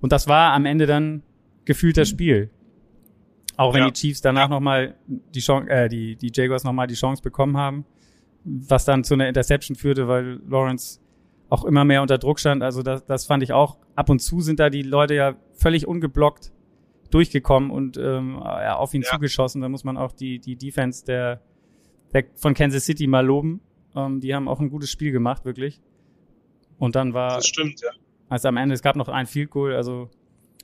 Und 0.00 0.10
das 0.10 0.26
war 0.26 0.52
am 0.52 0.66
Ende 0.66 0.86
dann 0.86 1.22
gefühlt 1.64 1.96
das 1.96 2.08
Spiel. 2.08 2.50
Auch 3.56 3.74
wenn 3.74 3.80
Ja. 3.82 3.86
die 3.88 3.92
Chiefs 3.92 4.20
danach 4.20 4.48
nochmal 4.48 4.94
die 5.06 5.40
Chance, 5.40 5.68
äh, 5.70 5.88
die, 5.88 6.16
die 6.16 6.30
Jaguars 6.34 6.64
nochmal 6.64 6.86
die 6.86 6.94
Chance 6.94 7.22
bekommen 7.22 7.56
haben, 7.56 7.84
was 8.44 8.84
dann 8.84 9.04
zu 9.04 9.14
einer 9.14 9.28
Interception 9.28 9.76
führte, 9.76 10.08
weil 10.08 10.40
Lawrence 10.48 11.00
auch 11.50 11.64
immer 11.64 11.84
mehr 11.84 12.00
unter 12.02 12.16
Druck 12.18 12.40
stand. 12.40 12.62
Also 12.62 12.82
das, 12.82 13.04
das 13.04 13.26
fand 13.26 13.42
ich 13.42 13.52
auch. 13.52 13.76
Ab 13.94 14.08
und 14.08 14.20
zu 14.20 14.40
sind 14.40 14.58
da 14.58 14.70
die 14.70 14.82
Leute 14.82 15.14
ja 15.14 15.34
völlig 15.54 15.86
ungeblockt 15.86 16.50
durchgekommen 17.10 17.70
und 17.70 17.98
ähm, 17.98 18.38
ja, 18.42 18.76
auf 18.76 18.94
ihn 18.94 19.02
Ja. 19.02 19.10
zugeschossen. 19.10 19.60
Da 19.60 19.68
muss 19.68 19.84
man 19.84 19.98
auch 19.98 20.12
die, 20.12 20.38
die 20.38 20.56
Defense 20.56 21.04
der, 21.04 21.42
der 22.14 22.24
von 22.36 22.54
Kansas 22.54 22.86
City 22.86 23.06
mal 23.06 23.24
loben. 23.24 23.60
Ähm, 23.94 24.20
die 24.20 24.34
haben 24.34 24.48
auch 24.48 24.60
ein 24.60 24.70
gutes 24.70 24.90
Spiel 24.90 25.12
gemacht, 25.12 25.44
wirklich. 25.44 25.82
Und 26.78 26.96
dann 26.96 27.12
war 27.12 27.36
Das 27.36 27.46
stimmt, 27.46 27.82
ja. 27.82 27.90
also 28.30 28.48
am 28.48 28.56
Ende, 28.56 28.74
es 28.74 28.80
gab 28.80 28.96
noch 28.96 29.08
ein 29.08 29.26
Field 29.26 29.50
Goal, 29.50 29.74
also 29.74 30.08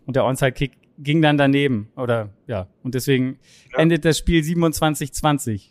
und 0.09 0.17
der 0.17 0.25
Onside-Kick 0.25 0.73
ging 0.99 1.21
dann 1.23 1.37
daneben. 1.37 1.93
Oder 1.97 2.31
ja, 2.47 2.67
und 2.83 2.95
deswegen 2.95 3.39
Ja. 3.73 3.79
endet 3.81 4.05
das 4.07 4.17
Spiel 4.19 4.43
27-20. 4.43 5.71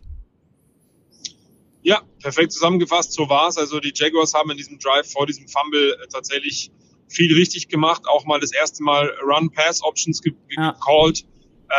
Ja, 1.82 2.02
perfekt 2.22 2.52
zusammengefasst, 2.52 3.14
so 3.14 3.28
war's. 3.30 3.58
Also 3.58 3.80
die 3.80 3.92
Jaguars 3.94 4.34
haben 4.34 4.52
in 4.52 4.58
diesem 4.58 4.78
Drive 4.80 5.12
vor 5.12 5.26
diesem 5.26 5.48
Fumble 5.48 5.94
äh, 5.94 6.08
tatsächlich 6.08 6.72
viel 7.10 7.34
richtig 7.34 7.68
gemacht. 7.68 8.04
Auch 8.08 8.26
mal 8.26 8.40
das 8.40 8.52
erste 8.54 8.84
Mal 8.84 9.10
Run-Pass-Options 9.24 10.22
ge 10.22 10.34
ge 10.48 10.58
Ja. 10.58 10.72
gecallt. 10.72 11.26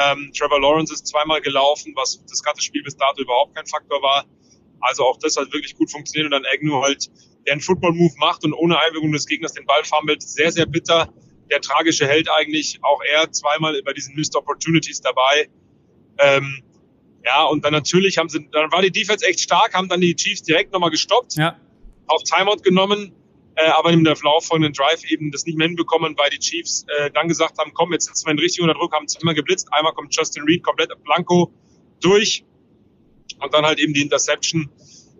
Ähm, 0.04 0.32
Trevor 0.36 0.60
Lawrence 0.60 0.92
ist 0.92 1.06
zweimal 1.06 1.40
gelaufen, 1.40 1.92
was 1.94 2.22
das 2.28 2.42
ganze 2.42 2.62
Spiel 2.62 2.82
bis 2.82 2.96
dato 2.96 3.22
überhaupt 3.22 3.54
kein 3.54 3.66
Faktor 3.66 4.02
war. 4.02 4.26
Also 4.80 5.04
auch 5.04 5.16
das 5.18 5.36
hat 5.36 5.52
wirklich 5.52 5.76
gut 5.76 5.90
funktioniert 5.90 6.26
und 6.26 6.30
dann 6.32 6.44
Agnew 6.52 6.82
halt, 6.82 7.08
der 7.46 7.52
einen 7.52 7.60
Football-Move 7.62 8.14
macht 8.18 8.44
und 8.44 8.52
ohne 8.52 8.78
Einwirkung 8.78 9.12
des 9.12 9.26
Gegners 9.26 9.52
den 9.54 9.64
Ball 9.66 9.84
fummelt. 9.84 10.22
Sehr, 10.22 10.52
sehr 10.52 10.66
bitter. 10.66 11.12
Der 11.50 11.60
tragische 11.60 12.06
Held 12.06 12.28
eigentlich, 12.30 12.78
auch 12.82 13.00
er 13.02 13.30
zweimal 13.32 13.80
bei 13.82 13.92
diesen 13.92 14.14
Missed 14.14 14.36
Opportunities 14.36 15.00
dabei. 15.00 15.48
Ähm, 16.18 16.62
ja, 17.24 17.44
und 17.44 17.64
dann 17.64 17.72
natürlich 17.72 18.18
haben 18.18 18.28
sie, 18.28 18.48
dann 18.52 18.70
war 18.72 18.82
die 18.82 18.90
Defense 18.90 19.26
echt 19.26 19.40
stark, 19.40 19.74
haben 19.74 19.88
dann 19.88 20.00
die 20.00 20.14
Chiefs 20.14 20.42
direkt 20.42 20.72
nochmal 20.72 20.90
gestoppt, 20.90 21.36
Ja, 21.36 21.56
auf 22.08 22.22
Timeout 22.22 22.62
genommen, 22.62 23.12
äh, 23.54 23.68
aber 23.68 23.90
in 23.90 24.04
der 24.04 24.16
folgenden 24.16 24.72
Drive 24.72 25.04
eben 25.04 25.30
das 25.30 25.44
nicht 25.44 25.58
mehr 25.58 25.66
hinbekommen, 25.66 26.16
weil 26.16 26.30
die 26.30 26.38
Chiefs 26.38 26.84
äh, 26.98 27.10
dann 27.10 27.28
gesagt 27.28 27.58
haben, 27.58 27.72
komm, 27.74 27.92
jetzt 27.92 28.06
sitzen 28.06 28.26
wir 28.26 28.32
in 28.32 28.38
richtig 28.38 28.62
unter 28.62 28.74
Druck, 28.74 28.94
haben 28.94 29.08
zweimal 29.08 29.34
geblitzt, 29.34 29.68
einmal 29.72 29.92
kommt 29.92 30.14
Justin 30.14 30.44
Reed 30.44 30.62
komplett 30.62 30.90
blanco 31.04 31.52
durch 32.00 32.44
und 33.40 33.52
dann 33.52 33.64
halt 33.64 33.78
eben 33.78 33.92
die 33.92 34.02
Interception. 34.02 34.70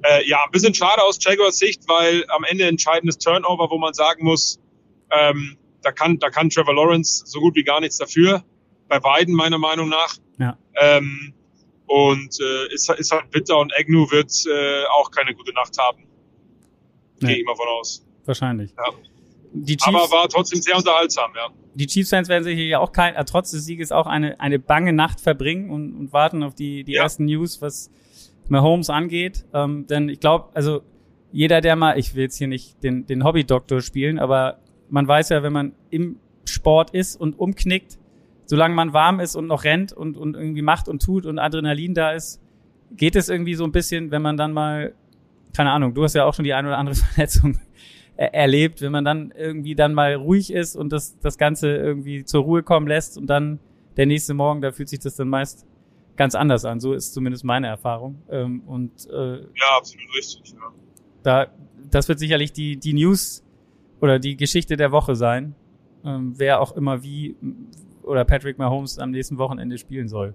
Äh, 0.03 0.27
ja, 0.29 0.45
ein 0.45 0.51
bisschen 0.51 0.75
schade 0.75 1.03
aus 1.03 1.19
Jaguars 1.21 1.59
Sicht, 1.59 1.83
weil 1.89 2.25
am 2.29 2.45
Ende 2.45 2.65
entscheidendes 2.65 3.19
Turnover, 3.19 3.71
wo 3.71 3.79
man 3.79 3.95
sagen 3.95 4.25
muss, 4.25 4.61
ähm, 5.11 5.57
da 5.83 5.93
kann, 5.93 6.19
da 6.19 6.31
kann 6.31 6.51
Trevor 6.51 6.75
Lawrence 6.75 7.23
so 7.27 7.41
gut 7.41 7.55
wie 7.55 7.65
gar 7.65 7.81
nichts 7.81 7.99
dafür. 7.99 8.43
Bei 8.89 8.99
beiden 9.01 9.35
meiner 9.35 9.59
Meinung 9.59 9.89
nach. 9.89 10.17
Ja. 10.39 10.57
Ähm, 10.81 11.35
und 11.87 12.39
äh, 12.41 12.75
ist, 12.75 12.91
ist 12.91 13.13
halt 13.13 13.31
bitter 13.31 13.59
und 13.59 13.73
Agnew 13.79 14.11
wird 14.11 14.31
äh, 14.47 14.85
auch 14.99 15.11
keine 15.11 15.35
gute 15.35 15.53
Nacht 15.55 15.77
haben. 15.79 16.05
Nee. 17.21 17.29
Gehe 17.29 17.37
ich 17.39 17.45
mal 17.47 17.57
von 17.57 17.67
aus. 17.69 18.05
wahrscheinlich. 18.25 18.73
Ja. 18.77 18.85
Die 19.53 19.77
Chiefs, 19.77 19.89
Aber 19.89 20.11
war 20.11 20.29
trotzdem 20.29 20.61
sehr 20.61 20.77
unterhaltsam, 20.77 21.31
ja. 21.35 21.49
die 21.75 21.87
Chiefs-Fans 21.87 22.29
werden 22.29 22.45
sich 22.45 22.57
hier 22.59 22.81
auch 22.81 22.93
kein, 22.93 23.15
äh, 23.15 23.25
trotz 23.25 23.51
des 23.51 23.65
Sieges 23.65 23.93
auch 23.93 24.07
eine, 24.07 24.39
eine 24.41 24.59
bange 24.59 24.93
Nacht 24.93 25.21
verbringen 25.21 25.71
und, 25.71 25.97
und 25.97 26.13
warten 26.13 26.43
auf 26.43 26.55
die, 26.55 26.85
die 26.85 26.93
Ja. 26.93 27.05
ersten 27.05 27.25
News, 27.25 27.63
was 27.63 27.91
Mahomes 28.49 28.91
angeht. 28.91 29.47
Ähm, 29.55 29.87
denn 29.87 30.09
ich 30.11 30.21
glaube, 30.21 30.51
also 30.55 30.83
jeder, 31.33 31.61
der 31.63 31.77
mal, 31.77 31.99
ich 31.99 32.15
will 32.15 32.25
jetzt 32.25 32.37
hier 32.37 32.47
nicht 32.49 32.83
den, 32.83 33.07
den 33.07 33.25
Hobby-Doktor 33.25 33.81
spielen, 33.81 34.19
aber 34.19 34.59
man 34.91 35.07
weiß 35.07 35.29
ja, 35.31 35.43
wenn 35.43 35.53
man 35.53 35.73
im 35.91 36.17
Sport 36.45 36.91
ist 36.91 37.17
und 37.21 37.39
umknickt, 37.39 37.99
solange 38.47 38.75
man 38.75 38.93
warm 38.93 39.21
ist 39.21 39.37
und 39.37 39.47
noch 39.47 39.65
rennt 39.65 39.93
und, 39.93 40.17
und 40.17 40.35
irgendwie 40.35 40.63
macht 40.63 40.89
und 40.89 41.03
tut 41.03 41.27
und 41.27 41.39
Adrenalin 41.39 41.95
da 41.95 42.13
ist, 42.13 42.41
geht 42.97 43.17
es 43.17 43.29
irgendwie 43.29 43.55
so 43.55 43.65
ein 43.65 43.73
bisschen, 43.73 44.11
wenn 44.11 44.23
man 44.23 44.37
dann 44.39 44.53
mal, 44.53 44.95
keine 45.55 45.71
Ahnung, 45.73 45.93
du 45.95 46.05
hast 46.05 46.15
ja 46.15 46.25
auch 46.25 46.33
schon 46.35 46.45
die 46.45 46.55
eine 46.55 46.69
oder 46.69 46.79
andere 46.79 46.95
Verletzung 47.15 47.59
er- 48.17 48.33
erlebt, 48.35 48.81
wenn 48.81 48.93
man 48.93 49.05
dann 49.05 49.33
irgendwie 49.37 49.75
dann 49.75 49.93
mal 49.93 50.15
ruhig 50.15 50.51
ist 50.53 50.75
und 50.77 50.91
das, 50.91 51.19
das 51.21 51.37
Ganze 51.37 51.77
irgendwie 51.77 52.25
zur 52.25 52.43
Ruhe 52.45 52.63
kommen 52.63 52.87
lässt 52.87 53.19
und 53.19 53.27
dann 53.27 53.59
der 53.99 54.07
nächste 54.07 54.33
Morgen, 54.33 54.63
da 54.63 54.73
fühlt 54.73 54.89
sich 54.89 55.01
das 55.01 55.17
dann 55.17 55.29
meist 55.29 55.67
ganz 56.17 56.35
anders 56.35 56.65
an. 56.65 56.81
So 56.81 56.95
ist 56.95 57.13
zumindest 57.15 57.45
meine 57.45 57.67
Erfahrung. 57.67 58.23
Ähm, 58.31 58.61
und 58.67 58.91
äh, 59.11 59.41
Ja, 59.41 59.77
absolut 59.77 60.07
richtig. 60.17 60.53
Ja. 60.53 60.73
da, 61.23 61.47
das 61.91 62.09
wird 62.09 62.19
sicherlich 62.19 62.53
die, 62.53 62.77
die 62.77 62.95
News 62.95 63.45
oder 64.01 64.19
die 64.19 64.37
Geschichte 64.37 64.77
der 64.77 64.93
Woche 64.93 65.17
sein, 65.17 65.55
ähm, 66.05 66.35
wer 66.37 66.61
auch 66.61 66.77
immer 66.77 67.03
wie 67.03 67.37
oder 68.03 68.25
Patrick 68.25 68.59
Mahomes 68.59 68.99
am 68.99 69.11
nächsten 69.11 69.39
Wochenende 69.39 69.79
spielen 69.79 70.09
soll. 70.09 70.35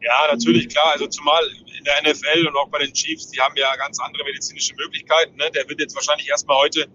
Ja, 0.00 0.32
natürlich, 0.32 0.68
klar. 0.68 0.92
Also 0.92 1.06
zumal 1.08 1.42
in 1.78 1.84
der 1.84 2.10
NFL 2.10 2.46
und 2.46 2.56
auch 2.56 2.68
bei 2.68 2.78
den 2.78 2.92
Chiefs, 2.92 3.28
die 3.28 3.40
haben 3.40 3.54
ja 3.56 3.74
ganz 3.76 3.98
andere 4.00 4.24
medizinische 4.24 4.74
Möglichkeiten. 4.76 5.36
Ne? 5.36 5.50
Der 5.54 5.68
wird 5.68 5.80
jetzt 5.80 5.94
wahrscheinlich 5.94 6.28
erstmal 6.28 6.56
heute 6.58 6.86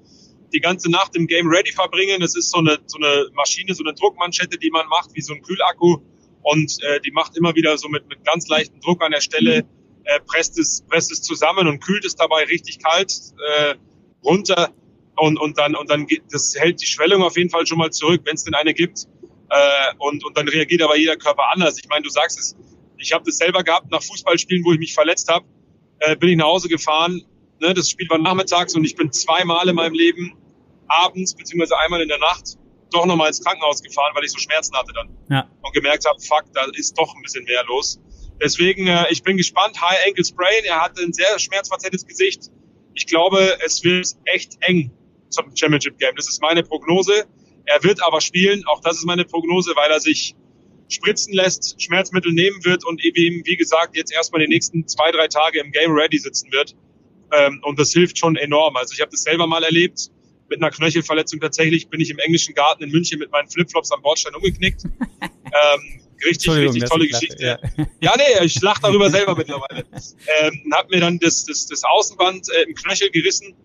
die 0.54 0.60
ganze 0.60 0.89
Nacht 0.89 1.15
im 1.15 1.28
Game 1.28 1.47
Ready 1.47 1.71
verbringen. 1.71 2.21
Das 2.21 2.36
ist 2.36 2.51
so 2.51 2.60
eine, 2.60 2.80
so 2.86 2.97
eine 2.97 3.28
Maschine, 3.34 3.75
so 3.75 3.84
eine 3.84 3.93
Druckmanschette, 3.93 4.58
die 4.58 4.71
man 4.71 4.88
macht, 4.88 5.10
wie 5.13 5.21
so 5.21 5.34
ein 5.34 5.41
Kühlakku. 5.41 5.97
Und 6.41 6.82
äh, 6.84 6.99
die 7.01 7.12
macht 7.12 7.38
immer 7.38 7.54
wieder 7.56 7.78
so 7.78 7.89
mit, 7.89 8.08
mit 8.08 8.23
ganz 8.23 8.47
leichtem 8.47 8.80
Druck 8.80 9.04
an 9.04 9.12
der 9.12 9.21
Stelle, 9.21 9.67
äh, 10.06 10.19
presst, 10.25 10.58
es, 10.58 10.84
presst 10.88 11.12
es 11.12 11.21
zusammen 11.21 11.67
und 11.67 11.80
kühlt 11.84 12.06
es 12.06 12.15
dabei 12.15 12.43
richtig 12.45 12.80
kalt 12.80 13.12
äh, 13.58 13.75
runter. 14.23 14.71
Und, 15.17 15.39
und 15.39 15.58
dann, 15.58 15.75
und 15.75 15.89
dann 15.89 16.08
geht, 16.08 16.23
das 16.32 16.54
hält 16.58 16.82
die 16.82 16.86
Schwellung 16.86 17.23
auf 17.23 17.38
jeden 17.38 17.49
Fall 17.49 17.65
schon 17.65 17.78
mal 17.78 17.91
zurück, 17.91 18.21
wenn 18.25 18.36
es 18.36 18.43
denn 18.43 18.54
eine 18.54 18.73
gibt. 18.73 19.06
Äh, 19.49 19.93
und, 19.99 20.25
und 20.25 20.38
dann 20.38 20.47
reagiert 20.47 20.82
aber 20.82 20.97
jeder 20.97 21.15
Körper 21.15 21.43
anders. 21.54 21.78
Ich 21.78 21.88
meine, 21.88 22.04
du 22.04 22.10
sagst 22.10 22.38
es, 22.39 22.56
ich 22.97 23.13
habe 23.13 23.23
das 23.25 23.38
selber 23.38 23.63
gehabt 23.63 23.91
nach 23.91 24.04
Fußballspielen, 24.04 24.63
wo 24.65 24.73
ich 24.73 24.80
mich 24.80 24.93
verletzt 24.93 25.30
habe, 25.30 25.45
äh, 25.99 26.15
bin 26.15 26.30
ich 26.30 26.38
nach 26.38 26.45
Hause 26.45 26.67
gefahren. 26.67 27.21
Ne, 27.62 27.73
das 27.73 27.89
Spiel 27.89 28.10
war 28.10 28.17
nachmittags 28.17 28.75
und 28.75 28.84
ich 28.84 28.95
bin 28.95 29.12
zweimal 29.13 29.69
in 29.69 29.75
meinem 29.75 29.93
Leben 29.93 30.34
abends 30.88 31.34
beziehungsweise 31.34 31.78
einmal 31.80 32.01
in 32.01 32.10
der 32.10 32.19
Nacht 32.19 32.58
doch 32.91 33.06
nochmal 33.06 33.30
ins 33.30 33.41
Krankenhaus 33.43 33.82
gefahren, 33.82 34.12
weil 34.13 34.23
ich 34.25 34.32
so 34.32 34.38
Schmerzen 34.39 34.75
hatte 34.75 34.91
dann 34.93 35.10
Ja. 35.30 35.49
und 35.62 35.73
gemerkt 35.73 36.06
habe, 36.06 36.19
fuck, 36.19 36.43
da 36.54 36.65
ist 36.73 36.97
doch 36.97 37.15
ein 37.15 37.21
bisschen 37.21 37.45
mehr 37.45 37.63
los. 37.65 37.99
Deswegen, 38.43 38.88
äh, 38.88 39.06
ich 39.10 39.23
bin 39.23 39.38
gespannt. 39.38 39.80
High 39.82 40.06
Ankle 40.08 40.25
Sprain, 40.25 40.65
er 40.65 40.82
hatte 40.82 41.01
ein 41.01 41.13
sehr 41.13 41.39
schmerzverzerrtes 41.39 42.06
Gesicht. 42.06 42.51
Ich 42.93 43.08
glaube, 43.08 43.58
es 43.65 43.84
wird 43.84 44.08
echt 44.25 44.58
eng 44.62 44.91
zum 45.36 45.56
Championship 45.56 45.98
Game. 46.00 46.15
Das 46.15 46.28
ist 46.28 46.41
meine 46.41 46.63
Prognose. 46.63 47.26
Er 47.65 47.84
wird 47.84 48.02
aber 48.04 48.21
spielen, 48.21 48.63
auch 48.65 48.82
das 48.82 48.98
ist 48.98 49.06
meine 49.06 49.26
Prognose, 49.26 49.71
weil 49.76 49.91
er 49.91 50.00
sich 50.00 50.36
spritzen 50.88 51.34
lässt, 51.34 51.82
Schmerzmittel 51.82 52.32
nehmen 52.32 52.63
wird 52.63 52.86
und 52.86 53.04
eben, 53.04 53.45
wie 53.45 53.56
gesagt, 53.56 53.95
jetzt 53.98 54.13
erstmal 54.13 54.41
die 54.41 54.48
nächsten 54.48 54.88
zwei, 54.88 55.12
drei 55.12 55.28
Tage 55.28 55.60
im 55.60 55.71
Game 55.71 55.91
ready 55.91 56.17
sitzen 56.17 56.52
wird. 56.52 56.76
Ähm, 57.34 57.60
und 57.63 57.80
das 57.80 57.91
hilft 57.91 58.17
schon 58.17 58.36
enorm. 58.36 58.76
Also 58.76 58.93
ich 58.93 59.02
habe 59.02 59.12
das 59.12 59.24
selber 59.24 59.48
mal 59.48 59.63
erlebt. 59.63 60.12
Mit 60.48 60.62
einer 60.62 60.69
Knöchelverletzung 60.69 61.39
tatsächlich 61.39 61.89
bin 61.89 62.00
ich 62.02 62.12
im 62.12 62.19
englischen 62.19 62.54
Garten 62.54 62.84
in 62.84 62.91
München 62.91 63.17
mit 63.17 63.32
meinen 63.32 63.50
Flipflops 63.50 63.91
am 63.91 64.04
Bordstein 64.04 64.36
umgeknickt. 64.36 64.84
ähm, 65.21 66.02
richtig, 66.24 66.52
richtig 66.52 66.84
tolle 66.84 67.06
ich 67.06 67.12
lache, 67.12 67.26
Geschichte. 67.26 67.43
Ja. 67.43 67.86
Ja, 68.00 68.13
nee, 68.15 68.45
ich 68.45 68.62
lach 68.62 68.78
darüber 68.78 69.10
selber 69.10 69.36
mittlerweile. 69.36 69.86
Ähm, 70.41 70.71
hab 70.71 70.91
mir 70.91 71.00
dann 71.00 71.17
das, 71.17 71.45
das, 71.45 71.65
das 71.65 71.84
Außenband 71.84 72.48
äh, 72.50 72.63
im 72.69 72.76
Knöchel 72.76 73.10
gerissen. 73.10 73.56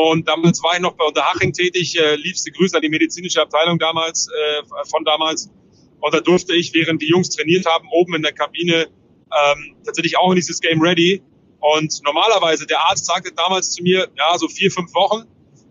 Und 0.00 0.28
damals 0.28 0.62
war 0.62 0.74
ich 0.74 0.80
noch 0.80 0.92
bei 0.92 1.04
Unterhaching 1.04 1.52
tätig. 1.52 1.98
Äh, 1.98 2.14
liebste 2.14 2.52
Grüße 2.52 2.76
an 2.76 2.82
die 2.82 2.88
medizinische 2.88 3.42
Abteilung 3.42 3.80
damals, 3.80 4.28
äh, 4.28 4.62
von 4.88 5.04
damals. 5.04 5.50
Und 5.98 6.14
da 6.14 6.20
durfte 6.20 6.54
ich, 6.54 6.72
während 6.72 7.02
die 7.02 7.08
Jungs 7.08 7.30
trainiert 7.30 7.66
haben, 7.66 7.88
oben 7.90 8.14
in 8.14 8.22
der 8.22 8.30
Kabine 8.30 8.86
ähm, 8.86 9.74
tatsächlich 9.84 10.16
auch 10.16 10.30
in 10.30 10.36
dieses 10.36 10.60
Game 10.60 10.80
ready. 10.80 11.20
Und 11.58 12.00
normalerweise, 12.04 12.64
der 12.64 12.78
Arzt 12.88 13.06
sagte 13.06 13.32
damals 13.32 13.72
zu 13.72 13.82
mir, 13.82 14.08
ja, 14.16 14.38
so 14.38 14.46
vier, 14.46 14.70
fünf 14.70 14.94
Wochen. 14.94 15.24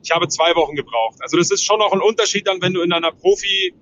Ich 0.04 0.12
habe 0.12 0.28
zwei 0.28 0.54
Wochen 0.58 0.76
gebraucht. 0.76 1.20
Also 1.22 1.38
das 1.38 1.50
ist 1.50 1.64
schon 1.64 1.80
noch 1.80 1.94
ein 1.94 2.02
Unterschied 2.02 2.48
dann, 2.48 2.62
wenn 2.62 2.74
du 2.74 2.82
in 2.82 2.92
einer 2.92 3.14
Profi 3.14 3.74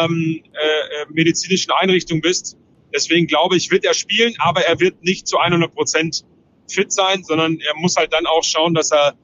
ähm, 0.00 0.42
äh, 0.54 1.02
äh, 1.02 1.06
medizinischen 1.10 1.70
Einrichtung 1.70 2.20
bist. 2.20 2.56
Deswegen 2.92 3.28
glaube 3.28 3.56
ich, 3.56 3.70
wird 3.70 3.84
er 3.84 3.94
spielen, 3.94 4.34
aber 4.38 4.62
er 4.62 4.80
wird 4.80 5.04
nicht 5.04 5.28
zu 5.28 5.38
100 5.38 5.72
Prozent 5.72 6.24
fit 6.68 6.92
sein, 6.92 7.22
sondern 7.22 7.60
er 7.60 7.76
muss 7.76 7.94
halt 7.94 8.12
dann 8.12 8.26
auch 8.26 8.42
schauen, 8.42 8.74
dass 8.74 8.90
er 8.90 9.14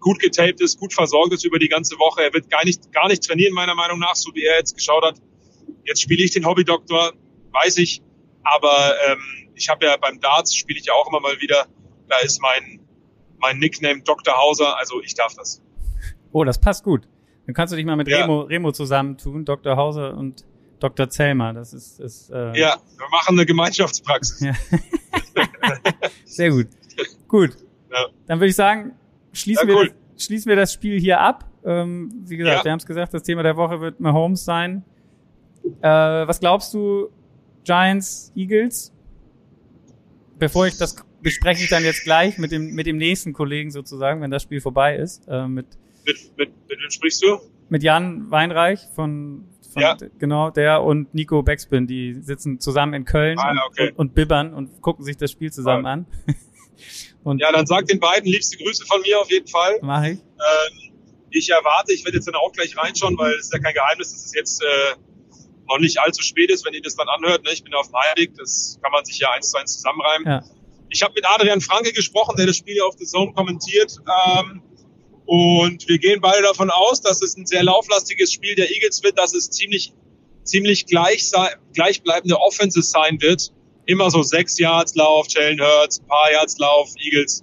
gut 0.00 0.20
getaped 0.20 0.60
ist, 0.60 0.78
gut 0.78 0.92
versorgt 0.92 1.32
ist 1.32 1.44
über 1.44 1.58
die 1.58 1.68
ganze 1.68 1.96
Woche. 1.96 2.22
Er 2.22 2.32
wird 2.32 2.50
gar 2.50 2.64
nicht, 2.64 2.92
gar 2.92 3.08
nicht 3.08 3.22
trainieren, 3.24 3.54
meiner 3.54 3.74
Meinung 3.74 3.98
nach, 3.98 4.14
so 4.14 4.34
wie 4.34 4.44
er 4.44 4.56
jetzt 4.58 4.74
geschaut 4.74 5.04
hat. 5.04 5.20
Jetzt 5.84 6.02
spiele 6.02 6.22
ich 6.22 6.32
den 6.32 6.46
Hobbydoktor, 6.46 7.12
weiß 7.52 7.78
ich, 7.78 8.02
aber 8.42 8.94
ähm, 9.08 9.18
ich 9.54 9.68
habe 9.68 9.86
ja 9.86 9.96
beim 9.96 10.20
Darts 10.20 10.54
spiele 10.54 10.78
ich 10.78 10.86
ja 10.86 10.94
auch 10.94 11.08
immer 11.08 11.20
mal 11.20 11.40
wieder. 11.40 11.66
Da 12.08 12.18
ist 12.18 12.40
mein 12.40 12.80
mein 13.38 13.58
Nickname 13.58 14.02
Dr. 14.02 14.36
Hauser, 14.36 14.76
also 14.78 15.00
ich 15.02 15.14
darf 15.14 15.34
das. 15.34 15.62
Oh, 16.32 16.44
das 16.44 16.60
passt 16.60 16.84
gut. 16.84 17.08
Dann 17.46 17.54
kannst 17.54 17.72
du 17.72 17.76
dich 17.76 17.86
mal 17.86 17.96
mit 17.96 18.08
Ja. 18.08 18.22
Remo, 18.22 18.42
Remo 18.42 18.72
zusammentun, 18.72 19.44
Dr. 19.44 19.76
Hauser 19.76 20.16
und 20.16 20.44
Dr. 20.80 21.08
Zellmer. 21.08 21.54
Das 21.54 21.72
ist, 21.72 21.98
ist 22.00 22.30
äh, 22.30 22.58
Ja, 22.58 22.76
wir 22.96 23.08
machen 23.10 23.36
eine 23.36 23.46
Gemeinschaftspraxis. 23.46 24.40
Ja. 24.40 24.52
sehr 26.24 26.50
gut. 26.50 26.66
Gut. 27.26 27.56
Ja. 27.90 28.06
Dann 28.26 28.38
würde 28.38 28.50
ich 28.50 28.56
sagen, 28.56 28.92
schließen, 29.38 29.68
Ja, 29.68 29.74
wir 29.74 29.80
cool. 29.80 29.94
das, 30.14 30.24
schließen 30.24 30.48
wir 30.48 30.56
das 30.56 30.72
Spiel 30.72 30.98
hier 31.00 31.20
ab. 31.20 31.50
Ähm, 31.64 32.12
wie 32.26 32.36
gesagt, 32.36 32.58
Ja. 32.58 32.64
wir 32.64 32.72
haben 32.72 32.78
es 32.78 32.86
gesagt, 32.86 33.14
das 33.14 33.22
Thema 33.22 33.42
der 33.42 33.56
Woche 33.56 33.80
wird 33.80 34.00
Mahomes 34.00 34.44
sein. 34.44 34.84
Äh, 35.80 35.88
was 35.88 36.40
glaubst 36.40 36.72
du, 36.74 37.10
Giants, 37.68 38.32
Eagles. 38.34 38.94
Bevor 40.38 40.66
ich 40.66 40.78
das 40.78 40.96
bespreche 41.20 41.64
ich 41.64 41.68
dann 41.68 41.84
jetzt 41.84 42.04
gleich 42.04 42.38
mit 42.38 42.50
dem, 42.50 42.74
mit 42.74 42.86
dem 42.86 42.96
nächsten 42.96 43.34
Kollegen 43.34 43.70
sozusagen, 43.70 44.22
wenn 44.22 44.30
das 44.30 44.42
Spiel 44.42 44.60
vorbei 44.60 44.96
ist. 44.96 45.26
Äh, 45.28 45.46
mit, 45.46 45.66
mit, 46.06 46.16
mit, 46.38 46.48
mit 46.68 46.78
wem 46.80 46.90
sprichst 46.90 47.22
du? 47.22 47.38
Mit 47.68 47.82
Jan 47.82 48.30
Weinreich 48.30 48.86
von, 48.94 49.44
von 49.70 49.82
ja. 49.82 49.96
genau, 50.18 50.50
der 50.50 50.82
und 50.82 51.12
Nico 51.12 51.42
Beckspin, 51.42 51.86
die 51.86 52.14
sitzen 52.14 52.58
zusammen 52.60 52.94
in 52.94 53.04
Köln 53.04 53.38
ah, 53.38 53.54
okay. 53.66 53.90
und, 53.90 53.98
und, 53.98 54.14
bibbern 54.14 54.54
und 54.54 54.80
gucken 54.80 55.04
sich 55.04 55.18
das 55.18 55.30
Spiel 55.30 55.52
zusammen 55.52 55.84
ah. 55.84 55.92
an. 55.92 56.06
und 57.24 57.40
ja, 57.40 57.52
dann 57.52 57.66
sag 57.66 57.86
den 57.86 58.00
beiden 58.00 58.30
liebste 58.30 58.56
Grüße 58.56 58.86
von 58.86 59.00
mir 59.02 59.20
auf 59.20 59.30
jeden 59.30 59.48
Fall. 59.48 59.78
Mach 59.82 60.04
ich. 60.04 60.18
Ähm, 60.18 60.88
ich 61.30 61.50
erwarte, 61.50 61.92
ich 61.92 62.04
werde 62.04 62.16
jetzt 62.16 62.26
dann 62.26 62.34
auch 62.34 62.52
gleich 62.52 62.76
reinschauen, 62.76 63.18
weil 63.18 63.32
es 63.34 63.46
ist 63.46 63.52
ja 63.52 63.58
kein 63.58 63.74
Geheimnis, 63.74 64.12
dass 64.12 64.24
es 64.24 64.34
jetzt 64.34 64.62
äh, 64.62 64.94
noch 65.68 65.78
nicht 65.78 66.00
allzu 66.00 66.22
spät 66.22 66.50
ist, 66.50 66.64
wenn 66.64 66.74
ihr 66.74 66.82
das 66.82 66.96
dann 66.96 67.08
anhört. 67.08 67.44
Ne? 67.44 67.52
Ich 67.52 67.62
bin 67.62 67.74
auf 67.74 67.88
dem 67.88 67.96
Heimweg, 67.96 68.34
das 68.36 68.78
kann 68.82 68.92
man 68.92 69.04
sich 69.04 69.18
ja 69.18 69.30
eins 69.32 69.50
zu 69.50 69.58
eins 69.58 69.74
zusammenreimen. 69.74 70.26
Ja. 70.26 70.44
Ich 70.90 71.02
habe 71.02 71.12
mit 71.14 71.24
Adrian 71.28 71.60
Franke 71.60 71.92
gesprochen, 71.92 72.36
der 72.36 72.46
das 72.46 72.56
Spiel 72.56 72.80
auf 72.80 72.94
The 72.98 73.04
Zone 73.04 73.32
kommentiert. 73.34 73.98
Ähm, 74.06 74.62
und 75.26 75.86
wir 75.86 75.98
gehen 75.98 76.20
beide 76.22 76.42
davon 76.42 76.70
aus, 76.70 77.02
dass 77.02 77.20
es 77.20 77.36
ein 77.36 77.44
sehr 77.44 77.62
lauflastiges 77.62 78.32
Spiel 78.32 78.54
der 78.54 78.70
Eagles 78.70 79.02
wird, 79.02 79.18
dass 79.18 79.34
es 79.34 79.50
ziemlich, 79.50 79.92
ziemlich 80.44 80.86
gleich, 80.86 81.30
gleichbleibende 81.74 82.40
Offenses 82.40 82.90
sein 82.90 83.20
wird. 83.20 83.52
Immer 83.88 84.10
so 84.10 84.22
sechs 84.22 84.58
Yards 84.58 84.94
Lauf, 84.96 85.28
Jalen 85.30 85.58
Hurts, 85.60 86.00
paar 86.00 86.30
Yards 86.30 86.58
Lauf, 86.58 86.90
Eagles. 86.98 87.42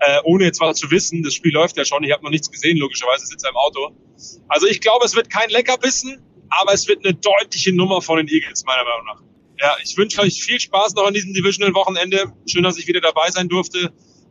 Äh, 0.00 0.20
ohne 0.24 0.44
jetzt 0.44 0.60
was 0.60 0.76
zu 0.76 0.90
wissen, 0.90 1.22
das 1.22 1.32
Spiel 1.32 1.52
läuft 1.52 1.78
ja 1.78 1.84
schon, 1.86 2.04
ich 2.04 2.12
habe 2.12 2.22
noch 2.22 2.30
nichts 2.30 2.50
gesehen, 2.50 2.76
logischerweise 2.76 3.26
sitze 3.26 3.46
er 3.46 3.50
im 3.50 3.56
Auto. 3.56 3.96
Also 4.48 4.66
ich 4.66 4.82
glaube, 4.82 5.06
es 5.06 5.16
wird 5.16 5.30
kein 5.30 5.48
Leckerbissen, 5.48 6.20
aber 6.50 6.74
es 6.74 6.86
wird 6.88 7.06
eine 7.06 7.14
deutliche 7.14 7.74
Nummer 7.74 8.02
von 8.02 8.18
den 8.18 8.28
Eagles, 8.28 8.64
meiner 8.66 8.84
Meinung 8.84 9.06
nach. 9.06 9.22
Ja, 9.60 9.76
ich 9.82 9.96
wünsche 9.96 10.20
euch 10.20 10.42
viel 10.42 10.60
Spaß 10.60 10.94
noch 10.94 11.06
an 11.06 11.14
diesem 11.14 11.32
Divisional-Wochenende. 11.32 12.32
Schön, 12.46 12.64
dass 12.64 12.78
ich 12.78 12.86
wieder 12.86 13.00
dabei 13.00 13.30
sein 13.30 13.48
durfte. 13.48 13.90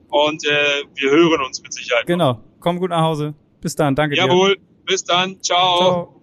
Und 0.10 0.46
äh, 0.46 0.84
wir 0.94 1.10
hören 1.10 1.42
uns 1.42 1.62
mit 1.62 1.74
Sicherheit. 1.74 2.06
Genau. 2.06 2.42
Komm 2.60 2.80
gut 2.80 2.92
nach 2.92 3.02
Hause. 3.02 3.34
Bis 3.62 3.76
dann. 3.76 3.96
Danke 3.96 4.16
Jawohl. 4.16 4.52
dir. 4.52 4.56
Jawohl. 4.56 4.58
Bis 4.86 5.04
dann. 5.04 5.42
Ciao. 5.42 5.78
Ciao. 5.80 6.22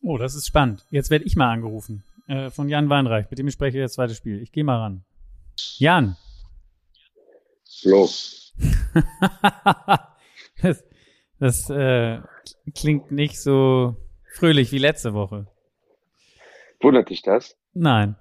Oh, 0.00 0.16
das 0.16 0.34
ist 0.36 0.46
spannend. 0.46 0.86
Jetzt 0.90 1.10
werde 1.10 1.26
ich 1.26 1.36
mal 1.36 1.52
angerufen. 1.52 2.02
Äh, 2.26 2.50
von 2.50 2.68
Jan 2.68 2.88
Weinreich, 2.88 3.30
mit 3.30 3.38
dem 3.38 3.48
ich 3.48 3.54
spreche 3.54 3.80
das 3.80 3.94
zweite 3.94 4.14
Spiel. 4.14 4.40
Ich 4.42 4.52
gehe 4.52 4.64
mal 4.64 4.78
ran. 4.78 5.04
Jan. 5.78 6.16
Los. 7.82 8.54
das 10.62 10.84
das 11.38 11.68
äh, 11.70 12.20
klingt 12.74 13.10
nicht 13.10 13.40
so 13.40 13.96
fröhlich 14.34 14.72
wie 14.72 14.78
letzte 14.78 15.12
Woche. 15.12 15.46
Wundert 16.80 17.10
dich 17.10 17.22
das? 17.22 17.56
Nein. 17.74 18.16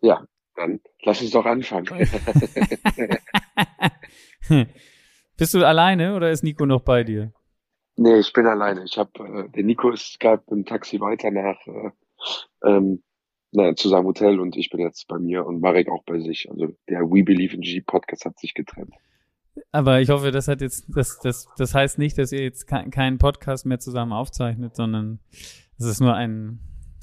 Ja, 0.00 0.26
dann 0.56 0.80
lass 1.02 1.22
uns 1.22 1.30
doch 1.30 1.46
anfangen. 1.46 1.86
Bist 5.36 5.54
du 5.54 5.64
alleine 5.64 6.14
oder 6.14 6.30
ist 6.30 6.42
Nico 6.42 6.66
noch 6.66 6.82
bei 6.82 7.04
dir? 7.04 7.32
Nee, 7.96 8.18
ich 8.18 8.32
bin 8.32 8.46
alleine. 8.46 8.84
Ich 8.84 8.98
habe 8.98 9.10
äh, 9.18 9.48
der 9.50 9.62
Nico 9.62 9.90
ist 9.90 10.18
gerade 10.18 10.42
im 10.50 10.64
Taxi 10.64 11.00
weiter 11.00 11.30
nach 11.30 11.64
äh, 11.66 11.90
ähm, 12.64 13.02
na, 13.52 13.74
zu 13.76 13.88
seinem 13.88 14.06
Hotel 14.06 14.40
und 14.40 14.56
ich 14.56 14.70
bin 14.70 14.80
jetzt 14.80 15.06
bei 15.06 15.18
mir 15.18 15.46
und 15.46 15.60
Marek 15.60 15.88
auch 15.88 16.02
bei 16.04 16.18
sich. 16.18 16.50
Also 16.50 16.68
der 16.88 17.02
We 17.02 17.22
Believe 17.22 17.54
in 17.54 17.60
G 17.60 17.80
Podcast 17.80 18.24
hat 18.24 18.38
sich 18.38 18.52
getrennt. 18.52 18.94
Aber 19.70 20.00
ich 20.00 20.10
hoffe, 20.10 20.32
das 20.32 20.48
hat 20.48 20.60
jetzt, 20.60 20.86
das, 20.88 21.20
das, 21.20 21.46
das 21.56 21.74
heißt 21.74 21.98
nicht, 21.98 22.18
dass 22.18 22.32
ihr 22.32 22.42
jetzt 22.42 22.66
keinen 22.66 23.18
Podcast 23.18 23.66
mehr 23.66 23.78
zusammen 23.78 24.12
aufzeichnet, 24.12 24.74
sondern 24.74 25.20
es 25.78 25.86
ist 25.86 26.00
nur 26.00 26.14
ein, 26.14 26.58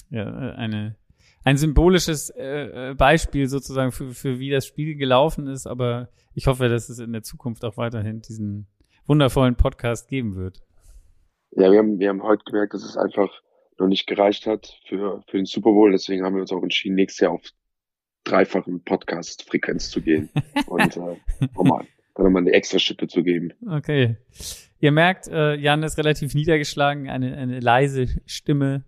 ja, 0.10 0.26
eine, 0.26 0.98
ein 1.44 1.58
symbolisches 1.58 2.30
äh, 2.32 2.94
Beispiel 2.98 3.48
sozusagen 3.48 3.94
für, 3.94 4.10
für 4.12 4.40
wie 4.40 4.50
das 4.50 4.66
Spiel 4.66 4.96
gelaufen 4.96 5.48
ist. 5.48 5.68
Aber 5.68 6.10
ich 6.34 6.48
hoffe, 6.48 6.68
dass 6.68 6.90
es 6.90 7.00
in 7.00 7.14
der 7.14 7.24
Zukunft 7.24 7.64
auch 7.64 7.78
weiterhin 7.78 8.22
diesen 8.22 8.68
wundervollen 9.08 9.56
Podcast 9.56 10.10
geben 10.10 10.36
wird. 10.36 10.62
Ja, 11.52 11.72
wir 11.72 11.80
haben, 11.80 12.00
wir 12.00 12.10
haben 12.10 12.24
heute 12.24 12.44
gemerkt, 12.44 12.74
dass 12.74 12.84
es 12.84 12.98
einfach 12.98 13.30
noch 13.82 13.90
nicht 13.90 14.08
gereicht 14.08 14.48
hat 14.48 14.80
für, 14.88 15.24
für 15.28 15.38
den 15.38 15.46
Super 15.46 15.72
Bowl. 15.72 15.92
Deswegen 15.92 16.24
haben 16.24 16.36
wir 16.36 16.42
uns 16.42 16.52
auch 16.52 16.64
entschieden, 16.64 16.96
nächstes 16.96 17.22
Jahr 17.22 17.34
auf 17.34 17.42
dreifachen 18.24 18.84
Podcast-Frequenz 18.84 19.90
zu 19.90 20.02
gehen. 20.02 20.30
Und 20.68 20.98
äh, 20.98 21.18
nochmal 21.56 21.86
da 22.16 22.24
nochmal 22.24 22.42
eine 22.42 22.52
extra 22.52 22.80
Schippe 22.80 23.08
zu 23.08 23.24
geben. 23.24 23.54
Okay. 23.70 24.18
Ihr 24.80 24.92
merkt, 24.92 25.28
äh, 25.28 25.56
Jan 25.56 25.84
ist 25.84 25.98
relativ 25.98 26.34
niedergeschlagen, 26.34 27.10
eine, 27.10 27.38
eine 27.38 27.60
leise 27.60 28.08
Stimme 28.26 28.84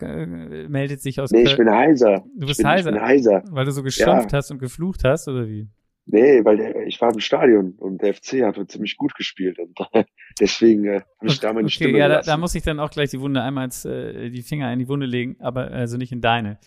äh, 0.00 0.26
meldet 0.68 1.00
sich 1.00 1.20
aus. 1.20 1.30
Nee, 1.30 1.44
Köln. 1.44 1.46
ich 1.46 1.56
bin 1.56 1.70
heiser. 1.70 2.24
Du 2.36 2.46
bist 2.46 2.60
ich 2.60 2.64
bin, 2.64 2.66
heiser. 2.66 2.90
Ich 2.90 2.96
bin 2.96 3.02
heiser. 3.02 3.44
Weil 3.50 3.64
du 3.64 3.70
so 3.70 3.82
geschimpft 3.82 4.32
ja. 4.32 4.38
hast 4.38 4.50
und 4.50 4.58
geflucht 4.58 5.04
hast, 5.04 5.28
oder 5.28 5.48
wie? 5.48 5.68
Nee, 6.08 6.44
weil 6.44 6.56
der, 6.56 6.86
ich 6.86 7.00
war 7.00 7.12
im 7.12 7.18
Stadion 7.18 7.72
und 7.78 8.00
der 8.00 8.14
FC 8.14 8.42
hat 8.42 8.56
ziemlich 8.70 8.96
gut 8.96 9.14
gespielt 9.16 9.58
und 9.58 9.76
deswegen 10.40 10.84
äh, 10.84 11.00
habe 11.18 11.26
ich 11.26 11.40
da 11.40 11.52
meine 11.52 11.66
okay, 11.66 11.74
Stimme 11.74 11.98
ja, 11.98 12.08
da, 12.08 12.20
da, 12.20 12.36
muss 12.36 12.54
ich 12.54 12.62
dann 12.62 12.78
auch 12.78 12.90
gleich 12.90 13.10
die 13.10 13.20
Wunde 13.20 13.42
einmal 13.42 13.64
ins, 13.64 13.84
äh, 13.84 14.30
die 14.30 14.42
Finger 14.42 14.72
in 14.72 14.78
die 14.78 14.88
Wunde 14.88 15.06
legen, 15.06 15.36
aber 15.40 15.72
also 15.72 15.96
nicht 15.96 16.12
in 16.12 16.20
deine. 16.20 16.58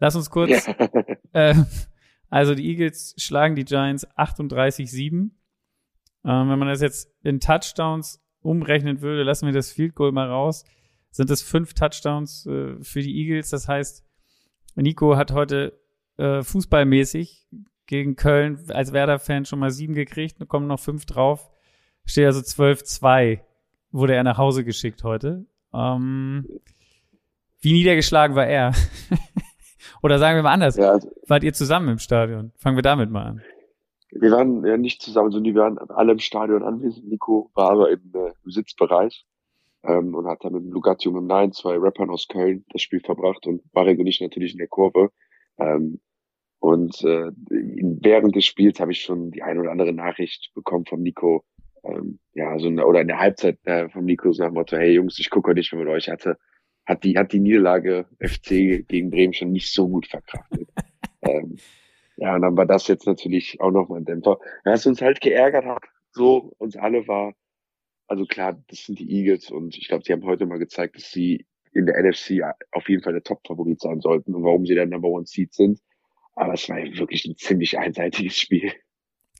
Lass 0.00 0.16
uns 0.16 0.30
kurz. 0.30 0.66
Ja. 0.66 0.74
Äh, 1.34 1.54
also 2.30 2.54
die 2.54 2.66
Eagles 2.66 3.14
schlagen 3.18 3.54
die 3.54 3.66
Giants 3.66 4.08
38-7. 4.16 5.04
Ähm, 5.04 5.30
wenn 6.24 6.58
man 6.58 6.68
das 6.68 6.80
jetzt 6.80 7.12
in 7.22 7.38
Touchdowns 7.38 8.24
umrechnen 8.40 9.02
würde, 9.02 9.24
lassen 9.24 9.44
wir 9.44 9.52
das 9.52 9.70
Field 9.70 9.94
Goal 9.94 10.10
mal 10.10 10.26
raus, 10.26 10.64
sind 11.10 11.30
es 11.30 11.42
fünf 11.42 11.74
Touchdowns 11.74 12.46
äh, 12.46 12.82
für 12.82 13.02
die 13.02 13.14
Eagles. 13.14 13.50
Das 13.50 13.68
heißt, 13.68 14.06
Nico 14.74 15.16
hat 15.16 15.32
heute 15.32 15.78
äh, 16.16 16.42
fußballmäßig 16.42 17.46
gegen 17.88 18.14
Köln 18.14 18.60
als 18.68 18.92
Werder-Fan 18.92 19.46
schon 19.46 19.58
mal 19.58 19.70
sieben 19.70 19.94
gekriegt, 19.94 20.36
kommen 20.46 20.68
noch 20.68 20.78
fünf 20.78 21.06
drauf. 21.06 21.50
Steht 22.04 22.26
also 22.26 22.40
12-2, 22.40 23.40
wurde 23.90 24.14
er 24.14 24.22
nach 24.22 24.38
Hause 24.38 24.64
geschickt 24.64 25.02
heute. 25.02 25.46
Ähm, 25.74 26.46
wie 27.60 27.72
niedergeschlagen 27.72 28.36
war 28.36 28.46
er? 28.46 28.72
Oder 30.02 30.18
sagen 30.18 30.36
wir 30.36 30.42
mal 30.42 30.52
anders, 30.52 30.76
ja, 30.76 30.92
also, 30.92 31.10
wart 31.26 31.42
ihr 31.42 31.52
zusammen 31.52 31.88
im 31.88 31.98
Stadion? 31.98 32.52
Fangen 32.56 32.76
wir 32.76 32.82
damit 32.82 33.10
mal 33.10 33.24
an. 33.24 33.42
Wir 34.10 34.30
waren 34.30 34.64
ja 34.64 34.76
nicht 34.76 35.02
zusammen, 35.02 35.32
sondern 35.32 35.54
wir 35.54 35.62
waren 35.62 35.78
alle 35.90 36.12
im 36.12 36.18
Stadion 36.18 36.62
anwesend. 36.62 37.08
Nico 37.08 37.50
war 37.54 37.72
aber 37.72 37.90
im, 37.90 38.12
äh, 38.14 38.32
im 38.44 38.50
Sitzbereich 38.50 39.26
ähm, 39.82 40.14
und 40.14 40.26
hat 40.26 40.44
dann 40.44 40.52
mit 40.52 40.62
dem 40.62 40.72
Lugatti 40.72 41.08
und 41.08 41.14
mit 41.14 41.24
Nein, 41.24 41.52
zwei 41.52 41.76
Rappern 41.76 42.10
aus 42.10 42.28
Köln, 42.28 42.64
das 42.70 42.82
Spiel 42.82 43.00
verbracht 43.00 43.46
und 43.46 43.62
Marek 43.74 43.98
und 43.98 44.06
ich 44.06 44.20
natürlich 44.20 44.52
in 44.52 44.58
der 44.58 44.68
Kurve. 44.68 45.10
Ähm, 45.58 46.00
und 46.60 47.02
äh, 47.04 47.30
während 47.50 48.34
des 48.34 48.44
Spiels 48.44 48.80
habe 48.80 48.92
ich 48.92 49.02
schon 49.02 49.30
die 49.30 49.42
ein 49.42 49.58
oder 49.58 49.70
andere 49.70 49.92
Nachricht 49.92 50.50
bekommen 50.54 50.86
von 50.86 51.02
Nico, 51.02 51.44
ähm, 51.84 52.18
ja, 52.34 52.58
so 52.58 52.66
eine, 52.66 52.84
oder 52.84 53.00
in 53.00 53.08
der 53.08 53.20
Halbzeit 53.20 53.58
äh, 53.64 53.88
von 53.88 54.04
Nico 54.04 54.32
so 54.32 54.42
nach 54.42 54.50
dem 54.50 54.54
Motto, 54.54 54.76
hey 54.76 54.92
Jungs, 54.92 55.18
ich 55.18 55.30
gucke 55.30 55.54
nicht 55.54 55.72
mehr 55.72 55.84
mit 55.84 55.92
euch. 55.92 56.08
Hatte, 56.08 56.36
hat 56.84 57.04
die, 57.04 57.16
hat 57.16 57.32
die 57.32 57.40
Niederlage 57.40 58.06
FC 58.18 58.86
gegen 58.88 59.10
Bremen 59.10 59.34
schon 59.34 59.52
nicht 59.52 59.72
so 59.72 59.88
gut 59.88 60.08
verkraftet. 60.08 60.68
ähm, 61.22 61.58
ja, 62.16 62.34
und 62.34 62.42
dann 62.42 62.56
war 62.56 62.66
das 62.66 62.88
jetzt 62.88 63.06
natürlich 63.06 63.60
auch 63.60 63.70
nochmal 63.70 64.00
ein 64.00 64.04
Dämpfer. 64.04 64.38
Was 64.64 64.86
uns 64.86 65.00
halt 65.00 65.20
geärgert 65.20 65.64
hat, 65.64 65.84
so 66.10 66.52
uns 66.58 66.76
alle 66.76 67.06
war, 67.06 67.34
also 68.08 68.24
klar, 68.24 68.60
das 68.68 68.86
sind 68.86 68.98
die 68.98 69.10
Eagles 69.10 69.50
und 69.50 69.76
ich 69.76 69.86
glaube, 69.86 70.02
sie 70.04 70.12
haben 70.12 70.24
heute 70.24 70.46
mal 70.46 70.58
gezeigt, 70.58 70.96
dass 70.96 71.12
sie 71.12 71.46
in 71.72 71.86
der 71.86 72.02
NFC 72.02 72.40
auf 72.72 72.88
jeden 72.88 73.02
Fall 73.02 73.12
der 73.12 73.22
Top-Favorit 73.22 73.80
sein 73.80 74.00
sollten 74.00 74.34
und 74.34 74.42
warum 74.42 74.66
sie 74.66 74.74
der 74.74 74.86
Number 74.86 75.08
One 75.08 75.26
Seed 75.26 75.54
sind. 75.54 75.80
Aber 76.38 76.54
es 76.54 76.68
war 76.68 76.76
wirklich 76.76 77.24
ein 77.24 77.36
ziemlich 77.36 77.78
einseitiges 77.78 78.38
Spiel. 78.38 78.72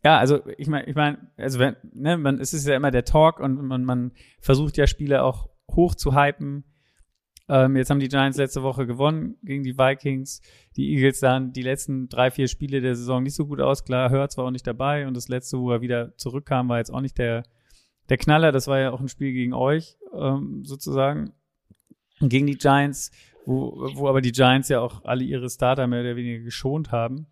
Ja, 0.05 0.19
also 0.19 0.41
ich 0.57 0.69
meine, 0.69 0.87
ich 0.87 0.95
meine, 0.95 1.33
also 1.37 1.59
wenn, 1.59 1.77
ne, 1.93 2.17
man, 2.17 2.39
es 2.41 2.55
ist 2.55 2.67
ja 2.67 2.77
immer 2.77 2.91
der 2.91 3.05
Talk 3.05 3.41
und 3.41 3.61
man, 3.63 3.85
man 3.85 4.13
versucht 4.41 4.77
ja 4.77 4.87
Spiele 4.87 5.23
auch 5.23 5.49
hoch 5.71 5.95
zu 5.95 6.15
hypen 6.15 6.65
ähm, 7.49 7.77
jetzt 7.77 7.89
haben 7.89 8.01
die 8.01 8.09
Giants 8.09 8.37
letzte 8.37 8.63
Woche 8.63 8.87
gewonnen 8.87 9.37
gegen 9.43 9.63
die 9.63 9.79
Vikings. 9.79 10.43
Die 10.77 10.93
Eagles 10.93 11.21
sahen 11.21 11.53
die 11.53 11.63
letzten 11.63 12.09
drei, 12.09 12.31
vier 12.31 12.47
Spiele 12.47 12.81
der 12.81 12.95
Saison 12.95 13.23
nicht 13.23 13.35
so 13.35 13.47
gut 13.47 13.61
aus. 13.61 13.85
Klar, 13.85 14.11
Hurts 14.11 14.37
war 14.37 14.45
auch 14.45 14.51
nicht 14.51 14.67
dabei 14.67 15.07
und 15.07 15.17
das 15.17 15.29
letzte, 15.29 15.59
wo 15.59 15.71
er 15.73 15.81
wieder 15.81 16.17
zurückkam, 16.19 16.69
war 16.69 16.79
jetzt 16.79 16.93
auch 16.93 17.01
nicht 17.01 17.17
der, 17.17 17.45
der 18.11 18.19
Knaller. 18.19 18.53
Das 18.53 18.67
war 18.67 18.79
ja 18.79 18.91
auch 18.91 19.01
ein 19.01 19.09
Spiel 19.09 19.33
gegen 19.33 19.55
euch, 19.55 19.97
ähm, 20.15 20.63
sozusagen. 20.65 21.33
Gegen 22.21 22.47
die 22.47 22.59
Giants, 22.59 23.13
wo, 23.49 23.89
wo 23.95 24.09
aber 24.09 24.21
die 24.21 24.33
Giants 24.33 24.69
ja 24.69 24.81
auch 24.81 25.05
alle 25.05 25.25
ihre 25.25 25.49
Starter 25.49 25.87
mehr 25.87 26.03
oder 26.03 26.17
weniger 26.17 26.45
geschont 26.45 26.93
haben. 26.93 27.27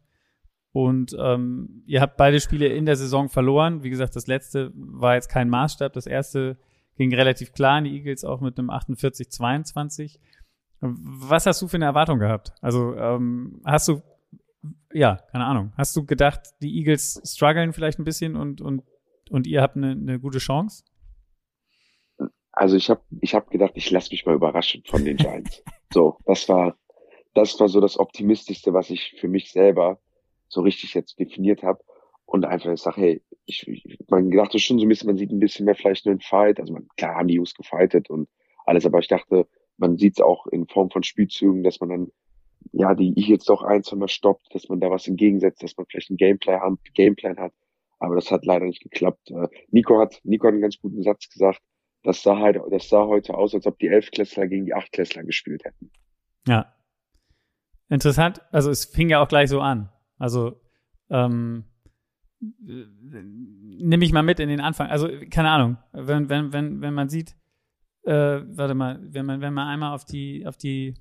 Und 0.73 1.15
ähm, 1.19 1.83
ihr 1.87 2.01
habt 2.01 2.17
beide 2.17 2.41
Spiele 2.41 2.69
in 2.69 2.87
der 2.87 2.97
Saison 2.97 3.29
verloren. 3.29 3.83
Wie 3.83 3.91
gesagt, 3.91 4.17
das 4.17 4.27
letzte 4.27 4.73
war 4.75 5.15
jetzt 5.15 5.29
kein 5.29 5.51
Maßstab. 5.51 5.93
Das 5.93 6.07
erste 6.07 6.57
ging 6.97 7.15
relativ 7.15 7.53
klar 7.53 7.79
in 7.79 7.85
die 7.85 7.97
Eagles 7.97 8.25
auch 8.25 8.41
mit 8.41 8.59
einem 8.59 8.71
48-22. 8.71 10.19
Was 10.81 11.45
hast 11.45 11.61
du 11.61 11.69
für 11.69 11.77
eine 11.77 11.85
Erwartung 11.85 12.19
gehabt? 12.19 12.53
Also 12.63 12.97
ähm, 12.97 13.61
hast 13.67 13.89
du, 13.89 14.03
ja, 14.95 15.17
keine 15.33 15.45
Ahnung, 15.45 15.75
hast 15.77 15.95
du 15.97 16.07
gedacht, 16.07 16.41
die 16.63 16.79
Eagles 16.79 17.21
strugglen 17.27 17.75
vielleicht 17.75 17.99
ein 17.99 18.05
bisschen 18.05 18.37
und, 18.37 18.63
und, 18.63 18.83
und 19.29 19.47
ihr 19.47 19.61
habt 19.61 19.77
eine, 19.77 19.91
eine 19.91 20.19
gute 20.19 20.39
Chance? 20.39 20.83
Also 22.53 22.77
ich 22.77 22.89
habe 22.89 23.03
ich 23.21 23.35
hab 23.35 23.51
gedacht, 23.51 23.73
ich 23.75 23.91
lasse 23.91 24.11
mich 24.13 24.25
mal 24.25 24.35
überraschen 24.35 24.83
von 24.87 25.05
den 25.05 25.19
Giants. 25.19 25.63
So, 25.93 26.19
das 26.25 26.49
war, 26.49 26.77
das 27.35 27.59
war 27.61 27.69
so 27.69 27.81
das 27.81 27.99
Optimistischste, 27.99 28.73
was 28.73 28.91
ich 28.91 29.15
für 29.19 29.29
mich 29.29 29.53
selber 29.53 29.99
so 30.49 30.61
richtig 30.63 30.95
jetzt 30.95 31.19
definiert 31.19 31.63
habe. 31.63 31.83
Und 32.25 32.45
einfach 32.45 32.73
ich 32.73 32.81
sage, 32.81 33.01
hey, 33.01 33.23
ich, 33.45 33.67
ich, 33.69 33.99
man 34.09 34.31
dachte 34.31 34.59
schon 34.59 34.79
so 34.79 34.85
ein 34.85 34.89
bisschen, 34.89 35.07
man 35.07 35.17
sieht 35.17 35.31
ein 35.31 35.39
bisschen 35.39 35.65
mehr 35.65 35.77
vielleicht 35.77 36.07
einen 36.07 36.21
Fight. 36.21 36.59
Also 36.59 36.73
man, 36.73 36.89
klar 36.97 37.17
haben 37.17 37.29
die 37.29 37.35
Jungs 37.35 37.55
gefightet 37.55 38.11
und 38.11 38.29
alles, 38.65 38.85
aber 38.85 38.99
ich 38.99 39.09
dachte, 39.09 39.47
man 39.77 39.97
sieht 39.97 40.15
es 40.15 40.21
auch 40.21 40.47
in 40.49 40.67
Form 40.67 40.91
von 40.91 41.05
Spielzügen, 41.05 41.63
dass 41.63 41.79
man 41.81 41.89
dann 41.89 42.13
ja 42.73 42.95
die 42.95 43.13
Eagles 43.17 43.45
doch 43.45 43.63
ein, 43.63 43.83
zwei 43.83 43.97
Mal 43.97 44.09
stoppt, 44.09 44.55
dass 44.55 44.69
man 44.69 44.81
da 44.81 44.91
was 44.91 45.07
entgegensetzt, 45.07 45.63
dass 45.63 45.77
man 45.77 45.87
vielleicht 45.87 46.11
einen 46.11 46.17
Gameplay 46.17 46.59
hat, 46.59 46.79
Gameplan 46.95 47.39
hat. 47.39 47.53
Aber 47.99 48.15
das 48.15 48.31
hat 48.31 48.45
leider 48.45 48.67
nicht 48.67 48.83
geklappt. 48.83 49.31
Äh, 49.31 49.49
Nico 49.71 49.99
hat, 49.99 50.21
Nico 50.25 50.47
hat 50.47 50.53
einen 50.53 50.63
ganz 50.63 50.79
guten 50.79 51.03
Satz 51.03 51.29
gesagt. 51.29 51.61
Das 52.07 52.23
sah 52.23 52.39
halt, 52.39 52.59
das 52.71 52.89
sah 52.89 53.07
heute 53.07 53.35
aus, 53.35 53.55
als 53.55 53.67
ob 53.67 53.79
die 53.79 53.89
Elfklässler 53.89 54.47
gegen 54.47 54.65
die 54.65 54.75
Achtklässler 54.75 55.25
gespielt 55.25 55.65
hätten. 55.65 55.91
Ja. 56.47 56.73
Interessant. 57.89 58.41
Also 58.51 58.71
es 58.71 58.85
fing 58.85 59.09
ja 59.09 59.21
auch 59.21 59.29
gleich 59.29 59.51
so 59.51 59.61
an. 59.61 59.91
Also 60.19 60.61
ähm, 61.11 61.65
nehme 62.41 64.05
ich 64.05 64.13
mal 64.13 64.23
mit 64.23 64.41
in 64.41 64.49
den 64.49 64.61
Anfang. 64.61 64.89
Also 64.89 65.09
keine 65.31 65.51
Ahnung, 65.51 65.79
wenn 65.93 66.29
wenn 66.29 66.53
wenn 66.53 66.81
wenn 66.81 66.95
man 66.95 67.09
sieht, 67.09 67.37
äh, 68.03 68.41
warte 68.47 68.75
mal, 68.75 69.01
wenn 69.03 69.27
man 69.27 69.41
wenn 69.41 69.55
man 69.55 69.69
einmal 69.69 69.95
auf 69.95 70.05
die 70.05 70.47
auf 70.47 70.57
die 70.57 70.95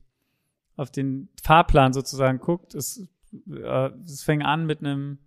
auf 0.76 0.92
den 0.92 1.30
Fahrplan 1.42 1.94
sozusagen 1.94 2.40
guckt, 2.40 2.76
es 2.76 3.08
äh, 3.48 3.90
es 4.06 4.24
fängt 4.24 4.46
an 4.46 4.66
mit 4.66 4.80
einem 4.80 5.20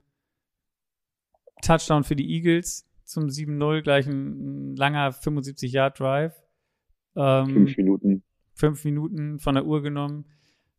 Touchdown 1.62 2.04
für 2.04 2.16
die 2.16 2.30
Eagles 2.30 2.87
zum 3.08 3.24
7-0, 3.24 3.82
gleich 3.82 4.06
ein, 4.06 4.76
langer 4.76 5.10
75-Yard-Drive. 5.10 6.34
Ähm, 7.16 7.46
fünf 7.46 7.76
Minuten. 7.76 8.22
Fünf 8.54 8.84
Minuten 8.84 9.38
von 9.38 9.54
der 9.54 9.64
Uhr 9.64 9.82
genommen. 9.82 10.26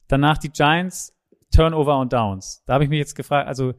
Danach 0.07 0.37
die 0.37 0.49
Giants, 0.49 1.17
Turnover 1.51 1.99
und 1.99 2.13
Downs. 2.13 2.63
Da 2.65 2.73
habe 2.73 2.83
ich 2.83 2.89
mich 2.89 2.99
jetzt 2.99 3.15
gefragt, 3.15 3.47
also 3.47 3.73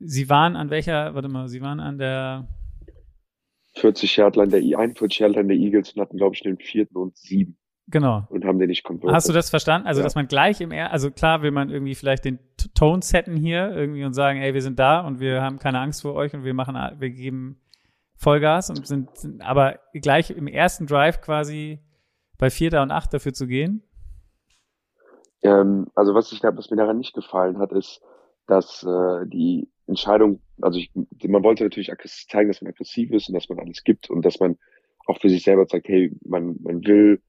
sie 0.00 0.28
waren 0.28 0.56
an 0.56 0.70
welcher, 0.70 1.14
warte 1.14 1.28
mal, 1.28 1.48
sie 1.48 1.60
waren 1.60 1.78
an 1.78 1.98
der 1.98 2.48
40 3.76 4.16
Yard 4.16 4.36
Line 4.36 4.48
der 4.48 4.78
41 4.78 5.18
Yard 5.20 5.36
Line 5.36 5.48
der 5.48 5.56
Eagles 5.56 5.92
und 5.92 6.00
hatten, 6.02 6.16
glaube 6.16 6.34
ich, 6.34 6.42
den 6.42 6.58
vierten 6.58 6.96
und 6.96 7.16
sieben. 7.16 7.56
Genau. 7.88 8.26
Und 8.30 8.44
haben 8.44 8.58
den 8.58 8.68
nicht 8.68 8.82
converted. 8.82 9.14
Hast 9.14 9.28
du 9.28 9.32
das 9.32 9.50
verstanden? 9.50 9.86
Also, 9.86 10.00
ja. 10.00 10.04
dass 10.04 10.14
man 10.14 10.26
gleich 10.26 10.60
im 10.60 10.72
Er, 10.72 10.90
also 10.90 11.10
klar 11.10 11.42
will 11.42 11.50
man 11.50 11.70
irgendwie 11.70 11.94
vielleicht 11.94 12.24
den 12.24 12.38
Tone 12.74 13.02
setten 13.02 13.36
hier 13.36 13.70
irgendwie 13.70 14.04
und 14.04 14.14
sagen, 14.14 14.40
ey, 14.40 14.54
wir 14.54 14.62
sind 14.62 14.78
da 14.78 15.00
und 15.00 15.20
wir 15.20 15.42
haben 15.42 15.58
keine 15.58 15.80
Angst 15.80 16.02
vor 16.02 16.14
euch 16.14 16.34
und 16.34 16.44
wir 16.44 16.54
machen, 16.54 16.76
wir 16.98 17.10
geben 17.10 17.60
Vollgas 18.24 18.70
und 18.70 18.86
sind, 18.86 19.16
sind 19.16 19.42
aber 19.42 19.78
gleich 19.92 20.30
im 20.30 20.46
ersten 20.46 20.86
Drive 20.86 21.20
quasi 21.20 21.78
bei 22.38 22.50
Vierter 22.50 22.82
und 22.82 22.90
Acht 22.90 23.12
dafür 23.12 23.34
zu 23.34 23.46
gehen? 23.46 23.82
Ähm, 25.42 25.86
also 25.94 26.14
was 26.14 26.32
ich 26.32 26.42
was 26.42 26.70
mir 26.70 26.76
daran 26.76 26.98
nicht 26.98 27.14
gefallen 27.14 27.58
hat, 27.58 27.70
ist, 27.72 28.00
dass 28.46 28.82
äh, 28.82 29.26
die 29.26 29.68
Entscheidung, 29.86 30.40
also 30.60 30.78
ich, 30.78 30.90
man 31.28 31.44
wollte 31.44 31.64
natürlich 31.64 31.92
zeigen, 32.28 32.48
dass 32.48 32.62
man 32.62 32.70
aggressiv 32.72 33.10
ist 33.12 33.28
und 33.28 33.34
dass 33.34 33.48
man 33.48 33.58
alles 33.58 33.84
gibt 33.84 34.08
und 34.08 34.24
dass 34.24 34.40
man 34.40 34.56
auch 35.06 35.20
für 35.20 35.28
sich 35.28 35.44
selber 35.44 35.66
sagt, 35.66 35.86
hey, 35.88 36.10
man, 36.24 36.56
man 36.62 36.84
will 36.86 37.20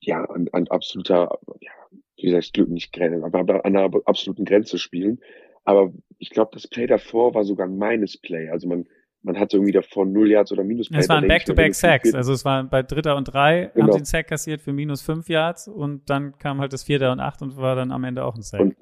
ja 0.00 0.24
an, 0.24 0.48
an 0.52 0.68
absoluter, 0.68 1.38
ja, 1.60 1.72
wie 2.16 2.22
gesagt, 2.22 2.54
Glück 2.54 2.68
nicht 2.68 2.92
Grenze, 2.92 3.24
aber 3.24 3.64
an 3.64 3.76
einer 3.76 3.90
absoluten 4.04 4.44
Grenze 4.44 4.78
spielen. 4.78 5.20
Aber 5.64 5.92
ich 6.18 6.30
glaube, 6.30 6.50
das 6.54 6.68
Play 6.68 6.86
davor 6.86 7.34
war 7.34 7.44
sogar 7.44 7.66
meines 7.66 8.16
Play. 8.16 8.48
Also 8.48 8.68
man, 8.68 8.86
man 9.28 9.38
hatte 9.38 9.58
irgendwie 9.58 9.72
davor 9.72 10.06
null 10.06 10.30
Yards 10.30 10.52
oder 10.52 10.64
minus 10.64 10.90
Es 10.90 11.08
waren 11.08 11.28
Back-to-Back-Sacks. 11.28 12.14
Also 12.14 12.32
es 12.32 12.46
war 12.46 12.64
bei 12.64 12.82
Dritter 12.82 13.14
und 13.14 13.24
Drei, 13.24 13.70
genau. 13.74 13.84
haben 13.84 13.92
sie 13.92 13.96
einen 13.98 14.04
Sack 14.06 14.28
kassiert 14.28 14.62
für 14.62 14.72
minus 14.72 15.02
fünf 15.02 15.28
Yards 15.28 15.68
und 15.68 16.08
dann 16.08 16.38
kam 16.38 16.60
halt 16.60 16.72
das 16.72 16.82
Vierter 16.82 17.12
und 17.12 17.20
Acht 17.20 17.42
und 17.42 17.58
war 17.58 17.76
dann 17.76 17.92
am 17.92 18.04
Ende 18.04 18.24
auch 18.24 18.34
ein 18.34 18.42
Sack. 18.42 18.60
Und, 18.60 18.76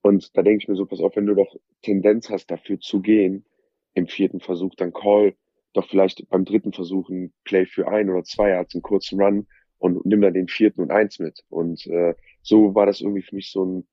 und 0.00 0.36
da 0.36 0.42
denke 0.42 0.62
ich 0.62 0.68
mir 0.68 0.76
so, 0.76 0.86
pass 0.86 1.00
auf, 1.00 1.14
wenn 1.16 1.26
du 1.26 1.34
doch 1.34 1.54
Tendenz 1.82 2.30
hast, 2.30 2.50
dafür 2.50 2.80
zu 2.80 3.02
gehen, 3.02 3.44
im 3.92 4.06
vierten 4.06 4.40
Versuch, 4.40 4.74
dann 4.76 4.94
call 4.94 5.34
doch 5.74 5.86
vielleicht 5.88 6.26
beim 6.30 6.46
dritten 6.46 6.72
Versuch 6.72 7.10
ein 7.10 7.34
Play 7.44 7.66
für 7.66 7.86
ein 7.86 8.08
oder 8.08 8.24
zwei 8.24 8.48
Yards, 8.48 8.74
einen 8.74 8.82
kurzen 8.82 9.20
Run 9.20 9.46
und 9.76 10.06
nimm 10.06 10.22
dann 10.22 10.32
den 10.32 10.48
vierten 10.48 10.80
und 10.80 10.90
eins 10.90 11.18
mit. 11.18 11.44
Und 11.50 11.86
äh, 11.86 12.14
so 12.40 12.74
war 12.74 12.86
das 12.86 13.02
irgendwie 13.02 13.22
für 13.22 13.34
mich 13.34 13.52
so 13.52 13.64
ein, 13.64 13.86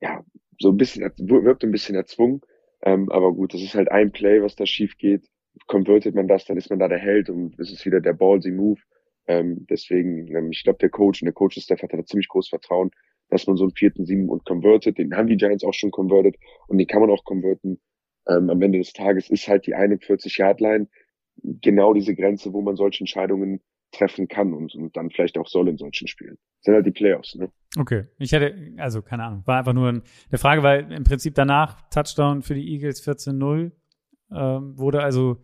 ja, 0.00 0.24
so 0.58 0.70
ein 0.70 0.76
bisschen, 0.76 1.08
wirkt 1.16 1.62
ein 1.62 1.70
bisschen 1.70 1.94
erzwungen. 1.94 2.40
Ähm, 2.82 3.10
aber 3.10 3.32
gut, 3.32 3.54
das 3.54 3.62
ist 3.62 3.74
halt 3.74 3.90
ein 3.90 4.12
Play, 4.12 4.42
was 4.42 4.56
da 4.56 4.66
schief 4.66 4.96
geht. 4.96 5.28
Convertet 5.66 6.14
man 6.14 6.28
das, 6.28 6.44
dann 6.44 6.56
ist 6.56 6.70
man 6.70 6.78
da 6.78 6.88
der 6.88 6.98
Held 6.98 7.28
und 7.28 7.58
es 7.58 7.72
ist 7.72 7.84
wieder 7.84 8.00
der 8.00 8.14
ballsy 8.14 8.50
Move. 8.50 8.80
Ähm, 9.26 9.66
deswegen, 9.68 10.34
ähm, 10.34 10.50
ich 10.50 10.64
glaube, 10.64 10.78
der 10.78 10.90
Coach 10.90 11.22
und 11.22 11.26
der 11.26 11.34
Coach-Staff 11.34 11.82
hat 11.82 11.92
da 11.92 12.04
ziemlich 12.04 12.28
großes 12.28 12.48
Vertrauen, 12.48 12.90
dass 13.28 13.46
man 13.46 13.56
so 13.56 13.64
einen 13.64 13.74
vierten, 13.74 14.06
sieben 14.06 14.28
und 14.28 14.44
convertet. 14.44 14.98
Den 14.98 15.14
haben 15.14 15.28
die 15.28 15.36
Giants 15.36 15.64
auch 15.64 15.74
schon 15.74 15.90
converted 15.90 16.36
und 16.68 16.78
den 16.78 16.86
kann 16.86 17.00
man 17.00 17.10
auch 17.10 17.24
converten. 17.24 17.80
Ähm, 18.28 18.50
am 18.50 18.62
Ende 18.62 18.78
des 18.78 18.92
Tages 18.92 19.30
ist 19.30 19.48
halt 19.48 19.66
die 19.66 19.74
41-Yard-Line 19.74 20.88
genau 21.42 21.94
diese 21.94 22.14
Grenze, 22.14 22.52
wo 22.52 22.62
man 22.62 22.76
solche 22.76 23.00
Entscheidungen 23.00 23.60
treffen 23.92 24.28
kann 24.28 24.52
und, 24.52 24.74
und 24.74 24.96
dann 24.96 25.10
vielleicht 25.10 25.36
auch 25.38 25.48
soll 25.48 25.68
in 25.68 25.76
solchen 25.76 26.06
Spielen. 26.06 26.38
Das 26.58 26.64
sind 26.64 26.74
halt 26.74 26.86
die 26.86 26.92
Playoffs, 26.92 27.34
ne? 27.34 27.50
Okay. 27.78 28.06
Ich 28.18 28.32
hätte, 28.32 28.74
also 28.78 29.02
keine 29.02 29.24
Ahnung, 29.24 29.42
war 29.46 29.58
einfach 29.58 29.72
nur 29.72 29.88
eine 29.88 30.38
Frage, 30.38 30.62
weil 30.62 30.90
im 30.92 31.04
Prinzip 31.04 31.34
danach 31.34 31.88
Touchdown 31.90 32.42
für 32.42 32.54
die 32.54 32.68
Eagles 32.72 33.06
14-0, 33.06 33.72
ähm, 34.32 34.78
wurde 34.78 35.02
also 35.02 35.42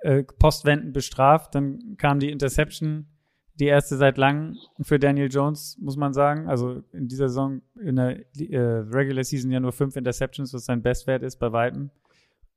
äh, 0.00 0.22
postwendend 0.22 0.92
bestraft, 0.92 1.54
dann 1.54 1.96
kam 1.98 2.18
die 2.18 2.30
Interception, 2.30 3.06
die 3.54 3.66
erste 3.66 3.96
seit 3.96 4.16
langem 4.16 4.56
für 4.80 4.98
Daniel 4.98 5.28
Jones, 5.30 5.78
muss 5.80 5.96
man 5.96 6.14
sagen. 6.14 6.48
Also 6.48 6.82
in 6.92 7.08
dieser 7.08 7.28
Saison 7.28 7.60
in 7.78 7.96
der 7.96 8.20
äh, 8.38 8.58
Regular 8.58 9.24
Season 9.24 9.50
ja 9.50 9.60
nur 9.60 9.72
fünf 9.72 9.96
Interceptions, 9.96 10.54
was 10.54 10.64
sein 10.64 10.82
Bestwert 10.82 11.22
ist 11.22 11.36
bei 11.36 11.52
Weitem. 11.52 11.90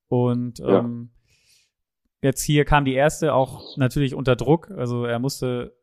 Und 0.07 0.59
ähm, 0.61 0.65
ja 0.67 1.15
Jetzt 2.25 2.41
hier 2.41 2.65
kam 2.65 2.85
die 2.85 2.95
erste 2.95 3.35
auch 3.35 3.77
natürlich 3.77 4.15
unter 4.15 4.35
Druck. 4.35 4.71
Also 4.71 5.05
er 5.05 5.19
musste 5.19 5.77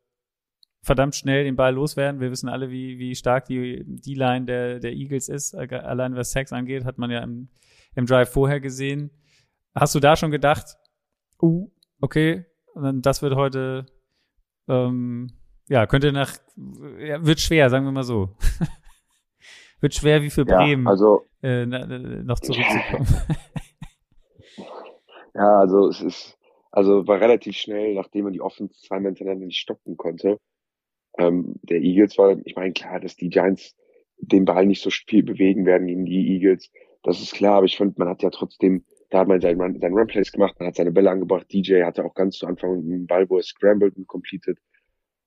verdammt 0.82 1.14
schnell 1.14 1.44
den 1.44 1.54
Ball 1.54 1.72
loswerden. 1.72 2.20
Wir 2.20 2.32
wissen 2.32 2.48
alle, 2.48 2.68
wie, 2.68 2.98
wie 2.98 3.14
stark 3.14 3.44
die, 3.44 3.84
die 3.86 4.14
Line 4.16 4.46
der, 4.46 4.80
der 4.80 4.92
Eagles 4.92 5.28
ist. 5.28 5.54
Allein 5.54 6.16
was 6.16 6.32
Sex 6.32 6.52
angeht, 6.52 6.84
hat 6.84 6.98
man 6.98 7.12
ja 7.12 7.20
im, 7.20 7.48
im 7.94 8.06
Drive 8.06 8.28
vorher 8.28 8.58
gesehen. 8.58 9.12
Hast 9.72 9.94
du 9.94 10.00
da 10.00 10.16
schon 10.16 10.32
gedacht, 10.32 10.78
uh, 11.40 11.70
okay, 12.00 12.44
das 12.74 13.22
wird 13.22 13.36
heute, 13.36 13.86
ähm, 14.66 15.28
ja, 15.68 15.86
könnte 15.86 16.10
nach, 16.10 16.38
ja, 16.98 17.24
wird 17.24 17.38
schwer, 17.38 17.70
sagen 17.70 17.84
wir 17.84 17.92
mal 17.92 18.02
so. 18.02 18.34
wird 19.80 19.94
schwer 19.94 20.22
wie 20.22 20.30
für 20.30 20.44
Bremen, 20.44 20.86
ja, 20.86 20.90
also, 20.90 21.24
äh, 21.40 21.66
noch 21.66 22.40
zurückzukommen. 22.40 23.06
Ja, 25.34 25.60
also 25.60 25.88
es 25.88 26.00
ist, 26.02 26.38
also 26.70 27.06
war 27.06 27.20
relativ 27.20 27.56
schnell, 27.56 27.94
nachdem 27.94 28.24
man 28.24 28.32
die 28.32 28.40
Offense 28.40 28.78
zweimal 28.80 29.10
hintereinander 29.12 29.46
nicht 29.46 29.58
stoppen 29.60 29.96
konnte. 29.96 30.38
Ähm, 31.18 31.56
der 31.62 31.80
Eagles 31.82 32.18
war, 32.18 32.36
ich 32.44 32.56
meine, 32.56 32.72
klar, 32.72 33.00
dass 33.00 33.16
die 33.16 33.28
Giants 33.28 33.76
den 34.18 34.44
Ball 34.44 34.66
nicht 34.66 34.82
so 34.82 34.90
viel 34.90 35.22
bewegen 35.22 35.66
werden 35.66 35.86
gegen 35.86 36.04
die 36.06 36.34
Eagles. 36.34 36.70
Das 37.02 37.20
ist 37.20 37.34
klar, 37.34 37.56
aber 37.56 37.66
ich 37.66 37.76
finde, 37.76 37.94
man 37.98 38.08
hat 38.08 38.22
ja 38.22 38.30
trotzdem, 38.30 38.84
da 39.10 39.20
hat 39.20 39.28
man 39.28 39.40
seinen, 39.40 39.60
Run, 39.60 39.80
seinen 39.80 39.98
Runplays 39.98 40.32
gemacht, 40.32 40.54
man 40.58 40.68
hat 40.68 40.76
seine 40.76 40.92
Bälle 40.92 41.10
angebracht. 41.10 41.52
DJ 41.52 41.82
hatte 41.82 42.04
auch 42.04 42.14
ganz 42.14 42.38
zu 42.38 42.46
Anfang 42.46 42.78
einen 42.78 43.06
Ball, 43.06 43.28
wo 43.28 43.36
er 43.38 43.42
scrambled 43.42 43.96
und 43.96 44.06
completed. 44.06 44.58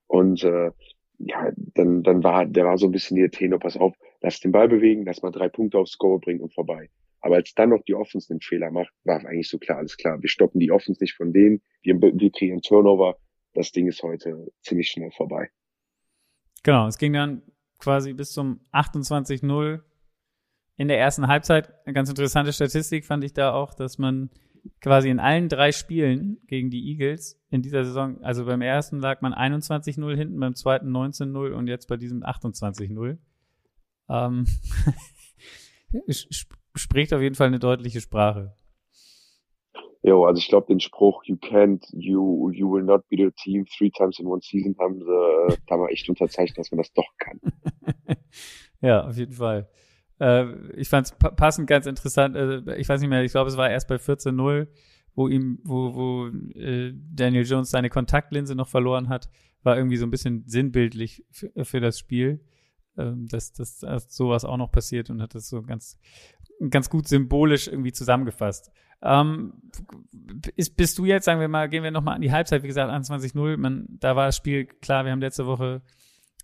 Und 0.08 0.44
äh, 0.44 0.72
ja, 1.20 1.52
dann, 1.56 2.04
dann 2.04 2.24
war, 2.24 2.46
der 2.46 2.66
war 2.66 2.78
so 2.78 2.88
ein 2.88 2.92
bisschen 2.92 3.18
die 3.18 3.30
Tenor, 3.30 3.60
pass 3.60 3.78
auf, 3.78 3.96
lass 4.22 4.40
den 4.40 4.52
Ball 4.52 4.68
bewegen, 4.68 5.06
lass 5.06 5.22
mal 5.22 5.32
drei 5.32 5.50
Punkte 5.50 5.80
aufs 5.80 5.92
Score 5.92 6.20
bringen 6.20 6.42
und 6.42 6.54
vorbei. 6.54 6.90
Aber 7.26 7.38
als 7.38 7.56
dann 7.56 7.70
noch 7.70 7.82
die 7.82 7.96
Offense 7.96 8.28
den 8.28 8.40
Fehler 8.40 8.70
macht, 8.70 8.94
war 9.04 9.18
eigentlich 9.26 9.50
so 9.50 9.58
klar, 9.58 9.80
alles 9.80 9.98
klar. 9.98 10.22
Wir 10.22 10.30
stoppen 10.30 10.60
die 10.60 10.72
Offense 10.72 11.02
nicht 11.02 11.16
von 11.16 11.34
denen. 11.34 11.60
Wir, 11.82 12.00
wir 12.00 12.32
kriegen 12.32 12.62
Turnover. 12.62 13.18
Das 13.56 13.72
Ding 13.72 13.88
ist 13.88 14.04
heute 14.04 14.52
ziemlich 14.62 14.92
schnell 14.92 15.10
vorbei. 15.10 15.50
Genau, 16.62 16.86
es 16.86 17.00
ging 17.00 17.14
dann 17.14 17.42
quasi 17.80 18.14
bis 18.14 18.32
zum 18.32 18.60
28-0 18.74 19.82
in 20.78 20.88
der 20.88 21.00
ersten 21.00 21.26
Halbzeit. 21.26 21.74
Eine 21.88 21.96
ganz 21.96 22.10
interessante 22.10 22.54
Statistik 22.54 23.06
fand 23.06 23.24
ich 23.24 23.34
da 23.34 23.56
auch, 23.56 23.74
dass 23.74 23.98
man 23.98 24.30
quasi 24.80 25.10
in 25.10 25.20
allen 25.20 25.50
drei 25.50 25.72
Spielen 25.72 26.38
gegen 26.46 26.70
die 26.70 26.92
Eagles 26.92 27.42
in 27.50 27.64
dieser 27.64 27.86
Saison, 27.86 28.24
also 28.24 28.46
beim 28.46 28.62
ersten 28.62 29.00
lag 29.00 29.22
man 29.22 29.34
21-0 29.34 30.16
hinten, 30.16 30.40
beim 30.40 30.54
zweiten 30.54 30.96
19-0 30.96 31.54
und 31.54 31.66
jetzt 31.66 31.88
bei 31.88 31.98
diesem 31.98 32.22
28-0. 32.22 33.18
Ähm, 34.10 34.46
spricht 36.76 37.14
auf 37.14 37.22
jeden 37.22 37.36
Fall 37.36 37.48
eine 37.48 37.60
deutliche 37.60 38.02
Sprache. 38.02 38.56
Jo, 40.04 40.26
also 40.26 40.38
ich 40.38 40.48
glaube, 40.48 40.68
den 40.68 40.80
Spruch, 40.80 41.24
you 41.26 41.36
can't, 41.36 41.84
you, 41.92 42.52
you 42.52 42.72
will 42.72 42.84
not 42.84 43.08
beat 43.10 43.22
a 43.22 43.32
team 43.44 43.66
three 43.66 43.90
times 43.90 44.20
in 44.20 44.28
one 44.28 44.42
season, 44.44 44.76
haben 44.80 45.00
sie 45.00 45.58
da 45.66 45.78
mal 45.78 45.90
echt 45.90 46.08
unterzeichnet, 46.08 46.60
dass 46.60 46.70
man 46.70 46.78
das 46.78 46.94
doch 46.94 47.08
kann. 47.18 47.40
ja, 48.82 49.08
auf 49.08 49.18
jeden 49.18 49.34
Fall. 49.34 49.68
Äh, 50.20 50.46
ich 50.76 50.90
fand 50.90 51.08
es 51.08 51.16
passend 51.36 51.68
ganz 51.68 51.88
interessant. 51.88 52.36
Äh, 52.36 52.76
ich 52.78 52.88
weiß 52.88 53.02
nicht 53.02 53.10
mehr, 53.10 53.24
ich 53.24 53.32
glaube, 53.32 53.50
es 53.50 53.58
war 53.58 53.70
erst 53.70 53.88
bei 53.88 53.96
14-0, 53.96 54.68
wo 55.16 55.28
ihm, 55.28 55.60
wo, 55.64 55.96
wo 55.96 56.28
äh, 56.60 56.94
Daniel 56.94 57.46
Jones 57.46 57.72
seine 57.72 57.90
Kontaktlinse 57.90 58.54
noch 58.54 58.68
verloren 58.68 59.10
hat, 59.10 59.30
war 59.64 59.76
irgendwie 59.76 59.98
so 59.98 60.06
ein 60.06 60.12
bisschen 60.12 60.44
sinnbildlich 60.46 61.26
für, 61.32 61.52
für 61.66 61.80
das 61.80 61.98
Spiel, 61.98 62.46
ähm, 62.98 63.28
dass, 63.28 63.54
dass, 63.54 63.80
dass 63.80 64.16
sowas 64.16 64.46
auch 64.46 64.58
noch 64.58 64.72
passiert 64.72 65.10
und 65.10 65.22
hat 65.22 65.34
das 65.34 65.50
so 65.50 65.64
ganz, 65.64 66.00
ganz 66.70 66.90
gut 66.90 67.08
symbolisch 67.08 67.68
irgendwie 67.68 67.92
zusammengefasst. 67.92 68.72
Ähm, 69.02 69.54
ist, 70.56 70.78
bist 70.78 70.98
du 70.98 71.06
jetzt, 71.06 71.26
sagen 71.26 71.40
wir 71.40 71.48
mal, 71.48 71.70
gehen 71.70 71.84
wir 71.84 71.92
nochmal 71.92 72.16
an 72.16 72.22
die 72.22 72.32
Halbzeit, 72.32 72.64
wie 72.64 72.68
gesagt, 72.68 72.92
21-0, 72.92 73.86
da 74.00 74.16
war 74.16 74.28
das 74.28 74.38
Spiel 74.38 74.66
klar, 74.66 75.06
wir 75.06 75.12
haben 75.12 75.22
letzte 75.22 75.46
Woche 75.46 75.82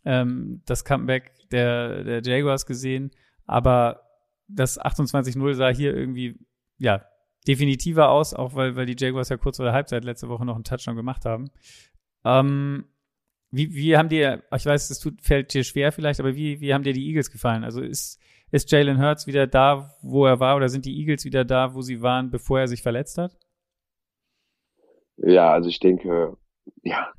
ähm, 0.05 0.62
das 0.66 0.86
Comeback 0.86 1.32
der, 1.51 2.03
der 2.03 2.22
Jaguars 2.22 2.66
gesehen, 2.66 3.12
aber 3.45 4.01
das 4.47 4.80
28-0 4.80 5.53
sah 5.53 5.70
hier 5.70 5.95
irgendwie, 5.95 6.38
ja, 6.78 7.05
definitiver 7.47 8.09
aus, 8.09 8.34
auch 8.34 8.53
weil, 8.53 8.76
weil 8.76 8.86
die 8.86 8.95
Jaguars 8.97 9.30
ja 9.30 9.38
kurz 9.38 9.57
vor 9.57 9.66
der 9.66 9.74
Halbzeit 9.74 10.03
letzte 10.03 10.30
Woche 10.30 10.45
noch 10.45 10.55
einen 10.55 10.64
Touchdown 10.64 10.95
gemacht 10.95 11.26
haben. 11.26 11.49
Ähm, 12.24 12.86
wie, 13.49 13.74
wie 13.74 13.97
haben 13.97 14.09
dir, 14.09 14.43
ich 14.55 14.66
weiß, 14.66 14.89
es 14.89 14.99
tut, 14.99 15.22
fällt 15.22 15.53
dir 15.53 15.64
schwer 15.64 15.91
vielleicht, 15.91 16.20
aber 16.20 16.36
wie, 16.36 16.62
wie 16.62 16.74
haben 16.74 16.84
dir 16.84 16.93
die 16.93 17.07
Eagles 17.07 17.32
gefallen? 17.32 17.64
Also 17.64 17.82
ist, 17.82 18.20
ist 18.52 18.72
Jalen 18.72 19.02
Hurts 19.02 19.28
wieder 19.28 19.47
da, 19.47 19.95
wo 20.02 20.26
er 20.26 20.39
war, 20.39 20.56
oder 20.56 20.70
sind 20.70 20.86
die 20.86 20.99
Eagles 20.99 21.26
wieder 21.26 21.45
da, 21.45 21.74
wo 21.74 21.82
sie 21.82 22.02
waren, 22.02 22.30
bevor 22.30 22.60
er 22.60 22.68
sich 22.68 22.82
verletzt 22.82 23.18
hat? 23.18 23.38
Ja, 25.18 25.52
also 25.52 25.70
ich 25.70 25.80
denke, 25.80 26.38
ja, 26.84 27.14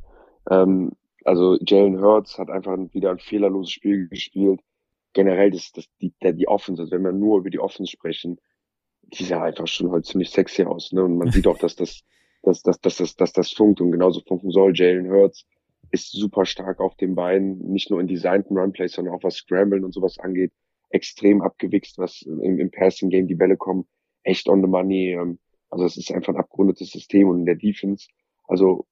ähm, 0.50 0.92
also 1.24 1.56
Jalen 1.60 2.00
Hurts 2.00 2.38
hat 2.38 2.50
einfach 2.50 2.76
wieder 2.92 3.10
ein 3.10 3.18
fehlerloses 3.18 3.72
Spiel 3.72 4.08
gespielt. 4.08 4.60
Generell 5.12 5.50
das, 5.50 5.72
das, 5.72 5.86
die, 6.00 6.12
der, 6.22 6.32
die 6.32 6.48
Offense, 6.48 6.82
also 6.82 6.92
wenn 6.92 7.04
wir 7.04 7.12
nur 7.12 7.38
über 7.38 7.50
die 7.50 7.60
Offense 7.60 7.92
sprechen, 7.92 8.38
die 9.02 9.24
sah 9.24 9.42
einfach 9.42 9.66
schon 9.66 9.90
halt 9.92 10.06
ziemlich 10.06 10.30
sexy 10.30 10.64
aus. 10.64 10.92
Ne? 10.92 11.04
Und 11.04 11.18
man 11.18 11.30
sieht 11.30 11.46
auch, 11.46 11.58
dass 11.58 11.76
das, 11.76 12.02
dass, 12.42 12.62
dass, 12.62 12.80
dass, 12.80 12.96
dass, 12.96 13.16
dass 13.16 13.32
das 13.32 13.52
funkt 13.52 13.80
und 13.80 13.92
genauso 13.92 14.20
funken 14.20 14.50
soll. 14.50 14.72
Jalen 14.74 15.10
Hurts 15.10 15.46
ist 15.90 16.12
super 16.12 16.46
stark 16.46 16.80
auf 16.80 16.96
den 16.96 17.14
Beinen, 17.14 17.58
nicht 17.58 17.90
nur 17.90 18.00
in 18.00 18.08
designten 18.08 18.56
Runplays, 18.56 18.92
sondern 18.92 19.14
auch 19.14 19.22
was 19.22 19.36
Scramblen 19.36 19.84
und 19.84 19.92
sowas 19.92 20.18
angeht. 20.18 20.52
Extrem 20.92 21.42
abgewichst, 21.42 21.98
was 21.98 22.22
im, 22.22 22.58
im 22.58 22.70
Passing 22.70 23.10
Game 23.10 23.26
die 23.26 23.34
Bälle 23.34 23.56
kommen, 23.56 23.86
echt 24.22 24.48
on 24.48 24.62
the 24.62 24.68
money. 24.68 25.12
Ähm, 25.12 25.38
also 25.70 25.84
es 25.84 25.96
ist 25.96 26.12
einfach 26.12 26.34
ein 26.34 26.40
abgerundetes 26.40 26.90
System 26.90 27.28
und 27.28 27.40
in 27.40 27.46
der 27.46 27.56
Defense, 27.56 28.08
also 28.44 28.86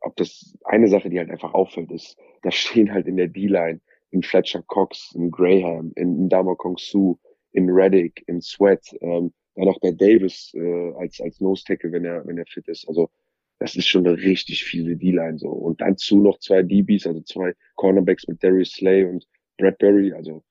ob 0.00 0.16
das 0.16 0.56
eine 0.64 0.88
Sache, 0.88 1.10
die 1.10 1.18
halt 1.18 1.30
einfach 1.30 1.54
auffällt, 1.54 1.90
ist, 1.92 2.16
da 2.42 2.50
stehen 2.50 2.92
halt 2.92 3.06
in 3.06 3.16
der 3.16 3.28
D-Line 3.28 3.80
in 4.10 4.22
Fletcher 4.22 4.62
Cox, 4.62 5.12
in 5.14 5.30
Graham, 5.30 5.92
in, 5.96 6.28
Dama 6.28 6.54
Kong 6.54 6.76
Su, 6.78 7.18
in 7.52 7.68
Reddick, 7.68 8.24
in 8.26 8.40
Sweat, 8.40 8.82
ähm, 9.00 9.32
dann 9.54 9.68
auch 9.68 9.80
der 9.80 9.92
Davis 9.92 10.52
äh, 10.54 10.92
als 10.98 11.20
als 11.20 11.40
Nose 11.40 11.64
Tackle, 11.64 11.92
wenn 11.92 12.04
er 12.04 12.26
wenn 12.26 12.38
er 12.38 12.46
fit 12.46 12.68
ist. 12.68 12.86
Also 12.88 13.10
das 13.58 13.74
ist 13.74 13.86
schon 13.86 14.06
eine 14.06 14.16
richtig 14.18 14.64
fiese 14.64 14.96
D-Line 14.96 15.38
so. 15.38 15.48
Und 15.48 15.80
dazu 15.80 16.20
noch 16.20 16.38
zwei 16.40 16.62
DBs, 16.62 17.06
also 17.06 17.20
zwei 17.22 17.54
Cornerbacks 17.74 18.28
mit 18.28 18.42
Darius 18.42 18.72
Slay 18.72 19.04
und 19.04 19.26
Bradbury. 19.56 20.12
Also 20.12 20.44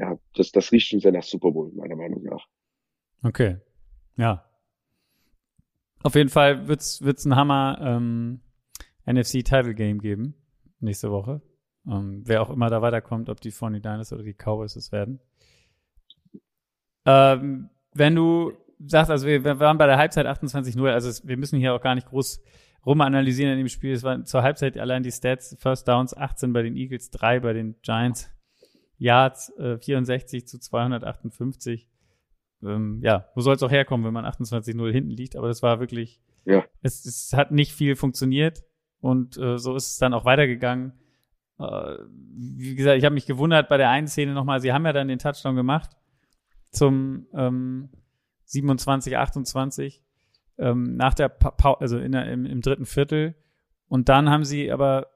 ja, 0.00 0.18
das 0.34 0.50
das 0.52 0.72
riecht 0.72 0.88
schon 0.88 1.00
sehr 1.00 1.12
nach 1.12 1.22
Super 1.22 1.50
Bowl 1.50 1.70
meiner 1.74 1.96
Meinung 1.96 2.22
nach. 2.22 2.46
Okay, 3.22 3.58
ja. 4.16 4.44
Auf 6.02 6.14
jeden 6.14 6.30
Fall 6.30 6.66
wird's 6.66 7.02
wird's 7.02 7.26
ein 7.26 7.36
Hammer 7.36 7.78
ähm, 7.82 8.40
NFC 9.06 9.44
Title 9.44 9.74
Game 9.74 10.00
geben 10.00 10.34
nächste 10.80 11.10
Woche. 11.10 11.42
Ähm, 11.86 12.22
wer 12.24 12.42
auch 12.42 12.50
immer 12.50 12.70
da 12.70 12.82
weiterkommt, 12.82 13.28
ob 13.28 13.40
die 13.40 13.52
49ers 13.52 14.14
oder 14.14 14.22
die 14.22 14.34
Cowboys 14.34 14.76
es 14.76 14.92
werden. 14.92 15.20
Ähm, 17.06 17.70
wenn 17.94 18.14
du 18.14 18.52
sagst, 18.78 19.10
also 19.10 19.26
wir, 19.26 19.44
wir 19.44 19.58
waren 19.60 19.78
bei 19.78 19.86
der 19.86 19.98
Halbzeit 19.98 20.26
28-0, 20.26 20.86
also 20.90 21.08
es, 21.08 21.26
wir 21.26 21.36
müssen 21.36 21.58
hier 21.58 21.74
auch 21.74 21.80
gar 21.80 21.94
nicht 21.94 22.08
groß 22.08 22.42
rumanalysieren 22.86 23.52
in 23.52 23.58
dem 23.58 23.68
Spiel. 23.68 23.92
Es 23.92 24.02
waren 24.02 24.24
zur 24.24 24.42
Halbzeit 24.42 24.78
allein 24.78 25.02
die 25.02 25.12
Stats, 25.12 25.56
First 25.58 25.88
Downs 25.88 26.16
18 26.16 26.52
bei 26.52 26.62
den 26.62 26.76
Eagles, 26.76 27.10
3 27.10 27.40
bei 27.40 27.52
den 27.52 27.76
Giants, 27.82 28.30
Yards 29.00 29.50
äh, 29.58 29.78
64 29.78 30.46
zu 30.46 30.60
258. 30.60 31.88
Ähm, 32.62 33.00
ja, 33.02 33.26
wo 33.34 33.40
soll 33.40 33.56
es 33.56 33.62
auch 33.62 33.70
herkommen, 33.70 34.06
wenn 34.06 34.12
man 34.12 34.26
28-0 34.26 34.92
hinten 34.92 35.10
liegt? 35.10 35.36
Aber 35.36 35.48
das 35.48 35.62
war 35.62 35.80
wirklich, 35.80 36.20
ja. 36.44 36.62
es, 36.82 37.06
es 37.06 37.32
hat 37.32 37.50
nicht 37.50 37.72
viel 37.72 37.96
funktioniert 37.96 38.62
und 39.00 39.38
äh, 39.38 39.58
so 39.58 39.74
ist 39.74 39.90
es 39.90 39.98
dann 39.98 40.12
auch 40.12 40.26
weitergegangen. 40.26 40.92
Äh, 41.58 41.96
wie 42.36 42.74
gesagt, 42.74 42.98
ich 42.98 43.04
habe 43.06 43.14
mich 43.14 43.26
gewundert 43.26 43.70
bei 43.70 43.78
der 43.78 43.88
einen 43.88 44.06
Szene 44.06 44.34
nochmal, 44.34 44.60
sie 44.60 44.72
haben 44.72 44.84
ja 44.84 44.92
dann 44.92 45.08
den 45.08 45.18
Touchdown 45.18 45.56
gemacht 45.56 45.90
zum 46.70 47.26
ähm, 47.32 47.88
27, 48.44 49.16
28 49.16 50.02
ähm, 50.58 50.96
nach 50.96 51.14
der 51.14 51.30
pa 51.30 51.52
pa 51.52 51.72
also 51.80 51.98
in 51.98 52.12
der, 52.12 52.30
im, 52.30 52.44
im 52.44 52.60
dritten 52.60 52.84
Viertel. 52.84 53.34
Und 53.88 54.10
dann 54.10 54.28
haben 54.28 54.44
sie 54.44 54.70
aber 54.70 55.06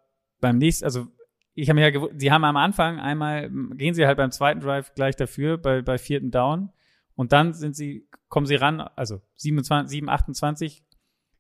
beim 0.41 0.57
nächsten, 0.57 0.87
also 0.87 1.07
ich 1.55 1.69
habe 1.69 1.81
mir 1.81 1.91
ja 1.91 2.09
sie 2.17 2.33
haben 2.33 2.45
am 2.45 2.57
Anfang 2.57 2.99
einmal, 2.99 3.51
gehen 3.75 3.95
sie 3.95 4.07
halt 4.07 4.17
beim 4.17 4.31
zweiten 4.31 4.61
Drive 4.61 4.95
gleich 4.95 5.17
dafür, 5.17 5.59
bei, 5.59 5.83
bei 5.83 5.99
vierten 5.99 6.31
Down. 6.31 6.71
Und 7.17 7.33
dann 7.33 7.53
sind 7.53 7.77
sie, 7.77 8.09
kommen 8.29 8.47
sie 8.47 8.57
ran, 8.57 8.81
also 8.81 9.21
27, 9.37 9.91
7, 9.91 10.09
28, 10.09 10.85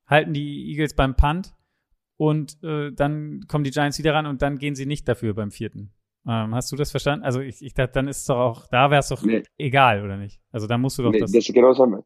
halten 0.06 0.32
die 0.32 0.70
Eagles 0.70 0.94
beim 0.94 1.16
Punt 1.16 1.52
und 2.16 2.62
äh, 2.62 2.92
dann 2.92 3.40
kommen 3.48 3.64
die 3.64 3.70
Giants 3.70 3.98
wieder 3.98 4.14
ran 4.14 4.26
und 4.26 4.40
dann 4.42 4.58
gehen 4.58 4.76
sie 4.76 4.86
nicht 4.86 5.08
dafür 5.08 5.34
beim 5.34 5.50
vierten. 5.50 5.92
Ähm, 6.26 6.54
hast 6.54 6.70
du 6.70 6.76
das 6.76 6.90
verstanden? 6.90 7.24
Also 7.24 7.40
ich, 7.40 7.60
ich 7.60 7.74
dachte, 7.74 7.92
dann 7.94 8.08
ist 8.08 8.18
es 8.18 8.24
doch 8.26 8.38
auch, 8.38 8.66
da 8.68 8.90
wäre 8.90 9.00
es 9.00 9.08
doch 9.08 9.22
nee. 9.22 9.42
egal, 9.58 10.04
oder 10.04 10.16
nicht? 10.16 10.40
Also 10.52 10.66
da 10.66 10.78
musst 10.78 10.98
du 10.98 11.02
doch 11.02 11.10
nee, 11.10 11.18
das. 11.18 11.32
das 11.32 11.46
genau 11.46 11.68
das 11.68 11.78
haben 11.78 11.92
wir. 11.92 12.04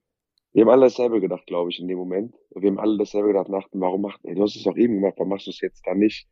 Wir 0.53 0.63
haben 0.63 0.71
alle 0.71 0.87
dasselbe 0.87 1.21
gedacht, 1.21 1.47
glaube 1.47 1.71
ich, 1.71 1.79
in 1.79 1.89
dem 1.89 1.99
Moment. 1.99 2.35
Wir 2.55 2.71
haben 2.71 2.79
alle 2.79 2.97
dasselbe 2.97 3.29
gedacht, 3.29 3.49
nach, 3.49 3.69
warum 3.73 4.01
macht, 4.01 4.21
ey, 4.25 4.35
du 4.35 4.43
hast 4.43 4.57
es 4.57 4.65
doch 4.65 4.77
eben 4.77 4.95
gemacht, 4.95 5.15
warum 5.19 5.29
machst 5.29 5.47
du 5.47 5.51
es 5.51 5.61
jetzt 5.61 5.87
dann 5.87 5.99
nicht? 5.99 6.27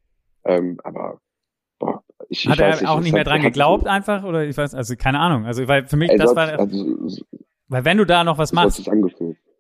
Ähm, 0.45 0.81
aber 0.83 1.21
ich, 2.37 2.47
Hat 2.49 2.57
ich 2.57 2.61
er 2.61 2.69
weiß 2.73 2.85
auch 2.85 3.01
nicht 3.01 3.13
mehr 3.13 3.25
dran 3.25 3.43
geglaubt 3.43 3.87
einfach? 3.87 4.25
Oder 4.25 4.45
ich 4.45 4.57
weiß, 4.57 4.75
also 4.75 4.97
keine 4.97 5.21
Ahnung. 5.21 5.47
Also 5.47 5.67
weil 5.69 5.87
für 5.87 5.97
mich, 5.97 6.11
ey, 6.11 6.19
das 6.19 6.35
war. 6.35 6.59
Also, 6.59 7.25
weil 7.69 7.85
wenn 7.85 7.99
du 7.99 8.05
da 8.05 8.25
noch 8.25 8.39
was 8.39 8.53
machst, 8.53 8.89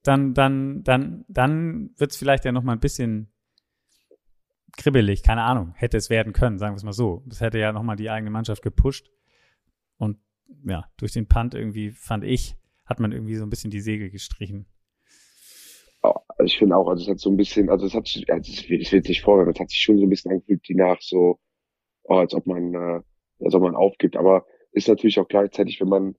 dann, 0.02 0.34
dann, 0.34 0.84
dann, 0.84 1.24
dann 1.28 1.90
wird's 1.96 2.16
vielleicht 2.16 2.44
ja 2.44 2.52
noch 2.52 2.62
mal 2.62 2.72
ein 2.72 2.80
bisschen 2.80 3.32
kribbelig, 4.76 5.22
keine 5.22 5.42
Ahnung, 5.42 5.72
hätte 5.74 5.96
es 5.96 6.10
werden 6.10 6.32
können, 6.32 6.58
sagen 6.58 6.74
wir 6.74 6.76
es 6.76 6.84
mal 6.84 6.92
so. 6.92 7.22
Das 7.26 7.40
hätte 7.40 7.58
ja 7.58 7.72
nochmal 7.72 7.96
die 7.96 8.10
eigene 8.10 8.30
Mannschaft 8.30 8.62
gepusht. 8.62 9.10
Und 9.96 10.18
ja, 10.64 10.84
durch 10.98 11.12
den 11.12 11.26
Punt 11.26 11.54
irgendwie, 11.54 11.90
fand 11.90 12.24
ich, 12.24 12.56
hat 12.84 13.00
man 13.00 13.12
irgendwie 13.12 13.34
so 13.36 13.44
ein 13.44 13.50
bisschen 13.50 13.70
die 13.70 13.80
Segel 13.80 14.10
gestrichen. 14.10 14.66
Also 16.02 16.44
ich 16.44 16.58
finde 16.58 16.76
auch, 16.76 16.88
also 16.88 17.02
es 17.02 17.08
hat 17.08 17.18
so 17.18 17.30
ein 17.30 17.36
bisschen, 17.36 17.70
also 17.70 17.86
es 17.86 17.94
hat 17.94 18.06
sich, 18.06 18.30
also 18.30 18.52
es 18.52 18.92
nicht 18.92 19.22
vorwärts, 19.22 19.56
es 19.56 19.60
hat 19.60 19.70
sich 19.70 19.80
schon 19.80 19.98
so 19.98 20.04
ein 20.04 20.10
bisschen 20.10 20.30
angefühlt, 20.30 20.68
die 20.68 20.74
nach 20.74 21.00
so, 21.00 21.40
oh, 22.08 22.14
als 22.16 22.34
ob 22.34 22.46
man, 22.46 22.74
äh, 22.74 23.00
als 23.44 23.54
ob 23.54 23.62
man 23.62 23.74
aufgibt. 23.74 24.16
Aber 24.16 24.46
ist 24.72 24.88
natürlich 24.88 25.18
auch 25.18 25.28
gleichzeitig, 25.28 25.80
wenn 25.80 25.88
man 25.88 26.16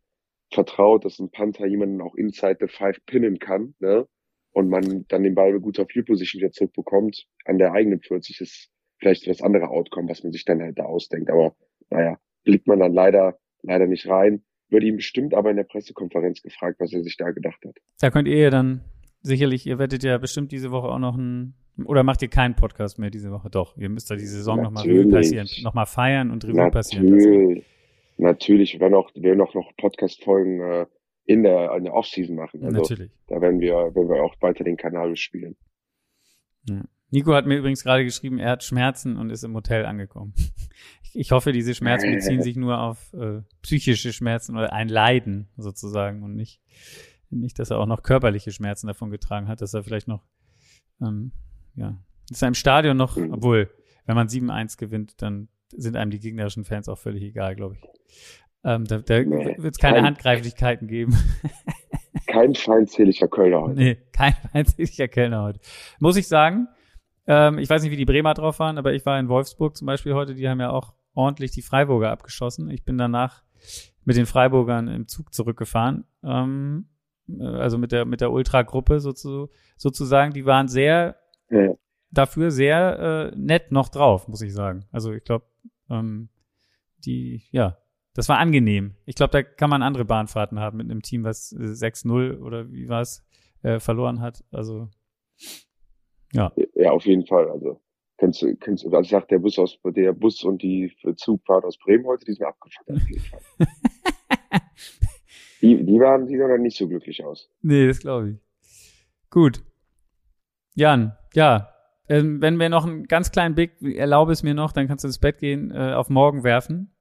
vertraut, 0.52 1.06
dass 1.06 1.20
ein 1.20 1.30
Panther 1.30 1.68
jemanden 1.68 2.02
auch 2.02 2.16
inside 2.16 2.58
the 2.60 2.68
five 2.68 2.98
pinnen 3.06 3.40
kann, 3.40 3.76
ne? 3.80 4.08
und 4.58 4.70
man 4.70 5.06
dann 5.10 5.22
den 5.22 5.36
Ball 5.36 5.54
mit 5.54 5.62
guter 5.62 5.86
Field 5.86 6.08
Position 6.08 6.42
wieder 6.42 6.52
zurückbekommt, 6.52 7.28
an 7.46 7.60
der 7.60 7.74
eigenen 7.74 8.00
40 8.02 8.42
ist 8.42 8.70
vielleicht 8.98 9.28
das 9.28 9.42
andere 9.42 9.70
Outcome, 9.70 10.10
was 10.10 10.24
man 10.24 10.32
sich 10.32 10.46
dann 10.46 10.62
halt 10.62 10.80
da 10.80 10.84
ausdenkt. 10.84 11.30
Aber 11.30 11.56
naja, 11.92 12.18
blickt 12.44 12.66
man 12.66 12.80
dann 12.80 12.92
leider, 12.92 13.38
leider 13.62 13.86
nicht 13.86 14.08
rein. 14.08 14.44
Würde 14.70 14.88
ihm 14.88 14.96
bestimmt 14.96 15.36
aber 15.36 15.52
in 15.52 15.58
der 15.58 15.64
Pressekonferenz 15.64 16.42
gefragt, 16.42 16.80
was 16.80 16.92
er 16.92 17.04
sich 17.04 17.18
da 17.18 17.30
gedacht 17.30 17.64
hat. 17.66 17.78
Da 18.00 18.10
könnt 18.10 18.28
ihr 18.28 18.50
dann 18.50 18.82
sicherlich, 19.22 19.66
ihr 19.66 19.80
werdet 19.80 20.04
ja 20.04 20.18
bestimmt 20.18 20.52
diese 20.52 20.72
Woche 20.72 20.88
auch 20.88 21.00
noch 21.00 21.16
ein, 21.16 21.56
oder 21.86 22.04
macht 22.04 22.22
ihr 22.22 22.28
keinen 22.28 22.56
Podcast 22.56 23.00
mehr 23.00 23.10
diese 23.10 23.32
Woche? 23.32 23.50
Doch, 23.50 23.78
ihr 23.78 23.90
müsst 23.90 24.10
da 24.10 24.16
die 24.16 24.26
Saison 24.26 24.62
nochmal 24.62 24.86
Revue 24.86 25.12
passieren, 25.12 25.48
nochmal 25.62 25.86
feiern 25.86 26.32
und 26.32 26.44
Revue 26.46 26.72
passieren 26.72 27.08
lassen. 27.08 27.64
Natürlich, 28.18 28.74
wir 28.74 28.80
werden 28.80 28.96
auch, 28.96 29.14
wir 29.14 29.24
werden 29.24 29.42
auch 29.42 29.54
noch 29.54 29.76
Podcast-Folgen 29.78 30.60
äh, 30.60 30.86
in 31.26 31.44
der, 31.44 31.76
in 31.76 31.84
der 31.84 31.94
Offseason 31.94 32.36
machen. 32.36 32.64
Also 32.64 32.82
Natürlich. 32.82 33.12
Da 33.28 33.42
werden 33.42 33.60
wir, 33.60 33.74
werden 33.74 34.10
wir 34.10 34.24
auch 34.24 34.36
weiter 34.42 34.64
den 34.64 34.78
Kanal 34.78 35.12
bespielen. 35.12 35.56
Ja. 36.68 36.84
Nico 37.12 37.34
hat 37.34 37.46
mir 37.46 37.58
übrigens 37.58 37.84
gerade 37.84 38.04
geschrieben, 38.04 38.40
er 38.40 38.52
hat 38.52 38.64
Schmerzen 38.64 39.18
und 39.18 39.30
ist 39.30 39.44
im 39.44 39.54
Hotel 39.54 39.86
angekommen. 39.86 40.34
Ich 41.14 41.32
hoffe, 41.32 41.52
diese 41.52 41.74
Schmerzen 41.74 42.12
beziehen 42.12 42.42
sich 42.44 42.58
nur 42.58 42.80
auf 42.80 43.12
äh, 43.14 43.42
psychische 43.64 44.14
Schmerzen 44.14 44.56
oder 44.56 44.72
ein 44.72 44.88
Leiden 44.88 45.48
sozusagen 45.58 46.22
und 46.22 46.36
nicht, 46.36 46.62
nicht, 47.30 47.60
dass 47.60 47.70
er 47.70 47.80
auch 47.80 47.86
noch 47.86 48.04
körperliche 48.04 48.52
Schmerzen 48.52 48.88
davon 48.88 49.10
getragen 49.10 49.48
hat, 49.48 49.62
dass 49.62 49.74
er 49.74 49.84
vielleicht 49.84 50.08
noch, 50.08 50.24
ähm, 51.02 51.32
ja, 51.76 51.98
ist 52.30 52.42
er 52.42 52.48
im 52.48 52.54
Stadion 52.54 52.98
noch, 52.98 53.18
mhm. 53.18 53.34
obwohl, 53.34 53.70
wenn 54.06 54.16
man 54.16 54.28
7-1 54.28 54.78
gewinnt, 54.78 55.22
dann 55.22 55.50
sind 55.72 55.96
einem 55.96 56.12
die 56.12 56.20
gegnerischen 56.20 56.64
Fans 56.64 56.88
auch 56.88 56.98
völlig 56.98 57.24
egal, 57.24 57.56
glaube 57.56 57.76
ich. 57.76 57.82
Ähm, 58.64 58.86
da 58.86 59.00
da 59.00 59.20
nee, 59.20 59.56
wird 59.58 59.76
es 59.76 59.80
keine 59.80 59.98
kein, 59.98 60.06
Handgreiflichkeiten 60.06 60.88
geben. 60.88 61.16
kein 62.28 62.56
feindseliger 62.56 63.28
Kölner 63.28 63.62
heute. 63.62 63.76
Nee, 63.76 63.98
kein 64.12 64.34
feindseliger 64.52 65.08
Kölner 65.08 65.44
heute. 65.44 65.60
Muss 66.00 66.18
ich 66.18 66.28
sagen, 66.28 66.68
ähm, 67.28 67.60
ich 67.60 67.70
weiß 67.70 67.84
nicht, 67.84 67.92
wie 67.92 67.98
die 67.98 68.06
Bremer 68.06 68.34
drauf 68.34 68.60
waren, 68.60 68.78
aber 68.78 68.94
ich 68.94 69.06
war 69.06 69.20
in 69.20 69.30
Wolfsburg 69.30 69.76
zum 69.76 69.86
Beispiel 69.86 70.14
heute, 70.14 70.34
die 70.34 70.48
haben 70.48 70.60
ja 70.60 70.72
auch 70.72 70.94
ordentlich 71.14 71.52
die 71.52 71.62
Freiburger 71.62 72.12
abgeschossen. 72.12 72.70
Ich 72.70 72.84
bin 72.84 72.98
danach 72.98 73.44
mit 74.06 74.16
den 74.16 74.26
Freiburgern 74.26 74.88
im 74.88 75.08
Zug 75.08 75.34
zurückgefahren. 75.34 76.06
Ähm, 76.24 76.88
äh, 76.88 76.97
also 77.40 77.78
mit 77.78 77.92
der, 77.92 78.06
mit 78.06 78.22
der 78.22 78.32
Ultra-Gruppe 78.32 79.00
sozu, 79.00 79.50
sozusagen, 79.76 80.34
die 80.34 80.46
waren 80.46 80.68
sehr, 80.68 81.18
ja. 81.50 81.74
dafür 82.12 82.52
sehr 82.52 83.32
äh, 83.34 83.38
nett 83.38 83.72
noch 83.72 83.90
drauf, 83.90 84.28
muss 84.28 84.42
ich 84.42 84.54
sagen. 84.54 84.86
Also 84.92 85.12
ich 85.12 85.24
glaube, 85.24 85.46
ähm, 85.90 86.30
die, 87.06 87.44
ja, 87.52 87.78
das 88.14 88.30
war 88.30 88.40
angenehm. 88.40 88.96
Ich 89.06 89.16
glaube, 89.16 89.32
da 89.32 89.44
kann 89.44 89.70
man 89.70 89.84
andere 89.84 90.06
Bahnfahrten 90.06 90.60
haben 90.60 90.78
mit 90.78 90.90
einem 90.90 91.02
Team, 91.02 91.24
was 91.24 91.54
6-0 91.56 92.40
oder 92.42 92.72
wie 92.72 92.90
war 92.90 93.02
es, 93.02 93.24
äh, 93.62 93.80
verloren 93.80 94.22
hat. 94.22 94.44
Also, 94.52 94.90
ja. 96.34 96.52
Ja, 96.74 96.92
auf 96.92 97.06
jeden 97.06 97.26
Fall. 97.26 97.50
Also, 97.50 97.80
kennst 98.18 98.42
du, 98.42 98.56
kennst 98.56 98.84
du, 98.84 98.90
also 98.90 99.02
ich 99.02 99.10
sag, 99.10 99.28
der 99.28 99.40
Bus 99.40 99.60
aus, 99.60 99.78
der 99.84 100.14
Bus 100.14 100.44
und 100.44 100.62
die 100.62 100.92
Zugfahrt 101.16 101.64
aus 101.64 101.78
Bremen 101.78 102.06
heute, 102.06 102.26
die 102.26 102.34
sind 102.34 102.46
abgefahren. 102.46 103.02
die, 105.62 105.84
die 105.84 106.00
waren, 106.00 106.28
die 106.28 106.38
sahen 106.38 106.50
dann 106.50 106.62
nicht 106.62 106.78
so 106.78 106.88
glücklich 106.88 107.24
aus. 107.24 107.50
Nee, 107.62 107.88
das 107.88 108.00
glaube 108.00 108.32
ich. 108.32 108.38
Gut. 109.30 109.64
Jan, 110.76 111.18
ja, 111.34 111.70
ähm, 112.10 112.42
wenn 112.42 112.60
wir 112.60 112.70
noch 112.70 112.86
einen 112.86 113.06
ganz 113.06 113.32
kleinen 113.32 113.56
Blick, 113.56 113.82
erlaube 113.82 114.32
es 114.32 114.44
mir 114.44 114.54
noch, 114.54 114.72
dann 114.72 114.88
kannst 114.88 115.04
du 115.04 115.08
ins 115.08 115.20
Bett 115.20 115.40
gehen, 115.40 115.72
äh, 115.72 115.94
auf 115.94 116.10
morgen 116.10 116.44
werfen. 116.44 116.94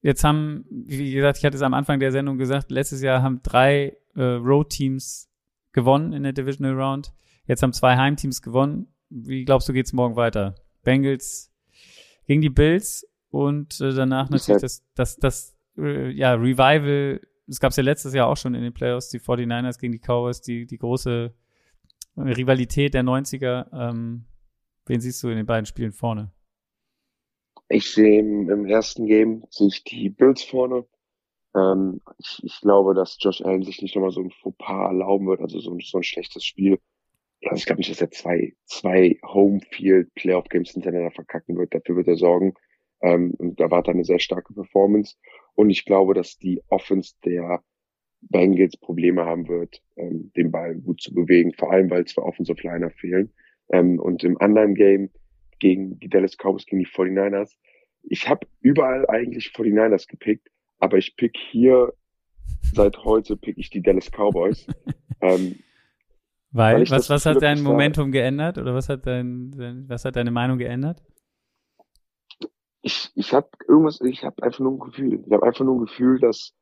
Jetzt 0.00 0.24
haben, 0.24 0.64
wie 0.70 1.12
gesagt, 1.12 1.38
ich 1.38 1.44
hatte 1.44 1.56
es 1.56 1.62
am 1.62 1.74
Anfang 1.74 1.98
der 1.98 2.12
Sendung 2.12 2.38
gesagt, 2.38 2.70
letztes 2.70 3.02
Jahr 3.02 3.22
haben 3.22 3.40
drei 3.42 3.96
äh, 4.14 4.22
Road-Teams 4.22 5.30
gewonnen 5.72 6.12
in 6.12 6.22
der 6.22 6.32
Divisional 6.32 6.74
Round. 6.74 7.12
Jetzt 7.46 7.62
haben 7.62 7.72
zwei 7.72 7.96
Heimteams 7.96 8.42
gewonnen. 8.42 8.88
Wie 9.08 9.44
glaubst 9.44 9.68
du, 9.68 9.72
geht's 9.72 9.92
morgen 9.92 10.16
weiter? 10.16 10.54
Bengals 10.82 11.52
gegen 12.26 12.40
die 12.40 12.50
Bills 12.50 13.06
und 13.30 13.80
äh, 13.80 13.92
danach 13.92 14.30
natürlich 14.30 14.60
das, 14.60 14.84
das, 14.94 15.16
das, 15.16 15.56
äh, 15.76 16.10
ja, 16.10 16.34
Revival. 16.34 17.20
Das 17.46 17.60
gab's 17.60 17.76
ja 17.76 17.82
letztes 17.82 18.14
Jahr 18.14 18.28
auch 18.28 18.36
schon 18.36 18.54
in 18.54 18.62
den 18.62 18.72
Playoffs, 18.72 19.10
die 19.10 19.20
49ers 19.20 19.78
gegen 19.78 19.92
die 19.92 19.98
Cowboys, 19.98 20.40
die, 20.40 20.66
die 20.66 20.78
große 20.78 21.34
Rivalität 22.16 22.94
der 22.94 23.02
90er. 23.02 23.66
Ähm, 23.72 24.24
wen 24.86 25.00
siehst 25.00 25.22
du 25.22 25.28
in 25.28 25.36
den 25.36 25.46
beiden 25.46 25.66
Spielen 25.66 25.92
vorne? 25.92 26.32
Ich 27.68 27.92
sehe 27.92 28.20
im, 28.20 28.66
ersten 28.66 29.06
Game 29.06 29.44
sehe 29.50 29.68
die 29.86 30.10
Bills 30.10 30.42
vorne. 30.42 30.86
Ähm, 31.54 32.00
ich, 32.18 32.40
ich 32.42 32.60
glaube, 32.60 32.94
dass 32.94 33.16
Josh 33.20 33.42
Allen 33.42 33.62
sich 33.62 33.80
nicht 33.82 33.94
nochmal 33.94 34.10
so 34.10 34.20
ein 34.20 34.30
Fauxpas 34.30 34.88
erlauben 34.88 35.26
wird, 35.26 35.40
also 35.40 35.58
so, 35.60 35.76
so 35.80 35.98
ein 35.98 36.02
schlechtes 36.02 36.44
Spiel. 36.44 36.78
Also 37.44 37.56
ich 37.56 37.66
glaube 37.66 37.80
nicht, 37.80 37.90
dass 37.90 38.00
er 38.00 38.10
zwei, 38.10 38.54
zwei 38.64 39.18
Homefield 39.22 40.14
Playoff 40.14 40.48
Games 40.48 40.70
hintereinander 40.70 41.10
verkacken 41.10 41.56
wird. 41.56 41.74
Dafür 41.74 41.96
wird 41.96 42.08
er 42.08 42.16
sorgen. 42.16 42.54
Ähm, 43.04 43.34
und 43.36 43.60
da 43.60 43.70
war 43.70 43.86
eine 43.86 44.04
sehr 44.04 44.18
starke 44.18 44.54
Performance. 44.54 45.16
Und 45.54 45.70
ich 45.70 45.84
glaube, 45.84 46.14
dass 46.14 46.38
die 46.38 46.62
Offense 46.68 47.14
der 47.24 47.62
Bengals 48.22 48.78
Probleme 48.78 49.26
haben 49.26 49.46
wird, 49.46 49.82
ähm, 49.96 50.32
den 50.36 50.50
Ball 50.50 50.74
gut 50.76 51.02
zu 51.02 51.12
bewegen. 51.12 51.52
Vor 51.52 51.70
allem, 51.70 51.90
weil 51.90 52.06
zwei 52.06 52.22
Offensive 52.22 52.66
Liner 52.66 52.90
fehlen. 52.90 53.30
Ähm, 53.70 54.00
und 54.00 54.24
im 54.24 54.40
anderen 54.40 54.74
Game 54.74 55.10
gegen 55.58 55.98
die 56.00 56.08
Dallas 56.08 56.36
Cowboys, 56.38 56.64
gegen 56.64 56.80
die 56.80 56.88
49ers. 56.88 57.52
Ich 58.04 58.28
habe 58.28 58.46
überall 58.60 59.06
eigentlich 59.08 59.48
49ers 59.48 60.08
gepickt, 60.08 60.48
aber 60.78 60.96
ich 60.96 61.14
pick 61.16 61.36
hier, 61.36 61.92
seit 62.74 63.04
heute 63.04 63.36
pick 63.36 63.58
ich 63.58 63.68
die 63.68 63.82
Dallas 63.82 64.10
Cowboys. 64.10 64.66
ähm, 65.20 65.56
weil, 66.52 66.76
weil 66.76 66.90
was, 66.90 67.10
was 67.10 67.26
hat 67.26 67.42
dein 67.42 67.62
Momentum 67.62 68.12
geändert 68.12 68.56
oder 68.56 68.74
was 68.74 68.88
hat 68.88 69.06
dein, 69.06 69.84
was 69.88 70.06
hat 70.06 70.16
deine 70.16 70.30
Meinung 70.30 70.56
geändert? 70.56 71.02
Ich, 72.86 73.10
ich 73.14 73.32
habe 73.32 73.48
irgendwas, 73.66 74.00
ich 74.02 74.24
habe 74.24 74.42
einfach 74.42 74.60
nur 74.60 74.72
ein 74.72 74.78
Gefühl. 74.78 75.24
Ich 75.26 75.32
habe 75.32 75.46
einfach 75.46 75.64
nur 75.64 75.76
ein 75.76 75.86
Gefühl, 75.86 76.20
dass, 76.20 76.52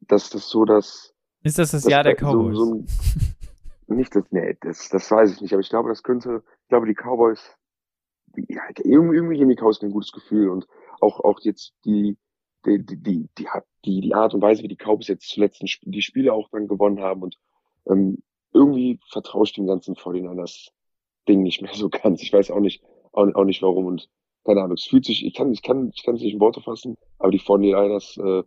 dass 0.00 0.28
das 0.30 0.48
so 0.48 0.64
das. 0.64 1.14
Ist 1.44 1.58
das 1.58 1.70
das 1.70 1.84
Jahr 1.88 2.02
der 2.02 2.16
Cowboys? 2.16 2.56
So, 2.56 2.64
so 2.64 2.74
ein, 2.74 2.86
nicht 3.96 4.14
das, 4.14 4.24
nee, 4.30 4.56
das, 4.60 4.88
das 4.88 5.10
weiß 5.10 5.34
ich 5.34 5.40
nicht, 5.40 5.52
aber 5.52 5.60
ich 5.60 5.70
glaube, 5.70 5.88
das 5.88 6.02
könnte, 6.02 6.42
ich 6.62 6.68
glaube, 6.68 6.86
die 6.86 6.94
Cowboys 6.94 7.56
ja, 8.48 8.62
irgendwie, 8.84 9.16
irgendwie 9.16 9.38
geben 9.38 9.50
die 9.50 9.56
Cowboys 9.56 9.80
ein 9.82 9.90
gutes 9.90 10.12
Gefühl 10.12 10.50
und 10.50 10.66
auch, 11.00 11.20
auch 11.20 11.40
jetzt 11.42 11.74
die, 11.84 12.16
die, 12.66 12.84
die, 12.84 12.96
die, 12.96 13.28
die, 13.38 13.48
die, 13.84 14.00
die 14.00 14.14
Art 14.14 14.34
und 14.34 14.42
Weise, 14.42 14.62
wie 14.62 14.68
die 14.68 14.76
Cowboys 14.76 15.08
jetzt 15.08 15.28
zuletzt 15.28 15.62
die 15.62 16.02
Spiele 16.02 16.32
auch 16.32 16.48
dann 16.50 16.68
gewonnen 16.68 17.00
haben 17.00 17.22
und 17.22 17.38
ähm, 17.86 18.18
irgendwie 18.52 19.00
vertraue 19.10 19.44
ich 19.44 19.52
dem 19.52 19.66
ganzen 19.66 19.94
49ers 19.94 20.68
Ding 21.28 21.42
nicht 21.42 21.62
mehr 21.62 21.74
so 21.74 21.88
ganz. 21.88 22.22
Ich 22.22 22.32
weiß 22.32 22.50
auch 22.50 22.60
nicht, 22.60 22.82
auch, 23.12 23.26
auch 23.34 23.44
nicht 23.44 23.62
warum 23.62 23.86
und 23.86 24.08
keine 24.48 24.62
Ahnung, 24.62 24.76
es 24.76 24.86
fühlt 24.86 25.04
sich, 25.04 25.26
ich 25.26 25.34
kann, 25.34 25.52
ich 25.52 25.62
kann, 25.62 25.90
ich 25.94 26.02
kann 26.04 26.14
es 26.14 26.22
nicht 26.22 26.32
in 26.32 26.40
Worte 26.40 26.62
fassen, 26.62 26.96
aber 27.18 27.30
die 27.30 27.40
49ers, 27.40 28.18
äh, 28.18 28.44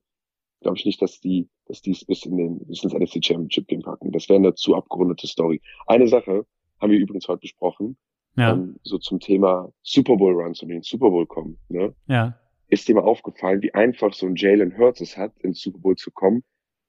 glaube 0.61 0.77
ich 0.77 0.85
nicht, 0.85 0.99
dass 0.99 1.19
die, 1.19 1.47
dass 1.67 1.83
die 1.83 1.91
es 1.91 2.03
bis 2.03 2.25
in 2.25 2.37
den, 2.37 2.59
bis 2.65 2.83
ins 2.83 2.93
NFC 2.93 3.23
Championship 3.23 3.67
Game 3.67 3.81
packen. 3.81 4.11
Das 4.11 4.27
wäre 4.27 4.39
eine 4.39 4.55
zu 4.55 4.75
abgerundete 4.75 5.27
Story. 5.27 5.61
Eine 5.85 6.07
Sache 6.07 6.45
haben 6.79 6.91
wir 6.91 6.97
übrigens 6.97 7.27
heute 7.27 7.41
besprochen, 7.41 7.97
ja. 8.35 8.53
ähm, 8.53 8.79
so 8.81 8.97
zum 8.97 9.19
Thema 9.19 9.71
Super 9.83 10.17
Bowl 10.17 10.33
Runs 10.33 10.63
und 10.63 10.69
den 10.69 10.81
Super 10.81 11.11
Bowl 11.11 11.27
kommen, 11.27 11.59
ne? 11.69 11.93
Ja. 12.07 12.35
Ist 12.67 12.87
dir 12.87 12.95
mal 12.95 13.03
aufgefallen, 13.03 13.61
wie 13.61 13.73
einfach 13.75 14.13
so 14.13 14.25
ein 14.25 14.35
Jalen 14.35 14.75
Hurts 14.77 15.01
es 15.01 15.17
hat, 15.17 15.37
ins 15.39 15.61
Super 15.61 15.79
Bowl 15.79 15.95
zu 15.97 16.09
kommen, 16.09 16.43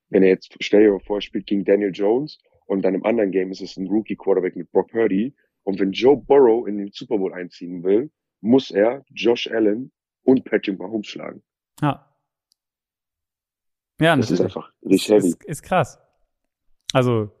wenn 0.09 0.23
er 0.23 0.29
jetzt, 0.29 0.55
stell 0.59 0.83
dir 0.83 0.91
mal 0.91 0.99
vor, 1.01 1.21
spielt 1.21 1.45
gegen 1.45 1.65
Daniel 1.65 1.91
Jones 1.93 2.39
und 2.65 2.83
dann 2.83 2.95
im 2.95 3.05
anderen 3.05 3.29
Game 3.29 3.51
ist 3.51 3.61
es 3.61 3.77
ein 3.77 3.87
Rookie 3.87 4.15
Quarterback 4.15 4.55
mit 4.55 4.71
Brock 4.71 4.89
Purdy 4.89 5.35
und 5.63 5.79
wenn 5.79 5.91
Joe 5.91 6.17
Burrow 6.17 6.67
in 6.67 6.79
den 6.79 6.89
Super 6.91 7.19
Bowl 7.19 7.33
einziehen 7.33 7.83
will, 7.83 8.09
muss 8.43 8.71
er 8.71 9.03
Josh 9.09 9.47
Allen 9.47 9.91
und 10.23 10.43
Patrick 10.43 10.77
Mahomes 10.77 11.07
schlagen. 11.07 11.41
Ja. 11.81 12.09
Ja, 13.99 14.15
das 14.15 14.31
ist 14.31 14.41
einfach 14.41 14.71
richtig 14.83 15.09
heavy. 15.09 15.27
Ist, 15.29 15.43
ist 15.45 15.63
krass. 15.63 15.99
Also, 16.91 17.31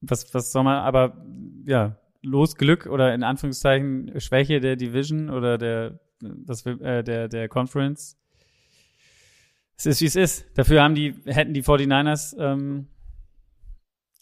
was, 0.00 0.32
was 0.32 0.52
soll 0.52 0.64
man, 0.64 0.78
aber 0.78 1.24
ja, 1.66 1.98
los 2.22 2.56
Glück 2.56 2.86
oder 2.86 3.14
in 3.14 3.22
Anführungszeichen 3.22 4.18
Schwäche 4.20 4.60
der 4.60 4.76
Division 4.76 5.28
oder 5.28 5.58
der, 5.58 6.00
das, 6.20 6.64
äh, 6.64 7.02
der, 7.02 7.28
der 7.28 7.48
Conference. 7.48 8.16
Es 9.76 9.86
ist, 9.86 10.00
wie 10.00 10.06
es 10.06 10.16
ist. 10.16 10.46
Dafür 10.56 10.82
haben 10.82 10.94
die, 10.94 11.14
hätten 11.26 11.52
die 11.52 11.62
49ers 11.62 12.36
ähm, 12.38 12.88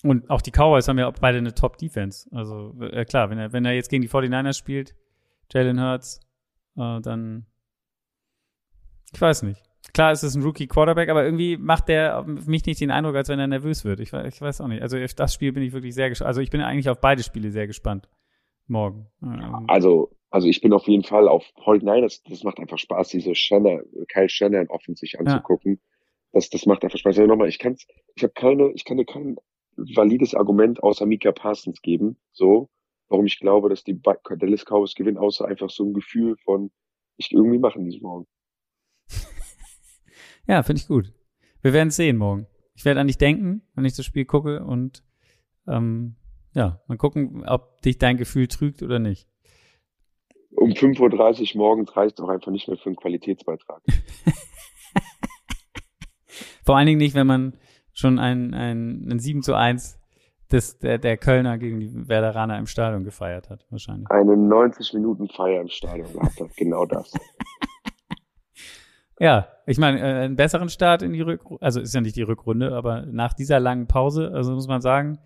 und 0.03 0.29
auch 0.29 0.43
die 0.43 0.51
Cowboys 0.51 0.89
haben 0.89 0.99
ja 0.99 1.07
auch 1.07 1.15
beide 1.21 1.39
eine 1.39 1.55
Top-Defense. 1.55 2.29
Also 2.33 2.75
äh, 2.81 3.05
klar, 3.05 3.31
wenn 3.31 3.39
er, 3.39 3.53
wenn 3.53 3.65
er 3.65 3.75
jetzt 3.75 3.91
gegen 3.91 4.03
die 4.03 4.09
49ers 4.09 4.59
spielt, 4.59 4.97
Jalen 5.53 5.81
Hurts, 5.81 6.21
äh, 6.77 7.01
dann 7.01 7.47
ich 9.13 9.21
weiß 9.21 9.43
nicht. 9.43 9.63
Klar, 9.93 10.13
es 10.13 10.23
ist 10.23 10.37
ein 10.37 10.43
Rookie-Quarterback, 10.43 11.09
aber 11.09 11.25
irgendwie 11.25 11.57
macht 11.57 11.89
der 11.89 12.21
auf 12.21 12.27
mich 12.27 12.65
nicht 12.65 12.81
den 12.81 12.91
Eindruck, 12.91 13.17
als 13.17 13.29
wenn 13.29 13.39
er 13.39 13.47
nervös 13.47 13.85
wird. 13.85 14.01
Ich, 14.01 14.13
ich 14.13 14.41
weiß 14.41 14.61
auch 14.61 14.69
nicht. 14.69 14.81
Also 14.81 14.97
auf 14.97 15.15
das 15.15 15.35
Spiel 15.35 15.53
bin 15.53 15.63
ich 15.63 15.73
wirklich 15.73 15.95
sehr 15.95 16.09
gespannt. 16.09 16.29
Also 16.29 16.41
ich 16.41 16.51
bin 16.51 16.61
eigentlich 16.63 16.89
auf 16.89 17.01
beide 17.01 17.23
Spiele 17.23 17.51
sehr 17.51 17.67
gespannt. 17.67 18.09
Morgen. 18.69 19.09
Ähm. 19.23 19.65
Also, 19.67 20.17
also 20.31 20.47
ich 20.47 20.61
bin 20.61 20.73
auf 20.73 20.87
jeden 20.87 21.03
Fall 21.03 21.29
auf 21.29 21.45
Holt 21.67 21.83
Nein, 21.83 22.03
das, 22.03 22.23
das 22.23 22.43
macht 22.45 22.59
einfach 22.59 22.79
Spaß, 22.79 23.09
diese 23.09 23.35
Shannon, 23.35 23.83
Kyle 24.09 24.29
Shannon 24.29 24.69
offen 24.69 24.95
sich 24.95 25.19
anzugucken. 25.19 25.73
Ja. 25.73 25.79
Das, 26.33 26.49
das 26.49 26.65
macht 26.65 26.85
einfach 26.85 26.99
Spaß. 26.99 27.19
Also 27.19 27.27
nochmal, 27.27 27.49
ich 27.49 27.59
kann's, 27.59 27.87
ich 28.15 28.23
habe 28.23 28.33
keine, 28.33 28.73
ich 28.75 28.85
kann 28.85 28.97
dir 28.97 29.05
kein 29.05 29.37
valides 29.77 30.35
Argument 30.35 30.83
außer 30.83 31.05
Mika 31.07 31.33
Parsons 31.33 31.83
geben, 31.83 32.17
so, 32.33 32.71
warum 33.13 33.27
ich 33.27 33.39
glaube, 33.39 33.69
dass 33.69 33.85
die 33.85 34.01
Dallas 34.01 34.65
Cowboys 34.65 34.95
gewinnen, 34.95 35.19
außer 35.19 35.47
einfach 35.47 35.69
so 35.71 35.85
ein 35.85 35.93
Gefühl 35.93 36.37
von, 36.45 36.73
ich 37.19 37.31
irgendwie 37.31 37.59
machen 37.59 37.85
die 37.85 37.95
es 37.95 38.03
morgen. 38.03 38.27
Ja, 40.49 40.65
finde 40.65 40.81
ich 40.81 40.89
gut. 40.89 41.13
Wir 41.61 41.73
werden 41.73 41.87
es 41.89 41.97
sehen 41.97 42.17
morgen. 42.17 42.49
Ich 42.75 42.85
werde 42.85 42.99
an 42.99 43.07
dich 43.07 43.17
denken, 43.17 43.63
wenn 43.77 43.85
ich 43.85 43.95
das 43.95 44.05
Spiel 44.05 44.25
gucke 44.25 44.65
und 44.65 45.05
ähm, 45.69 46.17
ja, 46.53 46.81
mal 46.89 46.99
gucken, 46.99 47.45
ob 47.47 47.81
dich 47.83 47.99
dein 47.99 48.17
Gefühl 48.17 48.49
trügt 48.49 48.83
oder 48.83 48.99
nicht. 48.99 49.29
Um 50.57 50.71
5.30 50.71 51.55
Uhr 51.55 51.59
morgens 51.59 51.97
reicht 51.97 52.19
doch 52.19 52.29
einfach 52.29 52.51
nicht 52.51 52.67
mehr 52.67 52.77
für 52.77 52.87
einen 52.87 52.97
Qualitätsbeitrag. 52.97 53.83
Vor 56.65 56.77
allen 56.77 56.87
Dingen 56.87 56.99
nicht, 56.99 57.15
wenn 57.15 57.29
man 57.29 57.57
schon 57.93 58.19
ein, 58.19 58.53
ein, 58.53 59.09
ein 59.13 59.21
7 59.21 59.43
zu 59.43 59.55
1 59.55 60.02
des, 60.53 60.79
der, 60.79 60.99
der 60.99 61.17
Kölner 61.17 61.59
gegen 61.59 61.81
die 61.81 62.09
Werderaner 62.09 62.59
im 62.59 62.67
Stadion 62.67 63.05
gefeiert 63.05 63.51
hat, 63.51 63.67
wahrscheinlich. 63.71 64.11
Eine 64.11 64.37
90 64.37 64.95
Minuten 64.95 65.29
Feier 65.29 65.61
im 65.61 65.69
Stadion 65.69 66.13
gehabt 66.13 66.41
hat, 66.41 66.57
genau 66.57 66.87
das. 66.87 67.13
Ja, 69.23 69.47
ich 69.67 69.79
meine, 69.79 70.01
äh, 70.01 70.25
einen 70.25 70.35
besseren 70.35 70.69
Start 70.69 71.03
in 71.03 71.13
die 71.13 71.21
Rückrunde, 71.21 71.63
also 71.63 71.81
ist 71.81 71.95
ja 71.95 72.01
nicht 72.01 72.17
die 72.17 72.23
Rückrunde, 72.23 72.75
aber 72.75 73.07
nach 73.07 73.35
dieser 73.35 73.61
langen 73.61 73.87
Pause, 73.87 74.33
also 74.35 74.53
muss 74.53 74.67
man 74.67 74.81
sagen, 74.81 75.21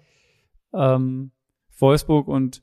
ähm, 0.75 1.31
Wolfsburg 1.79 2.29
und 2.29 2.61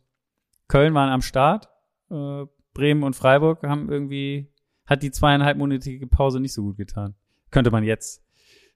Köln 0.67 0.93
waren 0.93 1.09
am 1.09 1.23
Start. 1.23 1.69
Äh, 2.11 2.45
Bremen 2.75 3.01
und 3.01 3.15
Freiburg 3.15 3.63
haben 3.63 3.89
irgendwie, 3.89 4.51
hat 4.85 5.01
die 5.01 5.09
zweieinhalbmonatige 5.09 6.05
Pause 6.05 6.39
nicht 6.39 6.53
so 6.53 6.61
gut 6.61 6.77
getan. 6.77 7.15
Könnte 7.49 7.71
man 7.71 7.83
jetzt 7.83 8.23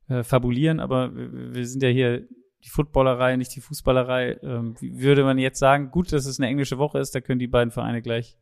äh, 0.08 0.24
fabulieren, 0.24 0.80
aber 0.80 1.16
wir, 1.16 1.54
wir 1.54 1.68
sind 1.68 1.84
ja 1.84 1.90
hier 1.90 2.28
die 2.64 2.70
Footballerei, 2.70 3.36
nicht 3.36 3.56
die 3.56 3.62
Fußballerei. 3.62 4.40
Ähm, 4.42 4.76
würde 4.82 5.24
man 5.24 5.38
jetzt 5.38 5.60
sagen, 5.60 5.92
gut, 5.92 6.12
dass 6.12 6.26
es 6.26 6.40
eine 6.40 6.48
englische 6.48 6.78
Woche 6.78 7.00
ist, 7.00 7.14
da 7.16 7.22
können 7.22 7.40
die 7.40 7.48
beiden 7.48 7.72
Vereine 7.72 8.02
gleich 8.02 8.38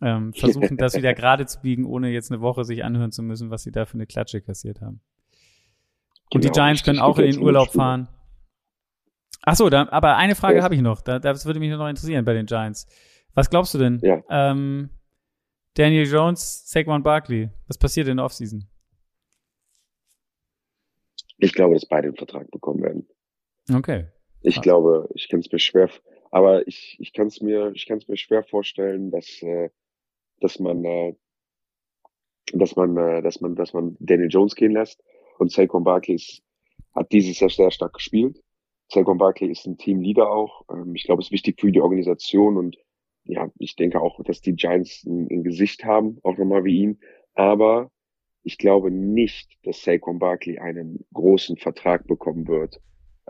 ähm, 0.00 0.32
versuchen, 0.34 0.76
das 0.76 0.96
wieder 0.96 1.14
gerade 1.14 1.46
zu 1.46 1.60
biegen, 1.60 1.84
ohne 1.84 2.10
jetzt 2.10 2.30
eine 2.30 2.40
Woche 2.40 2.64
sich 2.64 2.84
anhören 2.84 3.12
zu 3.12 3.22
müssen, 3.22 3.50
was 3.50 3.62
sie 3.62 3.72
da 3.72 3.84
für 3.84 3.94
eine 3.94 4.06
Klatsche 4.06 4.40
kassiert 4.40 4.80
haben. 4.80 5.00
Und 6.32 6.40
genau, 6.40 6.52
die 6.52 6.58
Giants 6.58 6.82
können 6.82 6.98
auch 6.98 7.18
in 7.18 7.30
den 7.32 7.40
Urlaub 7.40 7.72
fahren. 7.72 8.08
Ach 9.42 9.54
so, 9.54 9.70
da, 9.70 9.88
aber 9.90 10.16
eine 10.16 10.34
Frage 10.34 10.58
Ja. 10.58 10.64
habe 10.64 10.74
ich 10.74 10.80
noch. 10.80 11.00
Da, 11.02 11.20
das 11.20 11.46
würde 11.46 11.60
mich 11.60 11.70
noch 11.70 11.88
interessieren 11.88 12.24
bei 12.24 12.32
den 12.34 12.46
Giants. 12.46 12.88
Was 13.34 13.48
glaubst 13.48 13.74
du 13.74 13.78
denn? 13.78 14.00
Ja. 14.02 14.22
Ähm, 14.28 14.90
Daniel 15.74 16.06
Jones, 16.06 16.68
Saquon 16.68 17.02
Barkley. 17.02 17.50
Was 17.68 17.78
passiert 17.78 18.08
in 18.08 18.16
der 18.16 18.24
Offseason? 18.26 18.66
Ich 21.38 21.52
glaube, 21.52 21.74
dass 21.74 21.86
beide 21.86 22.08
einen 22.08 22.16
Vertrag 22.16 22.50
bekommen 22.50 22.82
werden. 22.82 23.06
Okay. 23.72 24.06
Ich 24.42 24.54
Krass. 24.54 24.62
glaube, 24.62 25.08
ich 25.14 25.28
kann 25.28 25.40
es 25.40 25.50
mir 25.50 25.58
schwer, 25.58 25.90
aber 26.30 26.66
ich, 26.68 26.96
ich 27.00 27.12
kann 27.12 27.26
es 27.26 27.40
mir, 27.40 27.72
ich 27.74 27.86
kann 27.86 27.98
es 27.98 28.06
mir 28.06 28.16
schwer 28.16 28.44
vorstellen, 28.44 29.10
dass, 29.10 29.42
äh, 29.42 29.70
dass 30.40 30.58
man, 30.60 30.84
äh, 30.84 31.14
dass 32.52 32.76
man, 32.76 32.96
äh, 32.96 33.22
dass 33.22 33.40
man, 33.40 33.56
dass 33.56 33.72
man 33.72 33.96
Daniel 33.98 34.28
Jones 34.30 34.54
gehen 34.54 34.72
lässt 34.72 35.02
und 35.38 35.50
Saquon 35.50 35.84
Barkley 35.84 36.20
hat 36.94 37.10
dieses 37.12 37.40
Jahr 37.40 37.50
sehr 37.50 37.70
stark 37.70 37.94
gespielt. 37.94 38.40
Saquon 38.88 39.18
Barkley 39.18 39.50
ist 39.50 39.66
ein 39.66 39.78
Teamleader 39.78 40.30
auch. 40.30 40.62
Ähm, 40.70 40.94
ich 40.94 41.04
glaube, 41.04 41.22
es 41.22 41.28
ist 41.28 41.32
wichtig 41.32 41.60
für 41.60 41.72
die 41.72 41.80
Organisation 41.80 42.56
und 42.56 42.76
ja, 43.24 43.50
ich 43.58 43.74
denke 43.74 44.00
auch, 44.00 44.22
dass 44.22 44.40
die 44.40 44.54
Giants 44.54 45.04
ein, 45.04 45.26
ein 45.28 45.42
Gesicht 45.42 45.84
haben, 45.84 46.18
auch 46.22 46.38
nochmal 46.38 46.62
wie 46.64 46.82
ihn. 46.82 47.00
Aber 47.34 47.90
ich 48.44 48.58
glaube 48.58 48.92
nicht, 48.92 49.58
dass 49.64 49.82
Saquon 49.82 50.20
Barkley 50.20 50.58
einen 50.60 51.04
großen 51.12 51.56
Vertrag 51.56 52.06
bekommen 52.06 52.46
wird 52.46 52.80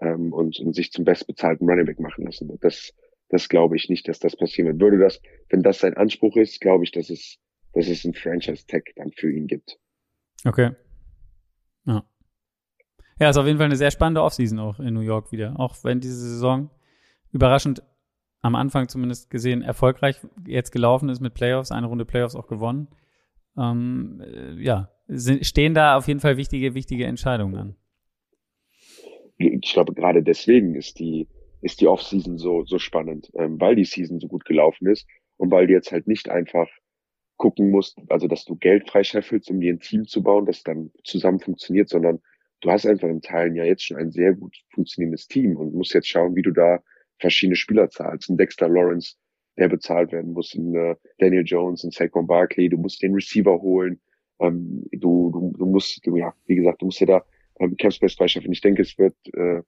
ähm, 0.01 0.33
und, 0.33 0.59
und 0.61 0.75
sich 0.75 0.93
zum 0.93 1.05
bestbezahlten 1.05 1.69
Running 1.69 1.87
Back 1.87 2.01
machen 2.01 2.25
lassen 2.25 2.49
wird. 2.49 2.63
Das, 2.65 2.95
das 3.29 3.49
glaube 3.49 3.77
ich 3.77 3.89
nicht, 3.89 4.09
dass 4.09 4.19
das 4.19 4.37
passieren 4.37 4.69
wird. 4.69 4.81
Würde 4.81 4.99
das, 4.99 5.21
wenn 5.51 5.63
das 5.63 5.81
sein 5.81 5.97
Anspruch 5.97 6.37
ist, 6.37 6.61
glaube 6.61 6.85
ich, 6.85 6.93
dass 6.93 7.11
es, 7.11 7.39
dass 7.73 7.89
es 7.89 8.05
ein 8.05 8.15
Franchise-Tag 8.15 8.93
dann 8.97 9.13
für 9.13 9.33
ihn 9.33 9.47
gibt. 9.47 9.79
Okay. 10.45 10.73
Ja. 11.85 12.05
Ja, 13.19 13.31
ist 13.31 13.37
auf 13.37 13.47
jeden 13.47 13.59
Fall 13.59 13.67
eine 13.67 13.77
sehr 13.77 13.91
spannende 13.91 14.23
Offseason 14.23 14.59
auch 14.59 14.79
in 14.79 14.93
New 14.93 15.01
York 15.01 15.33
wieder. 15.33 15.59
Auch 15.59 15.77
wenn 15.85 16.01
diese 16.01 16.17
Saison 16.17 16.71
überraschend 17.33 17.83
am 18.43 18.55
Anfang 18.55 18.89
zumindest 18.89 19.31
gesehen 19.31 19.63
erfolgreich 19.63 20.21
jetzt 20.47 20.71
gelaufen 20.71 21.09
ist 21.09 21.21
mit 21.21 21.35
Playoffs, 21.35 21.73
eine 21.73 21.87
Runde 21.87 22.05
Playoffs 22.05 22.37
auch 22.37 22.47
gewonnen. 22.47 22.89
Ähm, 23.57 24.23
äh, 24.25 24.63
ja, 24.63 24.91
sind, 25.09 25.47
stehen 25.47 25.75
da 25.75 25.97
auf 25.97 26.07
jeden 26.09 26.21
Fall 26.21 26.37
wichtige, 26.37 26.75
wichtige 26.75 27.07
Entscheidungen 27.07 27.57
an. 27.57 27.77
Ich 29.39 29.73
glaube, 29.73 29.95
gerade 29.95 30.23
deswegen 30.23 30.75
ist 30.75 30.99
die, 30.99 31.29
ist 31.61 31.81
die 31.81 31.89
Offseason 31.89 32.39
so, 32.39 32.65
so 32.65 32.79
spannend, 32.79 33.31
ähm, 33.35 33.61
weil 33.61 33.77
die 33.77 33.85
Season 33.85 34.21
so 34.21 34.29
gut 34.29 34.45
gelaufen 34.45 34.87
ist 34.87 35.07
und 35.37 35.51
weil 35.51 35.67
du 35.67 35.73
jetzt 35.73 35.93
halt 35.93 36.07
nicht 36.07 36.29
einfach 36.29 36.69
gucken 37.37 37.71
musst, 37.71 37.99
also 38.09 38.29
dass 38.29 38.45
du 38.45 38.57
Geld 38.57 38.89
freischeffelst, 38.89 39.51
um 39.51 39.61
dir 39.61 39.73
ein 39.73 39.81
Team 39.81 40.07
zu 40.07 40.23
bauen, 40.23 40.47
das 40.47 40.63
dann 40.63 40.91
zusammen 41.05 41.41
funktioniert, 41.41 41.89
sondern 41.89 42.21
du 42.61 42.71
hast 42.71 42.87
einfach 42.87 43.09
in 43.09 43.21
Teilen 43.21 43.55
ja 43.55 43.65
jetzt 43.65 43.85
schon 43.85 43.99
ein 43.99 44.11
sehr 44.11 44.33
gut 44.33 44.57
funktionierendes 44.71 45.29
Team 45.29 45.57
und 45.57 45.75
musst 45.75 45.93
jetzt 45.93 46.09
schauen, 46.09 46.35
wie 46.35 46.43
du 46.43 46.51
da 46.51 46.83
verschiedene 47.19 47.57
Spieler 47.57 47.91
zahlst. 47.91 48.31
Ein 48.31 48.39
Dexter 48.39 48.69
Lawrence, 48.69 49.17
der 49.59 49.69
bezahlt 49.69 50.13
werden 50.13 50.33
muss, 50.33 50.55
ein 50.55 50.75
äh, 50.75 50.97
Daniel 51.19 51.45
Jones, 51.45 51.85
ein 51.85 51.91
Saquon 51.91 52.27
Barkley, 52.27 52.69
du 52.69 52.79
musst 52.79 53.03
den 53.03 53.15
Receiver 53.15 53.61
holen, 53.61 54.01
ähm, 54.41 54.85
du, 54.93 55.31
du, 55.31 55.53
du 55.57 55.67
musst, 55.67 56.07
du, 56.07 56.17
ja, 56.17 56.35
wie 56.47 56.57
gesagt, 56.57 56.83
du 56.83 56.87
musst 56.87 57.01
dir 57.01 57.07
da 57.07 57.25
ähm, 57.61 57.77
Capspace 57.77 58.15
freischeffeln. 58.15 58.53
Ich 58.53 58.61
denke, 58.61 58.83
es 58.83 58.99
wird, 58.99 59.15
äh, 59.35 59.63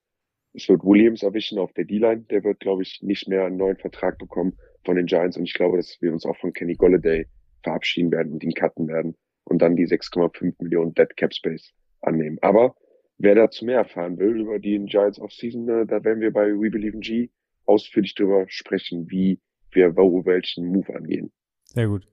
es 0.55 0.69
wird 0.69 0.83
Williams 0.85 1.23
erwischen 1.23 1.59
auf 1.59 1.73
der 1.75 1.85
D-Line. 1.85 2.25
Der 2.31 2.45
wird, 2.45 2.61
glaube 2.61 2.83
ich, 2.83 3.01
nicht 3.03 3.29
mehr 3.29 3.45
einen 3.45 3.57
neuen 3.57 3.77
Vertrag 3.77 4.19
bekommen 4.19 4.57
von 4.85 4.97
den 4.97 5.07
Giants 5.07 5.37
und 5.37 5.45
ich 5.45 5.55
glaube, 5.55 5.77
dass 5.77 5.99
wir 6.01 6.13
uns 6.13 6.25
auch 6.25 6.37
von 6.39 6.53
Kenny 6.53 6.75
Golladay 6.75 7.27
verabschieden 7.63 8.11
werden 8.11 8.33
und 8.33 8.43
ihn 8.43 8.55
cutten 8.55 8.89
werden 8.89 9.17
und 9.45 9.61
dann 9.61 9.77
die 9.77 9.87
6,5 9.87 10.55
Millionen 10.63 10.95
Dead 10.95 11.15
Cap 11.17 11.35
Space 11.35 11.73
annehmen. 12.01 12.39
Aber 12.43 12.77
wer 13.19 13.35
dazu 13.35 13.65
mehr 13.65 13.79
erfahren 13.79 14.19
will 14.19 14.41
über 14.41 14.59
die 14.59 14.79
Giants 14.85 15.21
Offseason, 15.21 15.69
äh, 15.69 15.87
da 15.87 16.05
werden 16.05 16.21
wir 16.21 16.33
bei 16.33 16.49
We 16.49 16.71
Believe 16.71 16.95
in 16.95 17.01
G 17.01 17.31
ausführlich 17.67 18.15
darüber 18.15 18.47
sprechen, 18.49 19.11
wie 19.11 19.41
wir 19.73 19.97
wo 19.97 20.25
welchen 20.25 20.67
Move 20.67 20.95
angehen. 20.95 21.31
Sehr 21.65 21.89
gut. 21.89 22.09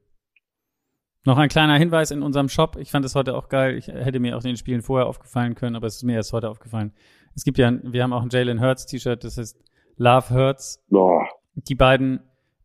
Noch 1.25 1.37
ein 1.37 1.49
kleiner 1.49 1.75
Hinweis 1.77 2.11
in 2.11 2.21
unserem 2.21 2.49
Shop. 2.49 2.77
Ich 2.79 2.91
fand 2.91 3.03
es 3.05 3.15
heute 3.15 3.35
auch 3.35 3.49
geil. 3.49 3.77
Ich 3.77 3.87
hätte 3.87 4.19
mir 4.19 4.37
auch 4.37 4.43
den 4.43 4.57
Spielen 4.57 4.81
vorher 4.81 5.07
aufgefallen 5.07 5.55
können, 5.55 5.75
aber 5.75 5.87
es 5.87 5.95
ist 5.97 6.03
mir 6.03 6.13
erst 6.15 6.33
heute 6.33 6.49
aufgefallen. 6.49 6.93
Es 7.35 7.43
gibt 7.43 7.57
ja, 7.57 7.71
wir 7.83 8.03
haben 8.03 8.13
auch 8.13 8.21
ein 8.21 8.29
Jalen 8.29 8.61
Hurts 8.61 8.85
T-Shirt, 8.85 9.23
das 9.23 9.37
heißt 9.37 9.57
Love 9.97 10.29
Hurts. 10.29 10.83
Oh, 10.91 11.21
Die 11.55 11.75
beiden, 11.75 12.19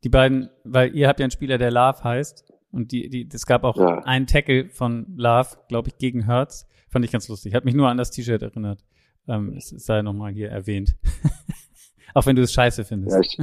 die 0.04 0.08
beiden, 0.10 0.50
weil 0.64 0.94
ihr 0.94 1.08
habt 1.08 1.20
ja 1.20 1.24
einen 1.24 1.30
Spieler, 1.30 1.56
der 1.58 1.70
Love 1.70 2.04
heißt. 2.04 2.44
Und 2.70 2.92
die, 2.92 3.08
die, 3.08 3.28
es 3.32 3.46
gab 3.46 3.64
auch 3.64 3.76
Ja. 3.76 3.98
einen 4.04 4.26
Tackle 4.26 4.68
von 4.68 5.06
Love, 5.16 5.56
glaube 5.68 5.88
ich, 5.88 5.98
gegen 5.98 6.26
Hurts. 6.28 6.68
Fand 6.88 7.04
ich 7.04 7.10
ganz 7.10 7.28
lustig. 7.28 7.54
Hat 7.54 7.64
mich 7.64 7.74
nur 7.74 7.88
an 7.88 7.96
das 7.96 8.10
T-Shirt 8.10 8.42
erinnert. 8.42 8.84
Ähm, 9.26 9.54
es 9.56 9.70
sei 9.70 10.02
nochmal 10.02 10.32
hier 10.32 10.50
erwähnt. 10.50 10.96
auch 12.14 12.26
wenn 12.26 12.36
du 12.36 12.42
es 12.42 12.52
scheiße 12.52 12.84
findest. 12.84 13.14
ja, 13.14 13.20
ich, 13.20 13.38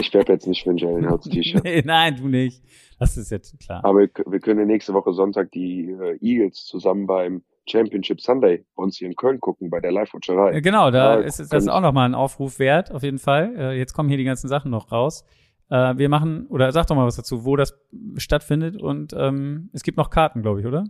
ich 0.00 0.14
werbe 0.14 0.32
jetzt 0.32 0.46
nicht 0.46 0.62
für 0.62 0.70
ein 0.70 0.76
Jalen 0.78 1.08
Hurts 1.08 1.28
T-Shirt. 1.30 1.64
nee, 1.64 1.82
nein, 1.84 2.16
du 2.16 2.28
nicht. 2.28 2.62
Das 2.98 3.16
ist 3.16 3.30
jetzt 3.30 3.58
klar. 3.60 3.84
Aber 3.84 4.00
wir, 4.00 4.40
können 4.40 4.66
nächste 4.66 4.94
Woche 4.94 5.12
Sonntag 5.12 5.50
die 5.52 5.90
äh, 5.90 6.18
Eagles 6.20 6.64
zusammen 6.66 7.06
beim 7.06 7.42
Championship 7.68 8.20
Sunday 8.20 8.64
bei 8.76 8.82
uns 8.82 8.96
hier 8.96 9.08
in 9.08 9.14
Köln 9.16 9.40
gucken, 9.40 9.70
bei 9.70 9.80
der 9.80 9.92
Live-Watcherei. 9.92 10.60
Genau, 10.60 10.90
da 10.90 11.14
Ja, 11.18 11.20
ist 11.20 11.38
das 11.38 11.50
ist 11.52 11.68
auch 11.68 11.80
nochmal 11.80 12.08
ein 12.08 12.14
Aufruf 12.14 12.58
wert, 12.58 12.90
auf 12.92 13.02
jeden 13.02 13.18
Fall. 13.18 13.54
Äh, 13.56 13.78
jetzt 13.78 13.92
kommen 13.92 14.08
hier 14.08 14.18
die 14.18 14.24
ganzen 14.24 14.48
Sachen 14.48 14.70
noch 14.70 14.90
raus. 14.92 15.24
Äh, 15.70 15.96
wir 15.96 16.08
machen, 16.08 16.46
oder 16.48 16.70
sag 16.72 16.86
doch 16.86 16.96
mal 16.96 17.06
was 17.06 17.16
dazu, 17.16 17.44
wo 17.44 17.56
das 17.56 17.78
stattfindet 18.16 18.80
und 18.80 19.14
ähm, 19.16 19.70
es 19.72 19.82
gibt 19.82 19.96
noch 19.96 20.10
Karten, 20.10 20.42
glaube 20.42 20.60
ich, 20.60 20.66
oder? 20.66 20.84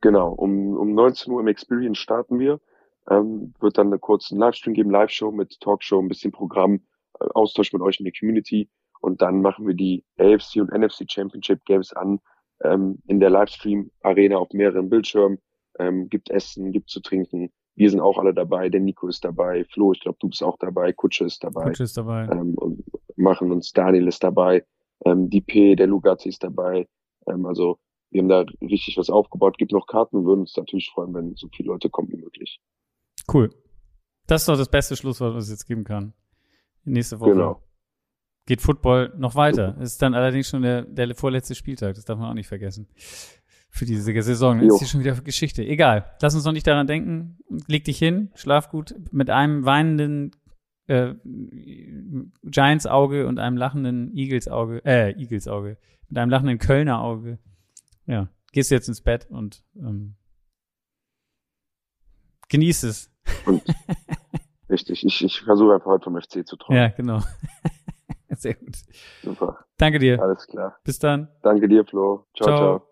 Genau, 0.00 0.32
um, 0.32 0.76
um 0.76 0.94
19 0.94 1.32
Uhr 1.32 1.40
im 1.40 1.46
Experience 1.48 1.98
starten 1.98 2.38
wir. 2.38 2.60
Ähm, 3.08 3.54
wird 3.60 3.78
dann 3.78 3.88
einen 3.88 4.00
kurzen 4.00 4.38
Livestream 4.38 4.74
geben, 4.74 4.90
Live-Show 4.90 5.32
mit 5.32 5.58
Talkshow, 5.60 6.00
ein 6.00 6.08
bisschen 6.08 6.32
Programm, 6.32 6.80
äh, 7.18 7.26
Austausch 7.34 7.72
mit 7.72 7.82
euch 7.82 7.98
in 7.98 8.04
der 8.04 8.12
Community. 8.18 8.68
Und 9.00 9.22
dann 9.22 9.40
machen 9.40 9.66
wir 9.66 9.74
die 9.74 10.04
AFC 10.18 10.56
und 10.56 10.70
NFC 10.72 11.10
Championship 11.10 11.64
Games 11.64 11.92
an 11.92 12.20
ähm, 12.62 12.98
in 13.06 13.20
der 13.20 13.30
Livestream-Arena 13.30 14.36
auf 14.36 14.52
mehreren 14.52 14.90
Bildschirmen. 14.90 15.38
Ähm, 15.78 16.08
gibt 16.08 16.30
Essen, 16.30 16.72
gibt 16.72 16.90
zu 16.90 17.00
trinken. 17.00 17.50
Wir 17.74 17.88
sind 17.88 18.00
auch 18.00 18.18
alle 18.18 18.34
dabei. 18.34 18.68
Der 18.68 18.80
Nico 18.80 19.08
ist 19.08 19.24
dabei. 19.24 19.64
Flo, 19.64 19.92
ich 19.92 20.00
glaube, 20.00 20.18
du 20.20 20.28
bist 20.28 20.42
auch 20.42 20.58
dabei. 20.58 20.92
Kutsche 20.92 21.24
ist 21.24 21.42
dabei. 21.42 21.64
Coach 21.64 21.80
ist 21.80 21.96
dabei. 21.96 22.28
ähm, 22.30 22.54
und 22.56 22.84
machen 23.16 23.52
uns. 23.52 23.72
Daniel 23.72 24.08
ist 24.08 24.22
dabei, 24.22 24.64
ähm, 25.04 25.30
die 25.30 25.40
P, 25.40 25.76
der 25.76 25.86
Lugazzi 25.86 26.28
ist 26.28 26.42
dabei. 26.42 26.88
Ähm, 27.26 27.46
also 27.46 27.78
wir 28.10 28.22
haben 28.22 28.28
da 28.28 28.44
richtig 28.60 28.96
was 28.96 29.08
aufgebaut, 29.08 29.56
gibt 29.58 29.72
noch 29.72 29.86
Karten 29.86 30.16
und 30.16 30.24
würden 30.24 30.40
uns 30.40 30.56
natürlich 30.56 30.90
freuen, 30.90 31.14
wenn 31.14 31.36
so 31.36 31.48
viele 31.54 31.68
Leute 31.68 31.88
kommen 31.90 32.10
wie 32.10 32.16
möglich. 32.16 32.60
Cool. 33.32 33.50
Das 34.26 34.42
ist 34.42 34.48
doch 34.48 34.56
das 34.56 34.68
beste 34.68 34.96
Schlusswort, 34.96 35.34
was 35.34 35.44
es 35.44 35.50
jetzt 35.50 35.66
geben 35.66 35.84
kann. 35.84 36.12
Nächste 36.84 37.20
Woche 37.20 37.30
Genau. 37.30 37.62
geht 38.46 38.60
Football 38.60 39.12
noch 39.18 39.34
weiter. 39.34 39.76
Es 39.80 39.92
ist 39.92 40.02
dann 40.02 40.14
allerdings 40.14 40.48
schon 40.48 40.62
der, 40.62 40.82
der 40.82 41.14
vorletzte 41.14 41.54
Spieltag, 41.54 41.94
das 41.94 42.04
darf 42.04 42.18
man 42.18 42.30
auch 42.30 42.34
nicht 42.34 42.48
vergessen. 42.48 42.88
Für 43.72 43.84
diese 43.84 44.02
Saison. 44.22 44.60
Jo. 44.60 44.74
ist 44.74 44.78
hier 44.80 44.88
schon 44.88 45.00
wieder 45.00 45.14
Geschichte. 45.20 45.64
Egal. 45.64 46.16
Lass 46.20 46.34
uns 46.34 46.44
noch 46.44 46.52
nicht 46.52 46.66
daran 46.66 46.86
denken. 46.88 47.38
Leg 47.68 47.84
dich 47.84 47.98
hin, 47.98 48.30
schlaf 48.34 48.68
gut 48.68 48.94
mit 49.12 49.30
einem 49.30 49.64
weinenden 49.64 50.32
äh, 50.88 51.14
Giants 52.42 52.86
Auge 52.86 53.28
und 53.28 53.38
einem 53.38 53.56
lachenden 53.56 54.12
Eagles 54.16 54.48
Auge, 54.48 54.84
äh, 54.84 55.12
Eagles 55.16 55.46
Auge, 55.46 55.78
mit 56.08 56.18
einem 56.18 56.30
lachenden 56.30 56.58
Kölner 56.58 57.00
Auge. 57.00 57.38
Ja, 58.06 58.28
gehst 58.52 58.72
jetzt 58.72 58.88
ins 58.88 59.02
Bett 59.02 59.26
und 59.30 59.62
ähm, 59.76 60.16
genieß 62.48 62.82
es. 62.82 63.09
Und 63.46 63.62
richtig, 64.68 65.04
ich, 65.04 65.24
ich 65.24 65.40
versuche 65.42 65.74
einfach 65.74 65.86
heute 65.86 66.04
vom 66.04 66.20
FC 66.20 66.46
zu 66.46 66.56
träumen. 66.56 66.82
Ja, 66.82 66.88
genau. 66.88 67.20
Sehr 68.30 68.54
gut. 68.54 68.76
Super, 69.22 69.64
Danke 69.76 69.98
dir. 69.98 70.20
alles 70.22 70.46
klar. 70.46 70.78
Bis 70.84 70.98
dann. 70.98 71.28
Danke 71.42 71.68
dir, 71.68 71.84
Flo. 71.84 72.26
ciao. 72.34 72.46
Ciao. 72.46 72.56
ciao. 72.58 72.89